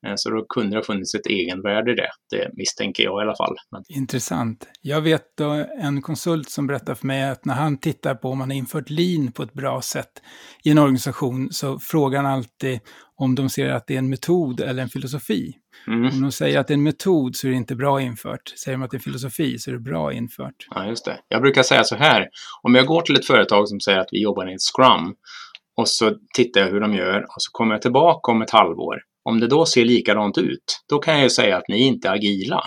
Eh, 0.07 0.13
så 0.15 0.29
då 0.29 0.45
kunde 0.49 0.69
det 0.69 0.77
ha 0.77 0.83
funnits 0.83 1.15
ett 1.15 1.27
egenvärde 1.27 1.91
i 1.91 1.95
det. 1.95 2.09
Det 2.29 2.49
misstänker 2.53 3.03
jag 3.03 3.21
i 3.21 3.23
alla 3.23 3.35
fall. 3.35 3.55
Intressant. 3.89 4.67
Jag 4.81 5.01
vet 5.01 5.23
då 5.37 5.65
en 5.81 6.01
konsult 6.01 6.49
som 6.49 6.67
berättar 6.67 6.95
för 6.95 7.07
mig 7.07 7.29
att 7.29 7.45
när 7.45 7.53
han 7.53 7.77
tittar 7.77 8.15
på 8.15 8.29
om 8.29 8.37
man 8.37 8.49
har 8.49 8.57
infört 8.57 8.89
lean 8.89 9.31
på 9.31 9.43
ett 9.43 9.53
bra 9.53 9.81
sätt 9.81 10.21
i 10.63 10.69
en 10.71 10.77
organisation 10.77 11.47
så 11.51 11.79
frågar 11.79 12.23
han 12.23 12.33
alltid 12.33 12.79
om 13.15 13.35
de 13.35 13.49
ser 13.49 13.69
att 13.69 13.87
det 13.87 13.93
är 13.93 13.97
en 13.97 14.09
metod 14.09 14.61
eller 14.61 14.83
en 14.83 14.89
filosofi. 14.89 15.53
Mm. 15.87 16.13
Om 16.13 16.21
de 16.21 16.31
säger 16.31 16.59
att 16.59 16.67
det 16.67 16.71
är 16.71 16.77
en 16.77 16.83
metod 16.83 17.35
så 17.35 17.47
är 17.47 17.51
det 17.51 17.57
inte 17.57 17.75
bra 17.75 18.01
infört. 18.01 18.53
Säger 18.63 18.77
de 18.77 18.83
att 18.83 18.91
det 18.91 18.97
är 18.97 18.99
filosofi 18.99 19.59
så 19.59 19.69
är 19.69 19.73
det 19.73 19.79
bra 19.79 20.13
infört. 20.13 20.67
Ja, 20.75 20.85
just 20.85 21.05
det. 21.05 21.19
Jag 21.27 21.41
brukar 21.41 21.63
säga 21.63 21.83
så 21.83 21.95
här. 21.95 22.27
Om 22.61 22.75
jag 22.75 22.85
går 22.85 23.01
till 23.01 23.15
ett 23.15 23.25
företag 23.25 23.67
som 23.69 23.79
säger 23.79 23.99
att 23.99 24.09
vi 24.11 24.21
jobbar 24.21 24.51
i 24.51 24.53
ett 24.53 24.61
scrum 24.61 25.15
och 25.77 25.87
så 25.87 26.11
tittar 26.33 26.61
jag 26.61 26.67
hur 26.67 26.79
de 26.79 26.93
gör 26.93 27.21
och 27.21 27.41
så 27.41 27.51
kommer 27.51 27.73
jag 27.73 27.81
tillbaka 27.81 28.31
om 28.31 28.41
ett 28.41 28.51
halvår. 28.51 28.97
Om 29.23 29.39
det 29.39 29.47
då 29.47 29.65
ser 29.65 29.85
likadant 29.85 30.37
ut, 30.37 30.83
då 30.89 30.99
kan 30.99 31.13
jag 31.13 31.23
ju 31.23 31.29
säga 31.29 31.57
att 31.57 31.67
ni 31.67 31.77
inte 31.77 32.07
är 32.07 32.13
agila. 32.13 32.63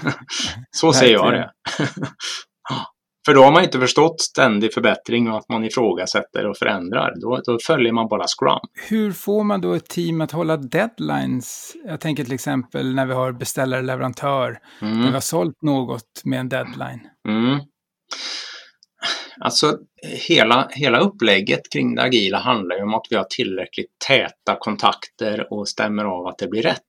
så 0.70 0.92
säger 0.92 1.12
jag 1.12 1.32
det. 1.32 1.50
För 3.26 3.34
då 3.34 3.42
har 3.42 3.52
man 3.52 3.64
inte 3.64 3.80
förstått 3.80 4.20
ständig 4.20 4.74
förbättring 4.74 5.30
och 5.30 5.38
att 5.38 5.48
man 5.48 5.64
ifrågasätter 5.64 6.46
och 6.46 6.56
förändrar. 6.56 7.12
Då, 7.20 7.40
då 7.46 7.58
följer 7.66 7.92
man 7.92 8.08
bara 8.08 8.24
Scrum. 8.26 8.60
Hur 8.88 9.12
får 9.12 9.44
man 9.44 9.60
då 9.60 9.72
ett 9.72 9.88
team 9.88 10.20
att 10.20 10.32
hålla 10.32 10.56
deadlines? 10.56 11.76
Jag 11.84 12.00
tänker 12.00 12.24
till 12.24 12.34
exempel 12.34 12.94
när 12.94 13.06
vi 13.06 13.14
har 13.14 13.32
beställare 13.32 13.82
leverantör, 13.82 14.58
mm. 14.82 15.00
när 15.00 15.06
vi 15.06 15.12
har 15.12 15.20
sålt 15.20 15.62
något 15.62 16.22
med 16.24 16.40
en 16.40 16.48
deadline. 16.48 17.00
Mm. 17.28 17.60
Alltså 19.40 19.78
hela, 20.28 20.68
hela 20.70 20.98
upplägget 20.98 21.60
kring 21.72 21.94
det 21.94 22.02
agila 22.02 22.38
handlar 22.38 22.76
ju 22.76 22.82
om 22.82 22.94
att 22.94 23.06
vi 23.10 23.16
har 23.16 23.24
tillräckligt 23.24 23.90
täta 24.08 24.56
kontakter 24.58 25.52
och 25.52 25.68
stämmer 25.68 26.04
av 26.04 26.26
att 26.26 26.38
det 26.38 26.48
blir 26.48 26.62
rätt. 26.62 26.80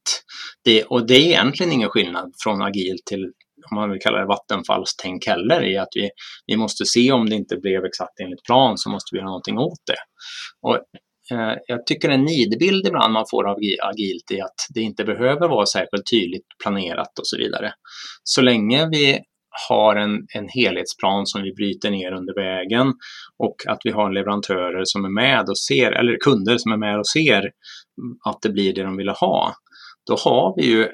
Det, 0.63 0.83
och 0.83 1.07
det 1.07 1.13
är 1.13 1.25
egentligen 1.25 1.71
ingen 1.71 1.89
skillnad 1.89 2.33
från 2.43 2.61
agil 2.61 2.97
till 3.05 3.31
om 3.71 3.75
man 3.75 3.91
vill 3.91 3.99
kalla 3.99 4.19
det 4.19 4.25
vattenfallstänk 4.25 5.27
heller 5.27 5.63
i 5.63 5.77
att 5.77 5.89
vi, 5.95 6.09
vi 6.47 6.57
måste 6.57 6.85
se 6.85 7.11
om 7.11 7.29
det 7.29 7.35
inte 7.35 7.57
blev 7.57 7.85
exakt 7.85 8.19
enligt 8.19 8.43
plan 8.43 8.77
så 8.77 8.89
måste 8.89 9.09
vi 9.11 9.17
göra 9.17 9.27
någonting 9.27 9.57
åt 9.57 9.79
det. 9.87 9.97
Och, 10.61 10.75
eh, 11.37 11.57
jag 11.67 11.85
tycker 11.85 12.09
en 12.09 12.23
nidbild 12.23 12.87
ibland 12.87 13.13
man 13.13 13.25
får 13.31 13.47
av 13.47 13.57
agilt 13.81 14.31
är 14.31 14.43
att 14.43 14.59
det 14.73 14.81
inte 14.81 15.03
behöver 15.03 15.47
vara 15.47 15.65
särskilt 15.65 16.09
tydligt 16.11 16.45
planerat 16.63 17.19
och 17.19 17.27
så 17.27 17.37
vidare. 17.37 17.73
Så 18.23 18.41
länge 18.41 18.89
vi 18.91 19.19
har 19.69 19.95
en, 19.95 20.27
en 20.33 20.49
helhetsplan 20.49 21.25
som 21.25 21.43
vi 21.43 21.53
bryter 21.53 21.91
ner 21.91 22.11
under 22.11 22.33
vägen 22.33 22.93
och 23.43 23.55
att 23.67 23.79
vi 23.83 23.91
har 23.91 24.11
leverantörer 24.11 24.81
som 24.85 25.05
är 25.05 25.09
med 25.09 25.49
och 25.49 25.57
ser, 25.57 25.91
eller 25.91 26.17
kunder 26.17 26.57
som 26.57 26.71
är 26.71 26.77
med 26.77 26.99
och 26.99 27.07
ser 27.07 27.51
att 28.25 28.41
det 28.41 28.49
blir 28.49 28.73
det 28.73 28.83
de 28.83 28.97
vill 28.97 29.09
ha, 29.09 29.53
då 30.07 30.15
har 30.15 30.53
vi 30.57 30.65
ju 30.65 30.87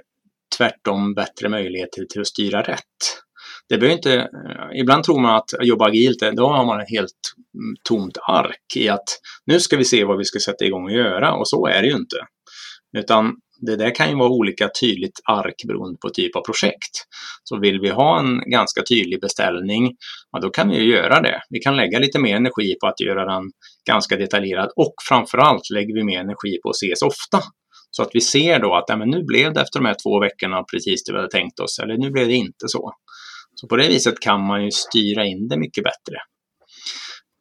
tvärtom 0.58 1.14
bättre 1.14 1.50
möjligheter 1.50 2.06
till 2.06 2.22
att 2.22 2.28
styra 2.28 2.62
rätt. 2.62 3.22
Det 3.70 3.78
behöver 3.78 3.96
inte, 3.96 4.14
eh, 4.16 4.80
ibland 4.80 5.04
tror 5.04 5.20
man 5.20 5.36
att 5.36 5.50
jobba 5.62 5.88
agilt, 5.88 6.22
eh, 6.22 6.32
då 6.32 6.48
har 6.48 6.66
man 6.66 6.82
ett 6.82 6.90
helt 6.90 7.22
mm, 7.56 7.76
tomt 7.90 8.18
ark 8.28 8.76
i 8.76 8.90
att 8.90 9.20
nu 9.46 9.60
ska 9.60 9.78
vi 9.78 9.86
se 9.86 10.04
vad 10.04 10.18
vi 10.18 10.26
ska 10.26 10.40
sätta 10.40 10.66
igång 10.66 10.86
och 10.86 10.92
göra 10.92 11.34
och 11.34 11.48
så 11.48 11.68
är 11.68 11.82
det 11.82 11.88
ju 11.88 11.96
inte. 11.96 12.18
Utan 12.98 13.34
det 13.62 13.76
där 13.76 13.96
kan 13.96 14.10
ju 14.10 14.16
vara 14.16 14.30
olika 14.30 14.70
tydligt 14.82 15.20
ark 15.26 15.56
beroende 15.68 15.98
på 16.02 16.10
typ 16.10 16.36
av 16.36 16.42
projekt. 16.42 16.96
Så 17.44 17.60
vill 17.60 17.80
vi 17.80 17.90
ha 17.90 18.20
en 18.20 18.52
ganska 18.52 18.82
tydlig 18.90 19.22
beställning, 19.22 19.96
ja, 20.32 20.40
då 20.40 20.50
kan 20.50 20.70
vi 20.70 20.76
ju 20.76 20.92
göra 20.92 21.22
det. 21.22 21.42
Vi 21.50 21.60
kan 21.60 21.76
lägga 21.76 22.00
lite 22.00 22.20
mer 22.20 22.36
energi 22.36 22.76
på 22.82 22.88
att 22.88 23.02
göra 23.02 23.26
den 23.26 23.44
ganska 23.90 24.16
detaljerad 24.16 24.70
och 24.76 24.94
framförallt 25.10 25.70
lägger 25.74 25.94
vi 25.94 26.04
mer 26.04 26.20
energi 26.20 26.60
på 26.64 26.70
att 26.70 26.76
ses 26.76 27.02
ofta. 27.02 27.40
Så 27.92 28.04
att 28.04 28.10
vi 28.14 28.22
ser 28.22 28.60
då 28.60 28.76
att 28.76 28.86
ja, 28.88 28.96
men 28.98 29.10
nu 29.10 29.24
blev 29.24 29.54
det 29.54 29.62
efter 29.62 29.80
de 29.80 29.86
här 29.86 29.96
två 30.04 30.20
veckorna 30.20 30.64
precis 30.64 31.04
det 31.04 31.12
vi 31.12 31.18
hade 31.18 31.32
tänkt 31.32 31.60
oss, 31.60 31.80
eller 31.80 31.98
nu 31.98 32.12
blev 32.12 32.28
det 32.28 32.34
inte 32.34 32.68
så. 32.68 32.94
Så 33.56 33.68
på 33.68 33.76
det 33.76 33.88
viset 33.88 34.20
kan 34.20 34.42
man 34.42 34.66
ju 34.66 34.72
styra 34.72 35.26
in 35.26 35.48
det 35.48 35.58
mycket 35.58 35.84
bättre. 35.84 36.18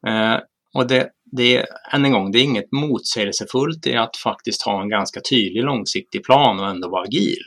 Eh, 0.06 0.40
och 0.74 0.86
det, 0.86 1.08
det, 1.32 1.66
än 1.92 2.04
en 2.04 2.12
gång, 2.12 2.32
det 2.32 2.38
är 2.38 2.42
inget 2.42 2.72
motsägelsefullt 2.72 3.86
i 3.86 3.96
att 3.96 4.16
faktiskt 4.16 4.62
ha 4.62 4.82
en 4.82 4.88
ganska 4.88 5.20
tydlig 5.30 5.64
långsiktig 5.64 6.24
plan 6.24 6.60
och 6.60 6.68
ändå 6.68 6.90
vara 6.90 7.02
agil. 7.02 7.44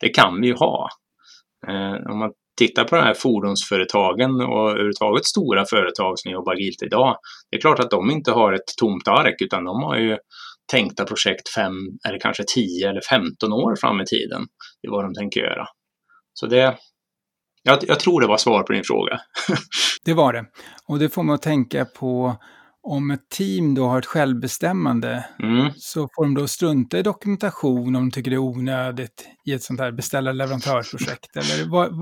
Det 0.00 0.08
kan 0.08 0.40
vi 0.40 0.46
ju 0.46 0.54
ha. 0.54 0.88
Eh, 1.68 2.10
om 2.12 2.18
man 2.18 2.32
tittar 2.58 2.84
på 2.84 2.96
de 2.96 3.02
här 3.02 3.14
fordonsföretagen 3.14 4.40
och 4.40 4.70
överhuvudtaget 4.70 5.24
stora 5.24 5.64
företag 5.66 6.18
som 6.18 6.30
jobbar 6.30 6.52
agilt 6.52 6.82
idag. 6.82 7.16
Det 7.50 7.56
är 7.56 7.60
klart 7.60 7.78
att 7.78 7.90
de 7.90 8.10
inte 8.10 8.32
har 8.32 8.52
ett 8.52 8.76
tomt 8.78 9.08
ark 9.08 9.36
utan 9.38 9.64
de 9.64 9.82
har 9.82 9.96
ju 9.96 10.18
tänkta 10.70 11.04
projekt 11.04 11.54
fem 11.54 11.74
eller 12.08 12.18
kanske 12.18 12.44
10 12.54 12.88
eller 12.88 13.00
15 13.10 13.52
år 13.52 13.76
fram 13.76 14.00
i 14.00 14.04
tiden 14.04 14.42
i 14.86 14.88
vad 14.88 15.04
de 15.04 15.14
tänker 15.14 15.40
göra. 15.40 15.66
Så 16.34 16.46
det, 16.46 16.78
jag, 17.62 17.78
jag 17.82 18.00
tror 18.00 18.20
det 18.20 18.26
var 18.26 18.36
svar 18.36 18.62
på 18.62 18.72
din 18.72 18.84
fråga. 18.84 19.20
det 20.04 20.14
var 20.14 20.32
det. 20.32 20.44
Och 20.86 20.98
det 20.98 21.08
får 21.08 21.22
man 21.22 21.34
att 21.34 21.42
tänka 21.42 21.84
på 21.84 22.36
om 22.82 23.10
ett 23.10 23.28
team 23.28 23.74
då 23.74 23.86
har 23.86 23.98
ett 23.98 24.06
självbestämmande 24.06 25.24
mm. 25.42 25.72
så 25.76 26.00
får 26.00 26.24
de 26.24 26.34
då 26.34 26.48
strunta 26.48 26.98
i 26.98 27.02
dokumentation 27.02 27.96
om 27.96 28.02
de 28.02 28.10
tycker 28.10 28.30
det 28.30 28.36
är 28.36 28.38
onödigt 28.38 29.28
i 29.46 29.52
ett 29.52 29.62
sånt 29.62 29.80
här? 29.80 29.88
Eller 31.36 31.70
vad, 31.70 31.92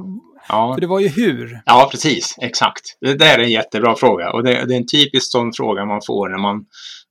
ja. 0.48 0.74
För 0.74 0.80
det 0.80 0.86
var 0.86 1.00
ju 1.00 1.08
hur. 1.08 1.62
Ja, 1.64 1.88
precis. 1.90 2.34
Exakt. 2.42 2.82
Det 3.00 3.14
där 3.14 3.38
är 3.38 3.42
en 3.42 3.50
jättebra 3.50 3.96
fråga 3.96 4.32
och 4.32 4.42
det, 4.42 4.64
det 4.66 4.74
är 4.74 4.78
en 4.78 4.86
typisk 4.86 5.30
sån 5.30 5.52
fråga 5.52 5.84
man 5.84 6.00
får 6.06 6.28
när 6.28 6.38
man, 6.38 6.64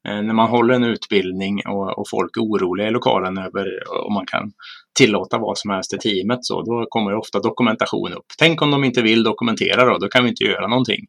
Eh, 0.08 0.22
när 0.22 0.34
man 0.34 0.50
håller 0.50 0.74
en 0.74 0.84
utbildning 0.84 1.62
och, 1.68 2.00
och 2.00 2.10
folk 2.10 2.38
är 2.38 2.42
oroliga 2.42 2.88
i 2.88 2.92
lokalen 2.92 3.38
över 3.38 3.66
om 4.08 4.14
man 4.14 4.26
kan 4.26 4.52
tillåta 5.00 5.38
vad 5.38 5.58
som 5.58 5.72
helst 5.72 5.94
i 5.94 5.98
teamet. 5.98 6.40
Så 6.42 6.62
då 6.62 6.86
kommer 6.90 7.16
ofta 7.16 7.40
dokumentation 7.40 8.14
upp. 8.14 8.26
Tänk 8.38 8.62
om 8.62 8.72
de 8.72 8.84
inte 8.84 9.02
vill 9.02 9.24
dokumentera 9.24 9.86
då, 9.86 9.98
då 9.98 10.08
kan 10.08 10.24
vi 10.24 10.30
inte 10.30 10.44
göra 10.44 10.68
någonting. 10.68 11.06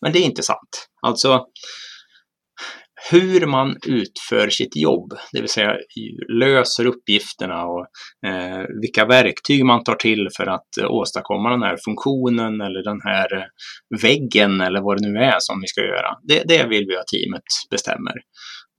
Men 0.00 0.12
det 0.12 0.18
är 0.18 0.24
inte 0.24 0.42
sant. 0.42 0.88
Alltså, 1.02 1.46
hur 3.10 3.46
man 3.46 3.76
utför 3.86 4.50
sitt 4.50 4.76
jobb, 4.76 5.12
det 5.32 5.40
vill 5.40 5.50
säga 5.50 5.76
löser 6.40 6.86
uppgifterna 6.86 7.64
och 7.64 7.86
eh, 8.26 8.64
vilka 8.82 9.06
verktyg 9.06 9.64
man 9.64 9.84
tar 9.84 9.94
till 9.94 10.28
för 10.36 10.46
att 10.46 10.78
eh, 10.80 10.90
åstadkomma 10.90 11.50
den 11.50 11.62
här 11.62 11.76
funktionen 11.84 12.60
eller 12.60 12.82
den 12.82 13.00
här 13.04 13.28
väggen 14.02 14.60
eller 14.60 14.80
vad 14.80 15.02
det 15.02 15.08
nu 15.08 15.18
är 15.18 15.36
som 15.38 15.60
vi 15.60 15.66
ska 15.66 15.80
göra. 15.80 16.16
Det, 16.22 16.42
det 16.48 16.66
vill 16.66 16.86
vi 16.86 16.96
att 16.96 17.06
teamet 17.06 17.42
bestämmer. 17.70 18.14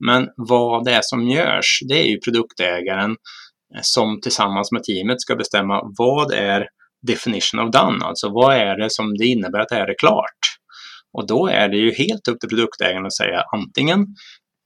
Men 0.06 0.28
vad 0.36 0.84
det 0.84 0.92
är 0.92 1.00
som 1.02 1.28
görs, 1.28 1.78
det 1.88 1.94
är 1.94 2.04
ju 2.04 2.18
produktägaren 2.18 3.10
eh, 3.74 3.80
som 3.82 4.20
tillsammans 4.20 4.72
med 4.72 4.82
teamet 4.82 5.20
ska 5.20 5.36
bestämma 5.36 5.82
vad 5.98 6.32
är 6.32 6.66
definition 7.06 7.60
of 7.60 7.70
done, 7.70 8.04
alltså 8.04 8.28
vad 8.28 8.56
är 8.56 8.76
det 8.78 8.90
som 8.90 9.16
det 9.16 9.26
innebär 9.26 9.58
att 9.58 9.68
det 9.68 9.74
här 9.74 9.90
är 9.90 9.98
klart. 9.98 10.40
Och 11.18 11.26
då 11.26 11.46
är 11.46 11.68
det 11.68 11.76
ju 11.76 11.92
helt 11.92 12.28
upp 12.28 12.40
till 12.40 12.48
produktägaren 12.48 13.06
att 13.06 13.16
säga 13.16 13.42
antingen 13.56 14.00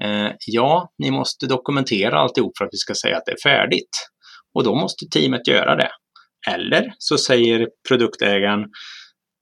eh, 0.05 0.33
ja, 0.47 0.93
ni 0.99 1.11
måste 1.11 1.47
dokumentera 1.47 2.19
alltihop 2.19 2.59
för 2.59 2.65
att 2.65 2.73
vi 2.73 2.79
ska 2.79 2.95
säga 2.95 3.17
att 3.17 3.27
det 3.27 3.33
är 3.33 3.51
färdigt. 3.51 3.97
Och 4.55 4.65
då 4.65 4.75
måste 4.75 5.07
teamet 5.07 5.49
göra 5.49 5.77
det. 5.77 5.91
Eller 6.51 6.95
så 6.99 7.19
säger 7.19 7.69
produktägaren 7.89 8.61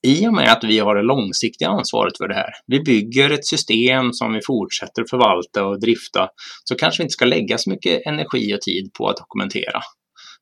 i 0.04 0.28
och 0.28 0.34
med 0.34 0.52
att 0.52 0.64
vi 0.64 0.78
har 0.78 0.94
det 0.94 1.02
långsiktiga 1.02 1.68
ansvaret 1.68 2.16
för 2.18 2.28
det 2.28 2.34
här, 2.34 2.50
vi 2.66 2.80
bygger 2.80 3.30
ett 3.30 3.46
system 3.46 4.12
som 4.12 4.32
vi 4.32 4.40
fortsätter 4.46 5.04
förvalta 5.10 5.64
och 5.64 5.80
drifta, 5.80 6.28
så 6.64 6.74
kanske 6.74 7.02
vi 7.02 7.04
inte 7.04 7.12
ska 7.12 7.24
lägga 7.24 7.58
så 7.58 7.70
mycket 7.70 8.06
energi 8.06 8.54
och 8.54 8.60
tid 8.60 8.90
på 8.98 9.08
att 9.08 9.16
dokumentera. 9.16 9.80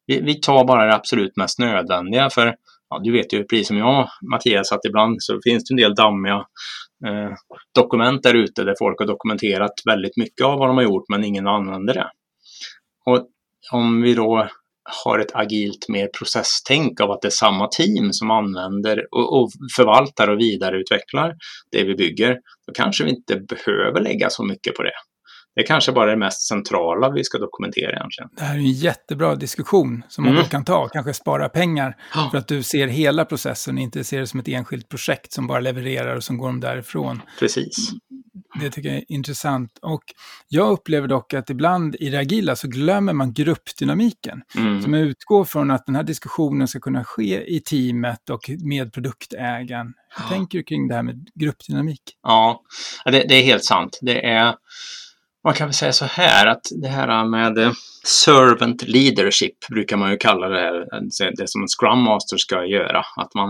Vi, 0.07 0.21
vi 0.21 0.35
tar 0.35 0.65
bara 0.65 0.87
det 0.87 0.95
absolut 0.95 1.37
mest 1.37 1.59
nödvändiga, 1.59 2.31
för 2.31 2.55
ja, 2.91 3.01
du 3.05 3.13
vet 3.13 3.33
ju 3.33 3.45
precis 3.45 3.69
som 3.69 3.77
jag 3.77 4.09
Mattias 4.33 4.73
att 4.73 4.85
ibland 4.85 5.17
så 5.23 5.41
finns 5.45 5.65
det 5.65 5.73
en 5.73 5.77
del 5.77 5.95
dammiga 5.95 6.47
eh, 7.07 7.33
dokument 7.75 8.23
där 8.23 8.35
ute 8.35 8.65
där 8.65 8.75
folk 8.79 8.99
har 8.99 9.07
dokumenterat 9.07 9.73
väldigt 9.85 10.17
mycket 10.17 10.47
av 10.47 10.59
vad 10.59 10.69
de 10.69 10.77
har 10.77 10.85
gjort 10.85 11.05
men 11.09 11.25
ingen 11.25 11.47
använder 11.47 11.95
det. 11.95 12.11
Och 13.05 13.29
om 13.73 14.03
vi 14.03 14.15
då 14.15 14.49
har 15.05 15.19
ett 15.19 15.35
agilt 15.35 15.89
mer 15.89 16.09
processtänk 16.19 17.01
av 17.01 17.11
att 17.11 17.23
det 17.23 17.29
är 17.29 17.31
samma 17.31 17.69
team 17.69 18.13
som 18.13 18.31
använder 18.31 19.07
och, 19.11 19.41
och 19.41 19.51
förvaltar 19.77 20.29
och 20.29 20.41
vidareutvecklar 20.41 21.35
det 21.73 21.85
vi 21.85 21.95
bygger, 21.95 22.33
då 22.67 22.73
kanske 22.75 23.05
vi 23.05 23.11
inte 23.11 23.37
behöver 23.37 24.01
lägga 24.01 24.31
så 24.31 24.45
mycket 24.45 24.75
på 24.75 24.83
det 24.83 24.93
det 25.55 25.61
är 25.61 25.67
kanske 25.67 25.93
bara 25.93 26.11
det 26.11 26.17
mest 26.17 26.49
centrala 26.49 27.11
vi 27.11 27.25
ska 27.25 27.39
dokumentera 27.39 27.97
egentligen. 27.97 28.31
Det 28.37 28.43
här 28.45 28.55
är 28.55 28.59
en 28.59 28.73
jättebra 28.73 29.35
diskussion 29.35 30.03
som 30.09 30.25
man 30.25 30.33
mm. 30.33 30.45
kan 30.45 30.65
ta, 30.65 30.89
kanske 30.89 31.15
spara 31.15 31.49
pengar 31.49 31.97
oh. 32.15 32.31
för 32.31 32.39
att 32.39 32.49
du 32.49 32.63
ser 32.63 32.87
hela 32.87 33.25
processen 33.25 33.75
och 33.75 33.83
inte 33.83 34.05
ser 34.05 34.21
det 34.21 34.27
som 34.27 34.41
ett 34.41 34.49
enskilt 34.49 34.89
projekt 34.89 35.33
som 35.33 35.47
bara 35.47 35.61
levererar 35.61 36.17
och 36.17 36.25
som 36.25 36.39
går 36.39 36.53
därifrån. 36.61 37.23
Precis. 37.39 37.91
Det 38.61 38.71
tycker 38.71 38.89
jag 38.89 38.99
är 38.99 39.05
intressant. 39.13 39.79
Och 39.83 40.03
jag 40.49 40.71
upplever 40.71 41.09
dock 41.09 41.35
att 41.35 41.51
ibland 41.51 41.97
i 42.01 42.11
det 42.11 42.19
agila 42.19 42.57
så 42.57 42.69
glömmer 42.69 43.13
man 43.13 43.33
gruppdynamiken. 43.33 44.43
Mm. 44.57 44.83
Som 44.83 44.95
utgår 44.95 45.45
från 45.45 45.71
att 45.71 45.87
den 45.87 45.97
här 45.97 46.03
diskussionen 46.03 46.69
ska 46.69 46.81
kunna 46.81 47.05
ske 47.05 47.57
i 47.57 47.61
teamet 47.61 48.31
och 48.31 48.51
med 48.65 48.93
produktägaren. 48.93 49.87
Hur 50.17 50.25
ja. 50.25 50.29
tänker 50.29 50.59
du 50.59 50.65
kring 50.65 50.89
det 50.89 50.95
här 50.95 51.03
med 51.03 51.29
gruppdynamik? 51.35 52.03
Ja, 52.23 52.63
det, 53.05 53.11
det 53.11 53.35
är 53.35 53.43
helt 53.43 53.65
sant. 53.65 53.99
Det 54.03 54.27
är 54.27 54.55
man 55.45 55.55
kan 55.55 55.67
väl 55.67 55.75
säga 55.75 55.93
så 55.93 56.05
här 56.05 56.47
att 56.47 56.63
det 56.83 56.89
här 56.89 57.25
med 57.25 57.59
eh, 57.59 57.73
servant 58.07 58.83
leadership 58.83 59.69
brukar 59.71 59.97
man 59.97 60.11
ju 60.11 60.17
kalla 60.17 60.49
det, 60.49 60.69
eh, 60.69 61.31
det 61.37 61.49
som 61.49 61.63
en 61.63 61.69
scrum 61.69 62.03
master 62.03 62.37
ska 62.37 62.65
göra. 62.65 63.05
Att 63.17 63.35
man 63.35 63.49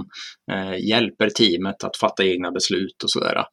eh, 0.53 0.89
hjälper 0.89 1.31
teamet 1.31 1.85
att 1.85 1.97
fatta 1.97 2.25
egna 2.25 2.51
beslut 2.51 3.03
och 3.05 3.11
sådär. 3.11 3.45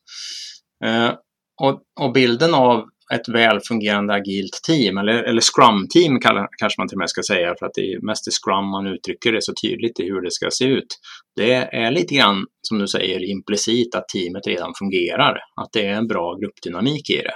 Och, 1.61 1.81
och, 1.99 2.13
bilden 2.13 2.53
av 2.53 2.85
ett 3.13 3.29
väl 3.29 3.59
fungerande 3.67 4.13
agilt 4.13 4.59
team, 4.67 4.97
eller, 4.97 5.23
eller 5.23 5.41
scrum-team 5.41 6.19
kanske 6.21 6.81
man 6.81 6.87
till 6.87 6.95
och 6.95 6.99
med 6.99 7.09
ska 7.09 7.23
säga, 7.23 7.55
för 7.59 7.65
att 7.65 7.73
det 7.73 7.81
är 7.81 8.05
mest 8.05 8.27
i 8.27 8.31
scrum 8.31 8.65
man 8.65 8.87
uttrycker 8.87 9.31
det 9.31 9.41
så 9.41 9.53
tydligt 9.63 9.99
i 9.99 10.03
hur 10.03 10.21
det 10.21 10.31
ska 10.31 10.47
se 10.51 10.65
ut. 10.65 10.87
Det 11.35 11.53
är 11.53 11.91
lite 11.91 12.15
grann, 12.15 12.45
som 12.67 12.79
du 12.79 12.87
säger, 12.87 13.29
implicit 13.29 13.95
att 13.95 14.07
teamet 14.07 14.47
redan 14.47 14.73
fungerar, 14.79 15.39
att 15.61 15.69
det 15.73 15.85
är 15.85 15.93
en 15.93 16.07
bra 16.07 16.35
gruppdynamik 16.35 17.09
i 17.09 17.17
det. 17.17 17.33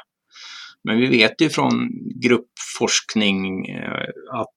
Men 0.83 0.97
vi 0.97 1.07
vet 1.07 1.41
ju 1.41 1.49
från 1.49 1.89
gruppforskning 2.23 3.65
eh, 3.69 4.07
att, 4.39 4.53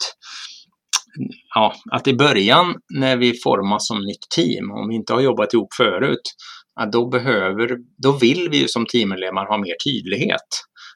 ja, 1.55 1.74
att 1.93 2.09
i 2.09 2.14
början 2.14 2.74
när 2.95 3.16
vi 3.16 3.33
formas 3.45 3.87
som 3.87 3.99
nytt 3.99 4.27
team, 4.37 4.70
om 4.70 4.89
vi 4.89 4.95
inte 4.95 5.12
har 5.12 5.20
jobbat 5.20 5.55
ihop 5.55 5.74
förut, 5.77 6.22
då, 6.93 7.09
behöver, 7.09 7.77
då 8.03 8.12
vill 8.12 8.49
vi 8.51 8.57
ju 8.59 8.68
som 8.68 8.87
teammedlemmar 8.87 9.47
ha 9.47 9.59
mer 9.59 9.74
tydlighet. 9.85 10.49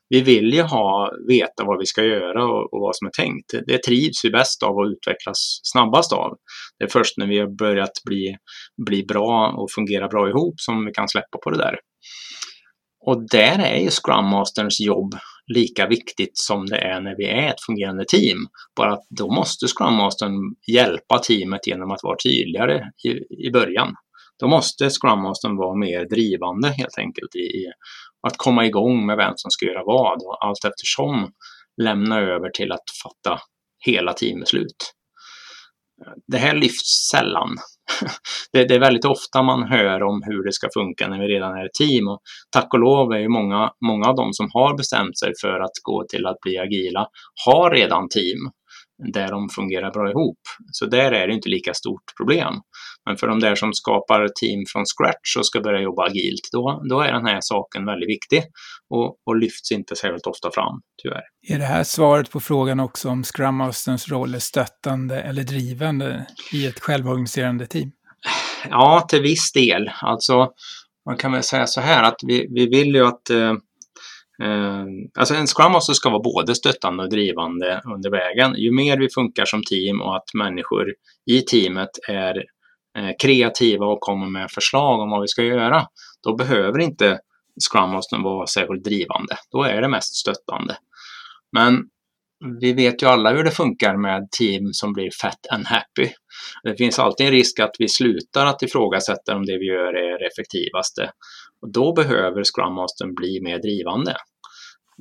Vi 0.09 0.21
vill 0.21 0.55
ju 0.55 0.63
ha, 0.63 1.13
veta 1.29 1.65
vad 1.65 1.79
vi 1.79 1.87
ska 1.87 2.05
göra 2.05 2.45
och, 2.45 2.75
och, 2.75 2.81
vad 2.81 2.97
som 2.97 3.07
är 3.07 3.23
tänkt. 3.23 3.67
Det 3.67 3.83
trivs 3.83 4.25
vi 4.25 4.31
bäst 4.31 4.63
av 4.63 4.77
och 4.77 4.85
utvecklas 4.85 5.61
snabbast 5.63 6.13
av. 6.13 6.37
Det 6.79 6.85
är 6.85 6.89
först 6.89 7.19
när 7.19 7.27
vi 7.27 7.39
har 7.39 7.57
börjat 7.59 7.93
bli, 8.05 8.37
bli 8.87 9.03
bra 9.03 9.55
och 9.57 9.71
fungera 9.75 10.09
bra 10.09 10.29
ihop 10.29 10.55
som 10.57 10.87
vi 10.87 10.93
kan 10.93 11.09
släppa 11.09 11.39
på 11.45 11.51
det 11.51 11.59
där. 11.59 11.77
Och 13.01 13.29
där 13.31 13.59
är 13.59 13.77
ju 13.77 13.91
Scrum 13.91 14.25
Masterns 14.25 14.81
jobb 14.81 15.15
lika 15.55 15.87
viktigt 15.87 16.39
som 16.39 16.67
det 16.67 16.79
är 16.79 17.01
när 17.01 17.17
vi 17.17 17.27
är 17.27 17.49
ett 17.49 17.65
fungerande 17.67 18.05
team. 18.09 18.39
Bara 18.77 18.93
att 18.93 19.07
då 19.09 19.35
måste 19.35 19.67
Scrum 19.67 19.95
Mastern 19.95 20.35
hjälpa 20.67 21.19
teamet 21.19 21.67
genom 21.67 21.91
att 21.91 22.03
vara 22.03 22.17
tydligare 22.25 22.85
i, 23.05 23.09
i 23.47 23.51
början. 23.53 23.95
Då 24.41 24.49
måste 24.49 24.91
Scrum 24.91 25.23
Mastern 25.23 25.57
vara 25.57 25.75
mer 25.75 26.05
drivande 26.05 26.69
helt 26.69 26.99
enkelt 26.99 27.35
i, 27.35 27.39
i 27.39 27.67
att 28.27 28.37
komma 28.37 28.67
igång 28.67 29.07
med 29.07 29.17
vem 29.17 29.33
som 29.37 29.51
ska 29.51 29.67
göra 29.67 29.85
vad 29.85 30.23
och 30.23 30.45
allt 30.45 30.65
eftersom 30.65 31.33
lämna 31.83 32.21
över 32.21 32.51
till 32.51 32.73
att 32.73 32.85
fatta 33.03 33.41
hela 33.87 34.13
teambeslut. 34.13 34.95
Det 36.27 36.39
här 36.39 36.55
lyfts 36.55 37.09
sällan 37.11 37.57
det, 38.53 38.65
det, 38.65 38.75
är 38.75 38.81
väldigt 38.81 39.05
ofta 39.05 39.43
man 39.43 39.63
hör 39.63 40.03
om 40.03 40.23
hur 40.27 40.45
det 40.45 40.53
ska 40.53 40.69
funka 40.75 41.09
när 41.09 41.19
vi 41.19 41.27
redan 41.27 41.57
är 41.57 41.65
ett 41.67 41.75
team. 41.75 42.09
Och 42.09 42.21
tack 42.51 42.75
och 42.75 42.81
lov 42.81 43.13
är 43.13 43.19
ju 43.19 43.29
många, 43.29 43.71
många 43.87 44.09
av 44.09 44.17
dem 44.17 44.33
som 44.33 44.49
har 44.53 44.77
bestämt 44.77 45.19
sig 45.19 45.33
för 45.41 45.61
att 45.61 45.77
gå 45.83 46.05
till 46.09 46.27
att 46.27 46.41
bli 46.41 46.59
agila 46.59 47.07
har 47.47 47.71
redan 47.71 48.09
team 48.09 48.51
där 49.13 49.29
de 49.29 49.49
fungerar 49.49 49.91
bra 49.91 50.11
ihop. 50.11 50.39
Så 50.73 50.87
där 50.87 51.13
är 51.13 51.27
det 51.27 51.35
inte 51.35 51.49
lika 51.49 51.75
stort 51.75 52.03
problem. 52.17 52.55
Men 53.07 53.17
för 53.17 53.27
de 53.27 53.41
där 53.41 53.55
som 53.55 53.73
skapar 53.73 54.29
team 54.41 54.65
från 54.73 54.85
scratch 54.87 55.37
och 55.39 55.47
ska 55.47 55.61
börja 55.61 55.81
jobba 55.81 56.07
agilt, 56.07 56.49
då, 56.53 56.83
då 56.91 57.01
är 57.01 57.13
den 57.13 57.27
här 57.27 57.39
saken 57.41 57.87
väldigt 57.87 58.09
viktig 58.09 58.43
och, 58.91 59.17
och 59.27 59.37
lyfts 59.37 59.73
inte 59.73 59.97
särskilt 59.97 60.27
ofta 60.27 60.51
fram, 60.51 60.81
tyvärr. 61.03 61.23
Är 61.49 61.59
det 61.59 61.65
här 61.65 61.85
svaret 61.85 62.31
på 62.31 62.41
frågan 62.41 62.81
också 62.81 63.09
om 63.09 63.25
Scrum 63.25 63.55
Masters 63.55 64.09
roll 64.09 64.35
är 64.35 64.39
stöttande 64.39 65.21
eller 65.21 65.43
drivande 65.43 66.27
i 66.53 66.67
ett 66.67 66.81
självorganiserande 66.81 67.67
team? 67.67 67.91
Ja, 68.71 69.07
till 69.09 69.23
viss 69.23 69.53
del. 69.53 69.91
Alltså, 70.03 70.49
man 71.07 71.17
kan 71.17 71.33
väl 71.33 71.43
säga 71.43 71.67
så 71.67 71.81
här 71.81 72.03
att 72.03 72.21
vi, 72.27 72.47
vi 72.51 72.67
vill 72.67 72.95
ju 72.95 73.07
att 73.07 73.31
eh, 73.31 73.37
Eh, 73.39 73.57
Ehm, 74.43 75.11
alltså 75.19 75.35
en 75.35 75.47
Scrum 75.47 75.73
Master 75.73 75.93
ska 75.93 76.11
vara 76.11 76.23
både 76.23 76.55
stöttande 76.55 77.03
och 77.03 77.11
drivande 77.11 77.83
under 77.95 78.11
vägen. 78.11 78.55
Ju 78.57 78.73
mer 78.73 78.99
vi 78.99 79.09
funkar 79.15 79.45
som 79.45 79.63
team 79.63 80.01
och 80.01 80.17
att 80.17 80.35
människor 80.35 80.95
i 81.27 81.43
teamet 81.43 81.91
är 82.09 82.37
eh, 82.99 83.11
kreativa 83.23 83.87
och 83.87 84.01
kommer 84.01 84.27
med 84.27 84.51
förslag 84.51 85.01
om 85.01 85.11
vad 85.11 85.21
vi 85.21 85.29
ska 85.29 85.43
göra, 85.43 85.87
då 86.23 86.35
behöver 86.37 86.79
inte 86.79 87.19
Scrum 87.71 87.91
Master 87.91 88.19
vara 88.19 88.47
särskilt 88.47 88.85
drivande. 88.85 89.37
Då 89.51 89.63
är 89.63 89.81
det 89.81 89.89
mest 89.89 90.15
stöttande. 90.15 90.77
Men 91.53 91.85
vi 92.61 92.73
vet 92.73 93.03
ju 93.03 93.07
alla 93.07 93.33
hur 93.33 93.45
det 93.45 93.51
funkar 93.51 93.97
med 93.97 94.31
team 94.31 94.73
som 94.73 94.93
blir 94.93 95.11
fat 95.23 95.47
and 95.51 95.67
happy. 95.67 96.13
Det 96.63 96.77
finns 96.77 96.99
alltid 96.99 97.27
en 97.27 97.33
risk 97.33 97.61
att 97.61 97.77
vi 97.79 97.89
slutar 97.89 98.47
att 98.47 98.63
ifrågasätta 98.63 99.37
om 99.37 99.47
det 99.47 99.59
vi 99.59 99.67
gör 99.67 99.95
är 99.95 100.19
det 100.19 100.27
effektivaste. 100.27 101.11
Och 101.63 101.73
då 101.73 101.93
behöver 101.93 102.45
Scrum 102.45 102.75
Mastern 102.75 103.15
bli 103.15 103.41
mer 103.43 103.59
drivande. 103.59 104.17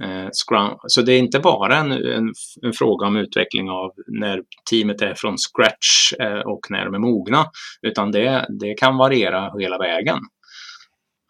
Eh, 0.04 0.30
Scrum, 0.32 0.78
så 0.88 1.02
det 1.02 1.14
är 1.14 1.20
inte 1.20 1.40
bara 1.40 1.78
en, 1.78 1.92
en, 1.92 2.34
en, 2.62 2.74
fråga 2.74 3.08
om 3.08 3.16
utveckling 3.16 3.70
av 3.70 3.92
när 4.08 4.42
teamet 4.70 5.02
är 5.02 5.14
från 5.14 5.38
scratch 5.38 6.14
eh, 6.20 6.40
och 6.40 6.60
när 6.70 6.86
de 6.86 6.94
är 6.94 7.00
mogna, 7.00 7.46
utan 7.82 8.12
det, 8.12 8.46
det 8.60 8.74
kan 8.74 8.98
variera 8.98 9.60
hela 9.60 9.78
vägen. 9.78 10.20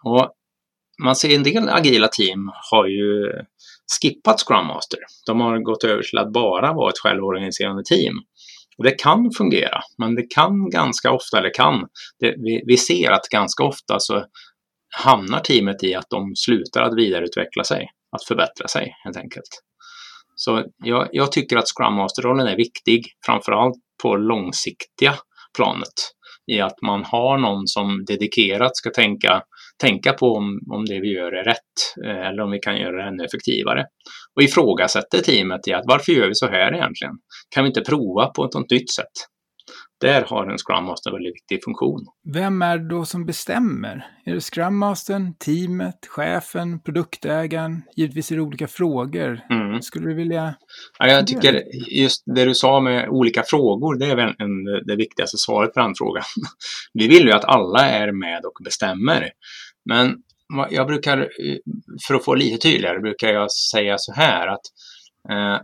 Och 0.04 0.32
man 1.04 1.16
ser 1.16 1.36
en 1.36 1.44
del 1.44 1.70
agila 1.70 2.08
team 2.08 2.52
har 2.72 2.88
ju 2.88 3.32
skippat 4.02 4.40
Scrum 4.40 4.68
Master. 4.68 5.00
De 5.26 5.42
har 5.42 5.60
gått 5.60 5.84
över 5.84 6.04
till 6.04 6.18
att 6.18 6.34
bara 6.34 6.74
vara 6.74 6.90
ett 6.90 7.00
självorganiserande 7.00 7.84
team. 7.84 8.14
Och 8.78 8.84
det 8.84 8.92
kan 8.92 9.32
fungera, 9.32 9.82
men 9.98 10.16
det 10.16 10.34
kan 10.36 10.70
ganska 10.70 11.12
ofta, 11.12 11.38
eller 11.38 11.54
kan, 11.54 11.88
det, 12.20 12.36
vi, 12.38 12.64
vi 12.66 12.78
ser 12.78 13.12
att 13.12 13.30
ganska 13.30 13.64
ofta 13.64 14.00
så 14.00 14.26
hamnar 14.98 15.40
teamet 15.40 15.84
i 15.84 15.96
att 15.96 16.10
de 16.10 16.36
slutar 16.36 16.82
att 16.82 16.98
vidareutveckla 16.98 17.64
sig, 17.64 17.90
att 18.12 18.24
förbättra 18.24 18.68
sig 18.68 18.96
helt 19.04 19.18
enkelt. 19.18 19.64
Så 20.36 20.64
jag, 20.84 21.10
jag 21.12 21.32
tycker 21.32 21.58
att 21.58 21.68
Scrum 21.68 21.94
Master-rollen 21.94 22.48
är 22.48 22.56
viktig, 22.56 23.06
framförallt 23.26 23.76
på 24.04 24.16
långsiktiga 24.16 25.16
planet. 25.58 25.94
I 26.52 26.60
att 26.60 26.82
man 26.82 27.04
har 27.04 27.38
någon 27.38 27.68
som 27.68 28.06
dedikerat 28.06 28.78
ska 28.78 28.90
tänka, 28.90 29.42
tänka 29.80 30.14
på 30.14 30.34
om, 30.36 30.60
om 30.72 30.86
det 30.86 31.00
vi 31.00 31.14
gör 31.14 31.32
är 31.32 31.44
rätt 31.44 32.06
eh, 32.06 32.28
eller 32.28 32.44
om 32.44 32.52
vi 32.52 32.60
kan 32.60 32.78
göra 32.78 32.96
det 32.96 33.08
ännu 33.08 33.24
effektivare. 33.24 33.86
Och 34.36 34.44
ifrågasätter 34.44 35.22
teamet 35.22 35.68
i 35.68 35.74
att 35.74 35.84
varför 35.86 36.12
gör 36.12 36.28
vi 36.28 36.36
så 36.36 36.48
här 36.48 36.74
egentligen? 36.74 37.14
Kan 37.56 37.64
vi 37.64 37.68
inte 37.68 37.82
prova 37.82 38.26
på 38.26 38.46
ett 38.46 38.54
något 38.54 38.72
nytt 38.72 38.92
sätt? 38.92 39.14
där 40.02 40.22
har 40.22 40.52
en 40.52 40.58
Scrum 40.58 40.86
Master 40.86 41.10
en 41.10 41.14
väldigt 41.14 41.36
viktig 41.36 41.64
funktion. 41.64 42.06
Vem 42.34 42.62
är 42.62 42.78
det 42.78 42.90
då 42.90 43.06
som 43.06 43.26
bestämmer? 43.26 44.08
Är 44.26 44.34
det 44.34 44.42
Scrum 44.42 44.78
Mastern, 44.78 45.34
teamet, 45.38 46.06
chefen, 46.08 46.80
produktägaren? 46.80 47.82
Givetvis 47.96 48.32
är 48.32 48.36
det 48.36 48.42
olika 48.42 48.68
frågor. 48.68 49.42
Mm. 49.50 49.82
Skulle 49.82 50.10
du 50.10 50.16
vilja... 50.16 50.56
Ja, 51.00 51.08
jag 51.08 51.28
tycker 51.28 51.64
just 52.00 52.24
det 52.36 52.46
du 52.46 52.56
sa 52.56 52.80
med 52.80 53.10
olika 53.10 53.44
frågor, 53.44 54.00
det 54.00 54.06
är 54.06 54.16
väl 54.16 54.36
en, 54.38 54.64
det 54.86 54.96
viktigaste 54.96 55.38
svaret 55.38 55.74
på 55.74 55.80
den 55.80 55.94
frågan. 55.98 56.24
Vi 56.94 57.08
vill 57.08 57.24
ju 57.24 57.32
att 57.32 57.46
alla 57.46 57.90
är 57.90 58.12
med 58.12 58.46
och 58.46 58.64
bestämmer. 58.64 59.30
Men 59.86 60.16
jag 60.70 60.88
brukar, 60.88 61.18
eh, 61.18 61.58
för 62.08 62.16
att 62.16 62.26
få 62.26 62.36
lite 62.36 62.58
tydligare, 62.58 63.00
brukar 63.00 63.28
jag 63.28 63.52
säga 63.52 63.96
så 63.98 64.14
här 64.14 64.48
att 64.48 64.62
eh, 65.30 65.62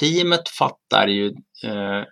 teamet 0.00 0.48
fattar 0.48 1.06
ju, 1.06 1.26
eh, 1.64 2.04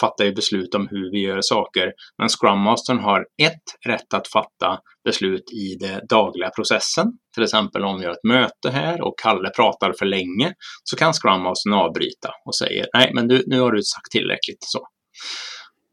fattar 0.00 0.24
ju 0.24 0.32
beslut 0.32 0.74
om 0.74 0.88
hur 0.90 1.10
vi 1.10 1.20
gör 1.20 1.40
saker, 1.42 1.92
men 2.18 2.28
Scrum 2.28 2.58
Mastern 2.58 2.98
har 2.98 3.26
ett 3.42 3.86
rätt 3.86 4.14
att 4.14 4.28
fatta 4.28 4.78
beslut 5.04 5.52
i 5.52 5.76
den 5.80 6.00
dagliga 6.08 6.50
processen. 6.50 7.06
Till 7.34 7.42
exempel 7.42 7.84
om 7.84 8.00
vi 8.00 8.06
har 8.06 8.12
ett 8.12 8.24
möte 8.24 8.70
här 8.70 9.00
och 9.00 9.18
Kalle 9.22 9.50
pratar 9.50 9.94
för 9.98 10.06
länge 10.06 10.54
så 10.84 10.96
kan 10.96 11.12
Scrum 11.12 11.40
Mastern 11.42 11.72
avbryta 11.72 12.30
och 12.44 12.54
säga 12.54 12.86
nej, 12.94 13.10
men 13.14 13.28
du, 13.28 13.44
nu 13.46 13.60
har 13.60 13.72
du 13.72 13.82
sagt 13.82 14.10
tillräckligt. 14.10 14.58
så. 14.60 14.86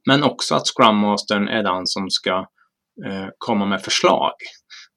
Men 0.07 0.23
också 0.23 0.55
att 0.55 0.67
Scrum 0.67 0.95
Mastern 0.95 1.47
är 1.47 1.63
den 1.63 1.87
som 1.87 2.09
ska 2.09 2.37
eh, 3.05 3.27
komma 3.37 3.65
med 3.65 3.81
förslag. 3.81 4.31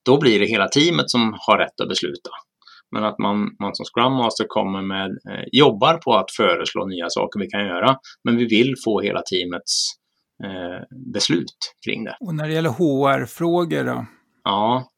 Då 0.04 0.20
blir 0.20 0.40
det 0.40 0.46
hela 0.46 0.68
teamet 0.68 1.10
som 1.10 1.36
har 1.38 1.58
rätt 1.58 1.80
att 1.80 1.88
besluta. 1.88 2.30
Men 2.90 3.04
att 3.04 3.18
man, 3.18 3.56
man 3.60 3.74
som 3.74 3.84
Scrum 3.84 4.12
Master 4.12 4.44
kommer 4.48 4.82
med, 4.82 5.10
eh, 5.10 5.44
jobbar 5.52 5.94
på 5.94 6.14
att 6.14 6.30
föreslå 6.30 6.86
nya 6.86 7.10
saker 7.10 7.40
vi 7.40 7.46
kan 7.46 7.66
göra. 7.66 7.96
Men 8.24 8.36
vi 8.36 8.44
vill 8.44 8.74
få 8.84 9.00
hela 9.00 9.22
teamets 9.22 9.88
eh, 10.44 10.96
beslut 11.14 11.74
kring 11.84 12.04
det. 12.04 12.16
Och 12.20 12.34
när 12.34 12.48
det 12.48 12.54
gäller 12.54 12.70
HR-frågor 12.70 13.84
då? 13.84 14.06
Ja, 14.44 14.88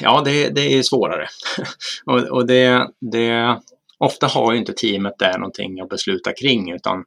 ja 0.00 0.22
det, 0.24 0.48
det 0.48 0.78
är 0.78 0.82
svårare. 0.82 1.26
och, 2.06 2.18
och 2.18 2.46
det, 2.46 2.88
det, 3.12 3.60
ofta 3.98 4.26
har 4.26 4.52
ju 4.52 4.58
inte 4.58 4.72
teamet 4.72 5.14
där 5.18 5.38
någonting 5.38 5.80
att 5.80 5.88
besluta 5.88 6.32
kring 6.32 6.72
utan 6.72 7.04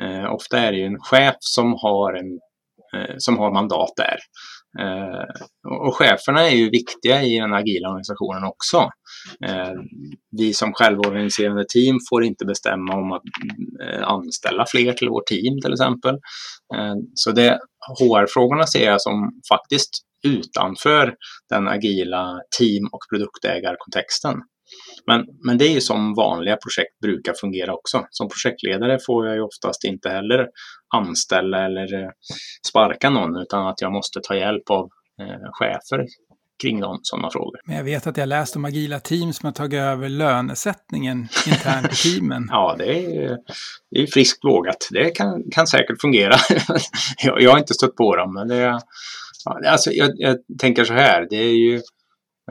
eh, 0.00 0.32
ofta 0.32 0.58
är 0.58 0.72
det 0.72 0.78
ju 0.78 0.84
en 0.84 1.00
chef 1.00 1.36
som 1.40 1.74
har, 1.82 2.12
en, 2.14 2.40
eh, 2.94 3.14
som 3.18 3.38
har 3.38 3.52
mandat 3.52 3.92
där. 3.96 4.18
Eh, 4.80 5.24
och 5.86 5.94
cheferna 5.94 6.50
är 6.50 6.56
ju 6.56 6.70
viktiga 6.70 7.22
i 7.22 7.38
den 7.38 7.54
agila 7.54 7.88
organisationen 7.88 8.44
också. 8.44 8.90
Eh, 9.46 9.72
vi 10.38 10.54
som 10.54 10.72
självorganiserande 10.72 11.64
team 11.68 11.98
får 12.10 12.24
inte 12.24 12.44
bestämma 12.44 12.94
om 12.94 13.12
att 13.12 13.22
eh, 13.82 14.08
anställa 14.08 14.64
fler 14.68 14.92
till 14.92 15.08
vårt 15.08 15.26
team 15.26 15.60
till 15.62 15.72
exempel. 15.72 16.14
Eh, 16.74 16.94
så 17.14 17.32
det 17.32 17.58
HR-frågorna 17.98 18.66
ser 18.66 18.84
jag 18.84 19.00
som 19.00 19.40
faktiskt 19.48 19.90
utanför 20.24 21.14
den 21.50 21.68
agila 21.68 22.40
team 22.58 22.88
och 22.92 23.00
produktägarkontexten. 23.10 24.34
Men, 25.06 25.26
men 25.44 25.58
det 25.58 25.64
är 25.64 25.72
ju 25.72 25.80
som 25.80 26.14
vanliga 26.14 26.56
projekt 26.56 27.00
brukar 27.02 27.34
fungera 27.40 27.74
också. 27.74 28.06
Som 28.10 28.28
projektledare 28.28 28.98
får 29.06 29.26
jag 29.26 29.36
ju 29.36 29.42
oftast 29.42 29.84
inte 29.84 30.08
heller 30.08 30.48
anställa 30.94 31.64
eller 31.64 32.02
eh, 32.02 32.10
sparka 32.68 33.10
någon 33.10 33.36
utan 33.36 33.66
att 33.66 33.80
jag 33.80 33.92
måste 33.92 34.20
ta 34.22 34.36
hjälp 34.36 34.70
av 34.70 34.90
eh, 35.20 35.50
chefer 35.52 36.06
kring 36.62 36.80
de 36.80 36.98
sådana 37.02 37.30
frågor. 37.30 37.60
Men 37.64 37.76
jag 37.76 37.84
vet 37.84 38.06
att 38.06 38.16
jag 38.16 38.28
läst 38.28 38.56
om 38.56 38.64
agila 38.64 39.00
team 39.00 39.32
som 39.32 39.46
har 39.46 39.52
tagit 39.52 39.80
över 39.80 40.08
lönesättningen 40.08 41.28
internt 41.46 41.92
i 41.92 41.96
teamen. 41.96 42.46
ja, 42.50 42.74
det 42.78 43.16
är, 43.16 43.38
det 43.90 44.02
är 44.02 44.06
friskt 44.06 44.44
vågat. 44.44 44.88
Det 44.90 45.10
kan, 45.10 45.42
kan 45.50 45.66
säkert 45.66 46.00
fungera. 46.00 46.36
jag, 47.22 47.42
jag, 47.42 47.50
har 47.50 47.58
inte 47.58 47.74
stött 47.74 47.96
på 47.96 48.16
dem, 48.16 48.34
men 48.34 48.48
det 48.48 48.56
är, 48.56 48.80
alltså, 49.66 49.90
jag, 49.90 50.10
jag 50.14 50.38
tänker 50.58 50.84
så 50.84 50.92
här, 50.92 51.26
det 51.30 51.36
är 51.36 51.56
ju 51.56 51.74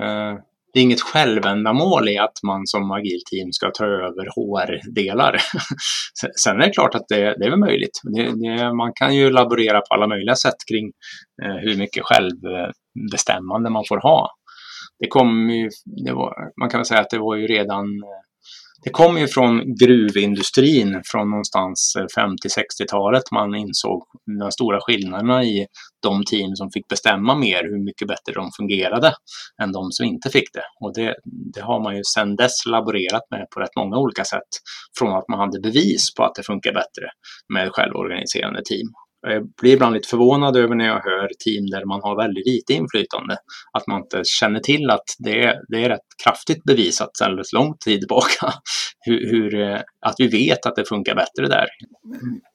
eh, 0.02 0.34
det 0.74 0.80
är 0.80 0.84
inget 0.84 1.02
självändamål 1.02 2.10
i 2.10 2.18
att 2.18 2.44
man 2.44 2.68
som 2.68 2.92
agil 2.92 3.20
team 3.32 3.52
ska 3.52 3.72
ta 3.72 3.86
över 3.86 4.26
HR-delar. 4.26 5.38
Sen 6.44 6.62
är 6.62 6.66
det 6.66 6.74
klart 6.74 6.96
att 6.96 7.06
det, 7.10 7.36
det 7.40 7.46
är 7.46 7.50
väl 7.50 7.60
möjligt. 7.60 8.02
Det, 8.04 8.24
det, 8.24 8.74
man 8.74 8.94
kan 8.96 9.16
ju 9.16 9.30
laborera 9.30 9.82
på 9.82 9.94
alla 9.94 10.08
möjliga 10.08 10.36
sätt 10.36 10.56
kring 10.72 10.86
eh, 11.44 11.56
hur 11.56 11.78
mycket 11.78 12.04
självbestämmande 12.06 13.70
man 13.70 13.84
får 13.88 13.98
ha. 13.98 14.30
Det 15.00 15.08
kom 15.08 15.50
ju, 15.50 15.70
det 16.06 16.14
var, 16.14 16.34
man 16.60 16.70
kan 16.70 16.78
väl 16.80 16.86
säga 16.86 17.00
att 17.00 17.10
det 17.10 17.20
var 17.20 17.36
ju 17.36 17.48
redan 17.48 17.86
eh, 17.86 18.27
det 18.88 18.92
kom 18.92 19.18
ju 19.18 19.28
från 19.28 19.76
gruvindustrin 19.76 21.02
från 21.06 21.30
någonstans 21.30 21.94
eh, 21.98 22.24
50-60-talet 22.24 23.24
man 23.32 23.56
insåg 23.56 24.04
de 24.40 24.52
stora 24.52 24.80
skillnaderna 24.82 25.44
i 25.44 25.66
de 26.04 26.24
team 26.24 26.56
som 26.56 26.72
fick 26.72 26.88
bestämma 26.88 27.36
mer, 27.36 27.64
hur 27.64 27.86
mycket 27.86 28.08
bättre 28.08 28.34
de 28.34 28.50
fungerade 28.58 29.14
än 29.64 29.72
de 29.72 29.92
som 29.92 30.06
inte 30.06 30.30
fick 30.30 30.54
det. 30.54 30.64
Och 30.82 30.94
det, 30.96 31.16
det 31.54 31.62
har 31.62 31.84
man 31.84 31.96
ju 31.98 32.02
sedan 32.04 32.36
dess 32.36 32.66
laborerat 32.66 33.24
med 33.32 33.46
på 33.54 33.60
rätt 33.60 33.76
många 33.78 33.98
olika 33.98 34.24
sätt. 34.24 34.52
Från 35.00 35.18
att 35.18 35.30
man 35.30 35.40
hade 35.40 35.60
bevis 35.60 36.14
på 36.16 36.24
att 36.24 36.36
det 36.36 36.44
funkar 36.44 36.74
bättre 36.74 37.06
med 37.54 37.72
självorganiserande 37.72 38.62
team 38.70 38.88
jag 39.22 39.50
blir 39.62 39.74
ibland 39.74 39.94
lite 39.94 40.08
förvånad 40.08 40.58
över 40.58 40.76
när 40.76 40.86
jag 40.86 41.04
hör 41.04 41.30
team 41.46 41.66
där 41.66 41.86
man 41.86 42.02
har 42.04 42.16
väldigt 42.16 42.46
lite 42.48 42.74
inflytande. 42.74 43.38
Att 43.74 43.88
man 43.88 44.02
inte 44.02 44.22
känner 44.26 44.60
till 44.60 44.90
att 44.90 45.06
det 45.20 45.44
är, 45.44 45.56
det 45.68 45.86
är 45.86 45.90
rätt 45.90 46.08
kraftigt 46.24 46.64
bevisat 46.64 47.18
sedan 47.18 47.44
lång 47.54 47.78
tid 47.78 48.00
tillbaka. 48.00 48.54
Hur, 49.00 49.32
hur, 49.32 49.62
eh, 49.62 49.80
att 50.06 50.16
vi 50.18 50.28
vet 50.28 50.66
att 50.66 50.76
det 50.76 50.86
funkar 50.86 51.16
bättre 51.16 51.48
där. 51.48 51.68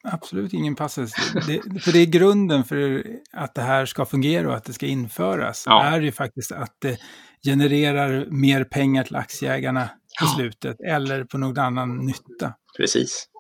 Absolut 0.04 0.52
ingen 0.52 0.74
passus. 0.74 1.12
Det, 1.46 1.82
för 1.82 1.92
det 1.92 1.98
är 1.98 2.06
grunden 2.06 2.64
för 2.64 3.04
att 3.32 3.54
det 3.54 3.62
här 3.62 3.86
ska 3.86 4.04
fungera 4.04 4.48
och 4.48 4.56
att 4.56 4.64
det 4.64 4.72
ska 4.72 4.86
införas. 4.86 5.64
Ja. 5.66 5.84
är 5.84 6.00
ju 6.00 6.12
faktiskt 6.12 6.52
att 6.52 6.76
det 6.82 6.98
genererar 7.44 8.26
mer 8.30 8.64
pengar 8.64 9.04
till 9.04 9.16
aktieägarna 9.16 9.88
på 10.20 10.26
slutet 10.26 10.76
eller 10.80 11.24
på 11.24 11.38
någon 11.38 11.58
annan 11.58 12.06
nytta. 12.06 12.54
Precis. 12.76 13.32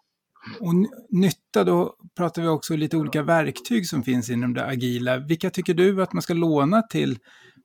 Och 0.60 0.74
nytta, 1.10 1.64
då 1.64 1.94
pratar 2.16 2.42
vi 2.42 2.48
också 2.48 2.76
lite 2.76 2.96
olika 2.96 3.22
verktyg 3.22 3.86
som 3.86 4.02
finns 4.02 4.30
inom 4.30 4.54
det 4.54 4.66
agila. 4.66 5.18
Vilka 5.18 5.50
tycker 5.50 5.74
du 5.74 6.02
att 6.02 6.12
man 6.12 6.22
ska 6.22 6.34
låna 6.34 6.82
till 6.82 7.18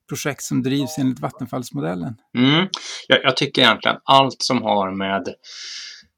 projekt 0.10 0.44
som 0.44 0.64
drivs 0.64 0.98
enligt 0.98 1.20
Vattenfallsmodellen? 1.20 2.16
Mm. 2.38 2.68
Jag, 3.08 3.24
jag 3.24 3.38
tycker 3.38 3.62
egentligen 3.62 3.98
allt 4.04 4.42
som 4.42 4.62
har 4.62 4.92
med 4.92 5.28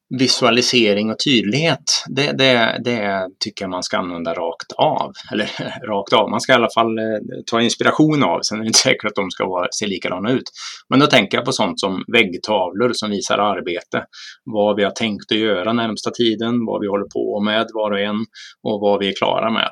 visualisering 0.09 1.11
och 1.11 1.19
tydlighet, 1.25 2.03
det, 2.07 2.31
det, 2.31 2.81
det 2.83 3.27
tycker 3.39 3.63
jag 3.65 3.69
man 3.69 3.83
ska 3.83 3.97
använda 3.97 4.33
rakt 4.33 4.71
av. 4.77 5.11
Eller 5.31 5.49
rakt 5.87 6.13
av, 6.13 6.29
man 6.29 6.41
ska 6.41 6.51
i 6.51 6.55
alla 6.55 6.73
fall 6.73 6.97
eh, 6.97 7.03
ta 7.51 7.61
inspiration 7.61 8.23
av, 8.23 8.39
sen 8.41 8.57
är 8.57 8.61
det 8.61 8.67
inte 8.67 8.79
säkert 8.79 9.05
att 9.05 9.15
de 9.15 9.31
ska 9.31 9.45
vara, 9.45 9.67
se 9.71 9.87
likadana 9.87 10.31
ut. 10.31 10.51
Men 10.89 10.99
då 10.99 11.07
tänker 11.07 11.37
jag 11.37 11.45
på 11.45 11.51
sånt 11.51 11.79
som 11.79 12.03
väggtavlor 12.07 12.91
som 12.93 13.09
visar 13.09 13.37
arbete, 13.37 14.05
vad 14.45 14.75
vi 14.75 14.83
har 14.83 14.91
tänkt 14.91 15.31
att 15.31 15.37
göra 15.37 15.73
närmsta 15.73 16.11
tiden, 16.11 16.65
vad 16.65 16.81
vi 16.81 16.87
håller 16.87 17.09
på 17.13 17.41
med 17.41 17.67
var 17.73 17.91
och 17.91 17.99
en 17.99 18.19
och 18.63 18.81
vad 18.81 18.99
vi 18.99 19.07
är 19.07 19.13
klara 19.15 19.51
med. 19.51 19.71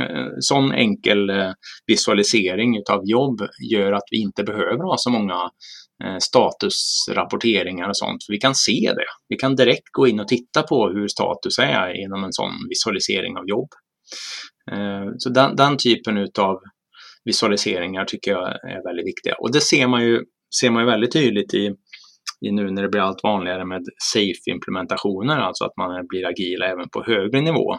Eh, 0.00 0.26
sån 0.40 0.72
enkel 0.72 1.30
eh, 1.30 1.50
visualisering 1.86 2.78
utav 2.78 3.00
jobb 3.04 3.40
gör 3.72 3.92
att 3.92 4.08
vi 4.10 4.22
inte 4.22 4.44
behöver 4.44 4.84
ha 4.84 4.96
så 4.96 5.10
många 5.10 5.50
Eh, 6.04 6.18
statusrapporteringar 6.20 7.88
och 7.88 7.96
sånt. 7.96 8.24
För 8.24 8.32
vi 8.32 8.38
kan 8.38 8.54
se 8.54 8.92
det. 8.96 9.06
Vi 9.28 9.36
kan 9.36 9.56
direkt 9.56 9.92
gå 9.92 10.06
in 10.06 10.20
och 10.20 10.28
titta 10.28 10.62
på 10.62 10.88
hur 10.88 11.08
status 11.08 11.58
är 11.58 11.94
genom 11.94 12.24
en 12.24 12.32
sån 12.32 12.52
visualisering 12.68 13.36
av 13.36 13.48
jobb. 13.48 13.68
Eh, 14.72 15.12
så 15.18 15.30
den, 15.30 15.56
den 15.56 15.76
typen 15.76 16.28
av 16.38 16.60
visualiseringar 17.24 18.04
tycker 18.04 18.30
jag 18.30 18.48
är 18.48 18.84
väldigt 18.84 19.06
viktiga. 19.06 19.34
Och 19.34 19.52
det 19.52 19.60
ser 19.60 19.86
man 19.86 20.04
ju, 20.04 20.20
ser 20.60 20.70
man 20.70 20.82
ju 20.82 20.90
väldigt 20.90 21.12
tydligt 21.12 21.54
i 21.54 21.74
nu 22.50 22.70
när 22.70 22.82
det 22.82 22.88
blir 22.88 23.00
allt 23.00 23.22
vanligare 23.22 23.64
med 23.64 23.82
SAFE-implementationer, 24.14 25.36
alltså 25.36 25.64
att 25.64 25.76
man 25.76 26.06
blir 26.06 26.26
agila 26.26 26.66
även 26.66 26.88
på 26.88 27.02
högre 27.02 27.40
nivå, 27.40 27.72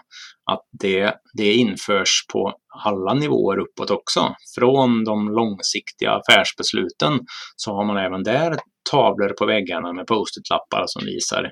att 0.52 0.62
det, 0.82 1.14
det 1.38 1.54
införs 1.54 2.26
på 2.34 2.54
alla 2.86 3.14
nivåer 3.14 3.58
uppåt 3.58 3.92
också. 3.92 4.36
Från 4.56 5.04
de 5.04 5.30
långsiktiga 5.30 6.12
affärsbesluten 6.12 7.20
så 7.56 7.76
har 7.76 7.86
man 7.86 7.98
även 7.98 8.24
där 8.24 8.58
tavlor 8.92 9.34
på 9.40 9.46
väggarna 9.46 9.94
med 9.94 10.08
post-it-lappar 10.08 10.84
som 10.86 11.06
visar 11.06 11.52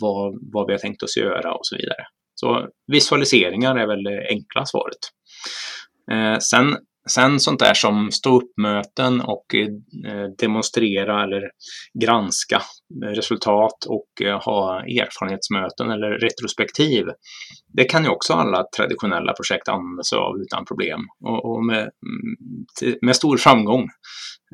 vad, 0.00 0.38
vad 0.52 0.66
vi 0.66 0.72
har 0.72 0.78
tänkt 0.78 1.02
oss 1.02 1.16
göra 1.16 1.54
och 1.54 1.66
så 1.66 1.76
vidare. 1.76 2.04
Så 2.34 2.68
visualiseringar 2.92 3.76
är 3.76 3.86
väl 3.86 4.04
det 4.04 4.26
enkla 4.30 4.64
svaret. 4.64 5.02
Eh, 6.10 6.38
sen 6.38 6.76
Sen 7.10 7.40
sånt 7.40 7.60
där 7.60 7.74
som 7.74 8.10
stå 8.10 8.36
upp-möten 8.36 9.20
och 9.20 9.54
eh, 9.54 9.68
demonstrera 10.38 11.22
eller 11.24 11.42
granska 12.02 12.62
resultat 13.04 13.84
och 13.88 14.26
eh, 14.26 14.44
ha 14.44 14.80
erfarenhetsmöten 14.80 15.90
eller 15.90 16.10
retrospektiv. 16.10 17.04
Det 17.72 17.84
kan 17.84 18.04
ju 18.04 18.10
också 18.10 18.32
alla 18.32 18.64
traditionella 18.76 19.32
projekt 19.32 19.68
använda 19.68 20.02
sig 20.02 20.18
av 20.18 20.34
utan 20.40 20.64
problem 20.64 21.00
och, 21.44 21.64
med, 21.64 21.80
mm, 21.80 22.98
med 23.02 23.16
stor 23.16 23.36
framgång. 23.36 23.82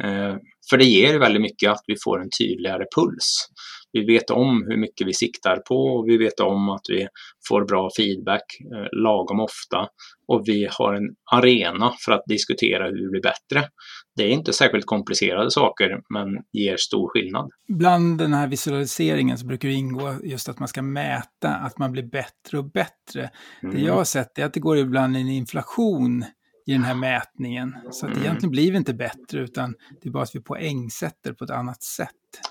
Eh, 0.02 0.36
för 0.70 0.76
det 0.76 0.84
ger 0.84 1.18
väldigt 1.18 1.42
mycket 1.42 1.70
att 1.70 1.84
vi 1.86 1.94
får 2.04 2.20
en 2.20 2.30
tydligare 2.38 2.84
puls 2.96 3.46
vi 3.92 4.04
vet 4.04 4.30
om 4.30 4.66
hur 4.68 4.76
mycket 4.76 5.06
vi 5.06 5.14
siktar 5.14 5.56
på 5.56 5.74
och 5.74 6.08
vi 6.08 6.18
vet 6.18 6.40
om 6.40 6.68
att 6.68 6.84
vi 6.88 7.08
får 7.48 7.64
bra 7.64 7.90
feedback 7.96 8.42
eh, 8.60 9.02
lagom 9.02 9.40
ofta 9.40 9.88
och 10.28 10.42
vi 10.46 10.68
har 10.70 10.94
en 10.94 11.14
arena 11.32 11.92
för 12.04 12.12
att 12.12 12.22
diskutera 12.26 12.84
hur 12.84 13.02
vi 13.04 13.08
blir 13.08 13.22
bättre. 13.22 13.68
Det 14.16 14.22
är 14.22 14.28
inte 14.28 14.52
särskilt 14.52 14.86
komplicerade 14.86 15.50
saker 15.50 16.00
men 16.14 16.28
ger 16.52 16.76
stor 16.76 17.08
skillnad. 17.08 17.50
Bland 17.68 18.18
den 18.18 18.34
här 18.34 18.48
visualiseringen 18.48 19.38
så 19.38 19.46
brukar 19.46 19.68
det 19.68 19.74
ingå 19.74 20.14
just 20.24 20.48
att 20.48 20.58
man 20.58 20.68
ska 20.68 20.82
mäta 20.82 21.48
att 21.48 21.78
man 21.78 21.92
blir 21.92 22.02
bättre 22.02 22.58
och 22.58 22.70
bättre. 22.70 23.30
Mm. 23.62 23.74
Det 23.74 23.80
jag 23.80 23.94
har 23.94 24.04
sett 24.04 24.38
är 24.38 24.44
att 24.44 24.54
det 24.54 24.60
går 24.60 24.78
ibland 24.78 25.16
en 25.16 25.28
inflation 25.28 26.24
i 26.66 26.72
den 26.72 26.82
här 26.82 26.94
mätningen. 26.94 27.76
Så 27.90 28.06
att 28.06 28.12
mm. 28.12 28.24
egentligen 28.24 28.50
blir 28.50 28.70
vi 28.70 28.76
inte 28.76 28.94
bättre 28.94 29.40
utan 29.40 29.74
det 30.02 30.08
är 30.08 30.12
bara 30.12 30.22
att 30.22 30.34
vi 30.34 30.40
poängsätter 30.40 31.32
på 31.32 31.44
ett 31.44 31.50
annat 31.50 31.82
sätt. 31.82 32.08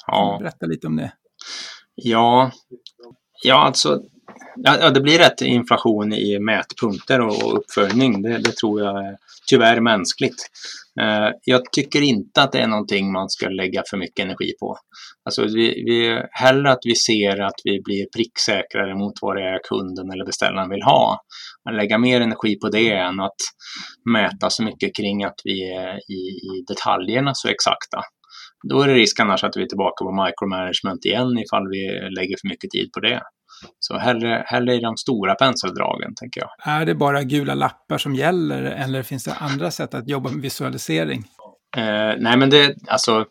Ja. 0.07 0.37
Berätta 0.39 0.65
lite 0.65 0.87
om 0.87 0.95
det? 0.95 1.11
Ja, 1.95 2.51
ja 3.43 3.55
alltså 3.55 3.99
ja, 4.55 4.89
det 4.89 5.01
blir 5.01 5.17
rätt 5.17 5.41
inflation 5.41 6.13
i 6.13 6.39
mätpunkter 6.39 7.21
och 7.21 7.57
uppföljning. 7.57 8.21
Det, 8.21 8.37
det 8.37 8.55
tror 8.55 8.81
jag 8.81 9.05
är 9.05 9.17
tyvärr 9.49 9.81
mänskligt. 9.81 10.47
Eh, 11.01 11.29
jag 11.43 11.61
tycker 11.71 12.01
inte 12.01 12.41
att 12.41 12.51
det 12.51 12.59
är 12.59 12.67
någonting 12.67 13.11
man 13.11 13.29
ska 13.29 13.49
lägga 13.49 13.83
för 13.89 13.97
mycket 13.97 14.25
energi 14.25 14.53
på. 14.59 14.77
Alltså 15.25 15.43
vi, 15.43 15.83
vi, 15.85 16.21
hellre 16.31 16.71
att 16.71 16.81
vi 16.83 16.95
ser 16.95 17.41
att 17.41 17.61
vi 17.63 17.81
blir 17.83 18.05
pricksäkrare 18.15 18.95
mot 18.95 19.13
vad 19.21 19.35
det 19.35 19.43
är 19.43 19.59
kunden 19.69 20.11
eller 20.11 20.25
beställaren 20.25 20.69
vill 20.69 20.83
ha. 20.83 21.21
Att 21.69 21.75
lägga 21.75 21.97
mer 21.97 22.21
energi 22.21 22.55
på 22.55 22.69
det 22.69 22.91
än 22.91 23.19
att 23.19 23.41
mäta 24.13 24.49
så 24.49 24.63
mycket 24.63 24.95
kring 24.95 25.23
att 25.23 25.41
vi 25.43 25.73
är 25.73 25.95
i, 26.11 26.21
i 26.49 26.63
detaljerna 26.67 27.31
så 27.33 27.47
exakta. 27.47 28.01
Då 28.69 28.81
är 28.81 28.87
det 28.87 28.93
risk 28.93 29.19
annars 29.19 29.43
att 29.43 29.57
vi 29.57 29.63
är 29.63 29.67
tillbaka 29.67 30.05
på 30.05 30.25
micromanagement 30.25 31.05
igen 31.05 31.37
ifall 31.37 31.67
vi 31.69 32.09
lägger 32.19 32.37
för 32.41 32.47
mycket 32.47 32.69
tid 32.69 32.91
på 32.91 32.99
det. 32.99 33.21
Så 33.79 33.97
hellre, 33.97 34.43
hellre 34.47 34.75
i 34.75 34.79
de 34.79 34.97
stora 34.97 35.35
penseldragen, 35.35 36.15
tänker 36.15 36.41
jag. 36.41 36.49
Är 36.75 36.85
det 36.85 36.95
bara 36.95 37.23
gula 37.23 37.53
lappar 37.53 37.97
som 37.97 38.15
gäller 38.15 38.61
eller 38.61 39.03
finns 39.03 39.23
det 39.23 39.33
andra 39.33 39.71
sätt 39.71 39.93
att 39.93 40.09
jobba 40.09 40.29
med 40.29 40.41
visualisering? 40.41 41.23
Eh, 41.77 42.15
nej, 42.19 42.37
men 42.37 42.49
det, 42.49 42.75
alltså, 42.87 43.25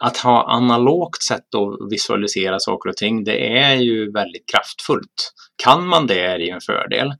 att 0.00 0.16
ha 0.16 0.50
analogt 0.50 1.22
sätt 1.22 1.54
att 1.54 1.92
visualisera 1.92 2.58
saker 2.58 2.90
och 2.90 2.96
ting, 2.96 3.24
det 3.24 3.58
är 3.58 3.74
ju 3.74 4.12
väldigt 4.12 4.44
kraftfullt. 4.52 5.32
Kan 5.64 5.86
man 5.86 6.06
det 6.06 6.20
är 6.20 6.38
det 6.38 6.44
ju 6.44 6.50
en 6.50 6.60
fördel. 6.60 7.14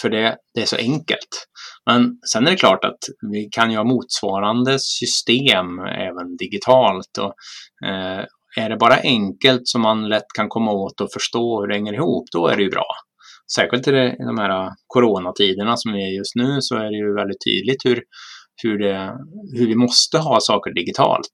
För 0.00 0.10
det, 0.10 0.36
det 0.54 0.62
är 0.62 0.66
så 0.66 0.76
enkelt. 0.76 1.47
Men 1.90 2.18
sen 2.32 2.46
är 2.46 2.50
det 2.50 2.56
klart 2.56 2.84
att 2.84 2.98
vi 3.32 3.48
kan 3.52 3.70
ju 3.70 3.76
ha 3.76 3.84
motsvarande 3.84 4.78
system 4.78 5.78
även 5.78 6.36
digitalt. 6.36 7.18
Och, 7.18 7.34
eh, 7.88 8.24
är 8.56 8.68
det 8.68 8.76
bara 8.76 8.96
enkelt 8.96 9.62
som 9.64 9.80
man 9.80 10.08
lätt 10.08 10.26
kan 10.36 10.48
komma 10.48 10.72
åt 10.72 11.00
och 11.00 11.12
förstå 11.12 11.60
hur 11.60 11.68
det 11.68 11.74
hänger 11.74 11.92
ihop, 11.92 12.24
då 12.32 12.46
är 12.46 12.56
det 12.56 12.62
ju 12.62 12.70
bra. 12.70 12.86
Särskilt 13.54 13.88
i 13.88 13.90
de 14.18 14.38
här 14.38 14.70
coronatiderna 14.86 15.76
som 15.76 15.92
vi 15.92 16.02
är 16.02 16.16
just 16.18 16.34
nu 16.34 16.60
så 16.60 16.76
är 16.76 16.90
det 16.90 16.96
ju 16.96 17.14
väldigt 17.14 17.44
tydligt 17.44 17.84
hur, 17.84 18.02
hur, 18.62 18.78
det, 18.78 19.16
hur 19.58 19.66
vi 19.66 19.74
måste 19.74 20.18
ha 20.18 20.38
saker 20.40 20.74
digitalt. 20.74 21.32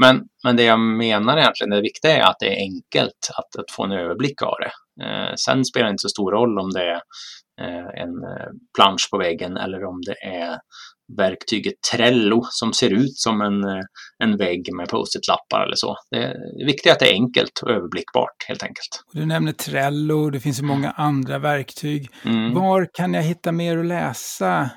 Men, 0.00 0.20
men 0.44 0.56
det 0.56 0.62
jag 0.62 0.80
menar 0.80 1.38
egentligen, 1.38 1.70
det 1.70 1.80
viktiga 1.80 2.16
är 2.16 2.22
att 2.22 2.36
det 2.40 2.46
är 2.46 2.60
enkelt 2.60 3.30
att, 3.38 3.60
att 3.60 3.70
få 3.70 3.84
en 3.84 3.92
överblick 3.92 4.42
av 4.42 4.54
det. 4.60 5.04
Eh, 5.04 5.34
sen 5.36 5.64
spelar 5.64 5.86
det 5.86 5.90
inte 5.90 6.02
så 6.02 6.08
stor 6.08 6.32
roll 6.32 6.58
om 6.58 6.70
det 6.70 6.82
är 6.82 7.00
en 8.02 8.24
eh, 8.24 8.50
plansch 8.76 9.08
på 9.10 9.18
väggen 9.18 9.56
eller 9.56 9.84
om 9.84 10.00
det 10.00 10.26
är 10.26 10.58
verktyget 11.16 11.74
Trello 11.92 12.42
som 12.50 12.72
ser 12.72 12.90
ut 12.90 13.18
som 13.18 13.40
en, 13.40 13.64
eh, 13.64 13.84
en 14.18 14.36
vägg 14.36 14.74
med 14.76 14.88
post-it-lappar 14.88 15.66
eller 15.66 15.76
så. 15.76 15.96
Det 16.10 16.36
viktiga 16.66 16.92
är 16.92 16.94
att 16.94 17.00
det 17.00 17.10
är 17.10 17.14
enkelt 17.14 17.60
och 17.62 17.70
överblickbart 17.70 18.44
helt 18.48 18.62
enkelt. 18.62 19.04
Du 19.12 19.26
nämner 19.26 19.52
Trello, 19.52 20.30
det 20.30 20.40
finns 20.40 20.60
ju 20.60 20.64
många 20.64 20.90
andra 20.90 21.38
verktyg. 21.38 22.10
Mm. 22.24 22.54
Var 22.54 22.88
kan 22.94 23.14
jag 23.14 23.22
hitta 23.22 23.52
mer 23.52 23.78
att 23.78 23.86
läsa? 23.86 24.70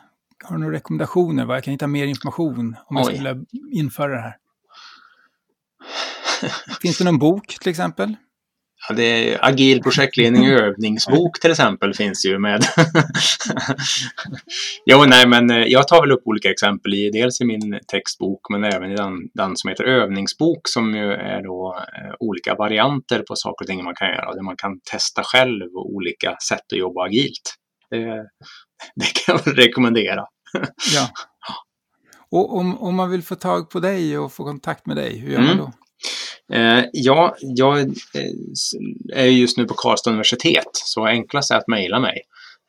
Har 0.43 0.55
du 0.55 0.61
några 0.61 0.75
rekommendationer 0.75 1.45
var 1.45 1.55
jag 1.55 1.63
kan 1.63 1.71
hitta 1.71 1.87
mer 1.87 2.05
information 2.05 2.75
om 2.85 2.97
jag 2.97 3.05
skulle 3.05 3.45
införa 3.73 4.15
det 4.15 4.21
här? 4.21 4.35
Finns 6.81 6.97
det 6.97 7.03
någon 7.03 7.19
bok 7.19 7.57
till 7.59 7.69
exempel? 7.69 8.15
Ja, 8.89 8.95
det 8.95 9.03
är 9.03 9.45
agil 9.45 9.83
projektledning 9.83 10.41
och 10.41 10.59
övningsbok 10.59 11.39
till 11.39 11.51
exempel 11.51 11.93
finns 11.93 12.25
ju 12.25 12.39
med. 12.39 12.65
jo, 14.85 15.05
nej, 15.07 15.27
men 15.27 15.49
eh, 15.49 15.57
jag 15.57 15.87
tar 15.87 16.01
väl 16.01 16.11
upp 16.11 16.21
olika 16.25 16.51
exempel 16.51 16.93
i 16.93 17.09
dels 17.09 17.41
i 17.41 17.45
min 17.45 17.79
textbok 17.87 18.39
men 18.49 18.63
även 18.63 18.91
i 18.91 18.95
den, 18.95 19.13
den 19.33 19.57
som 19.57 19.69
heter 19.69 19.83
övningsbok 19.83 20.61
som 20.63 20.95
ju 20.95 21.11
är 21.11 21.43
då 21.43 21.77
eh, 21.97 22.13
olika 22.19 22.55
varianter 22.55 23.23
på 23.27 23.35
saker 23.35 23.63
och 23.63 23.67
ting 23.67 23.83
man 23.83 23.95
kan 23.95 24.07
göra 24.07 24.33
där 24.33 24.43
man 24.43 24.57
kan 24.57 24.79
testa 24.91 25.23
själv 25.23 25.65
olika 25.75 26.35
sätt 26.49 26.73
att 26.73 26.79
jobba 26.79 27.05
agilt. 27.05 27.55
Det, 27.89 28.05
det 28.95 29.25
kan 29.25 29.39
jag 29.45 29.57
rekommendera. 29.57 30.25
ja. 30.95 31.09
Och 32.31 32.57
om, 32.57 32.77
om 32.77 32.95
man 32.95 33.11
vill 33.11 33.23
få 33.23 33.35
tag 33.35 33.69
på 33.69 33.79
dig 33.79 34.17
och 34.17 34.33
få 34.33 34.43
kontakt 34.43 34.85
med 34.85 34.97
dig, 34.97 35.17
hur 35.17 35.31
gör 35.31 35.39
mm. 35.39 35.49
man 35.49 35.57
då? 35.57 35.73
Eh, 36.53 36.83
ja, 36.93 37.35
jag 37.41 37.79
eh, 37.79 37.85
är 39.13 39.25
just 39.25 39.57
nu 39.57 39.65
på 39.65 39.73
Karlstad 39.73 40.09
universitet, 40.09 40.69
så 40.73 41.05
enklast 41.05 41.51
är 41.51 41.55
att 41.55 41.67
mejla 41.67 41.99
mig. 41.99 42.21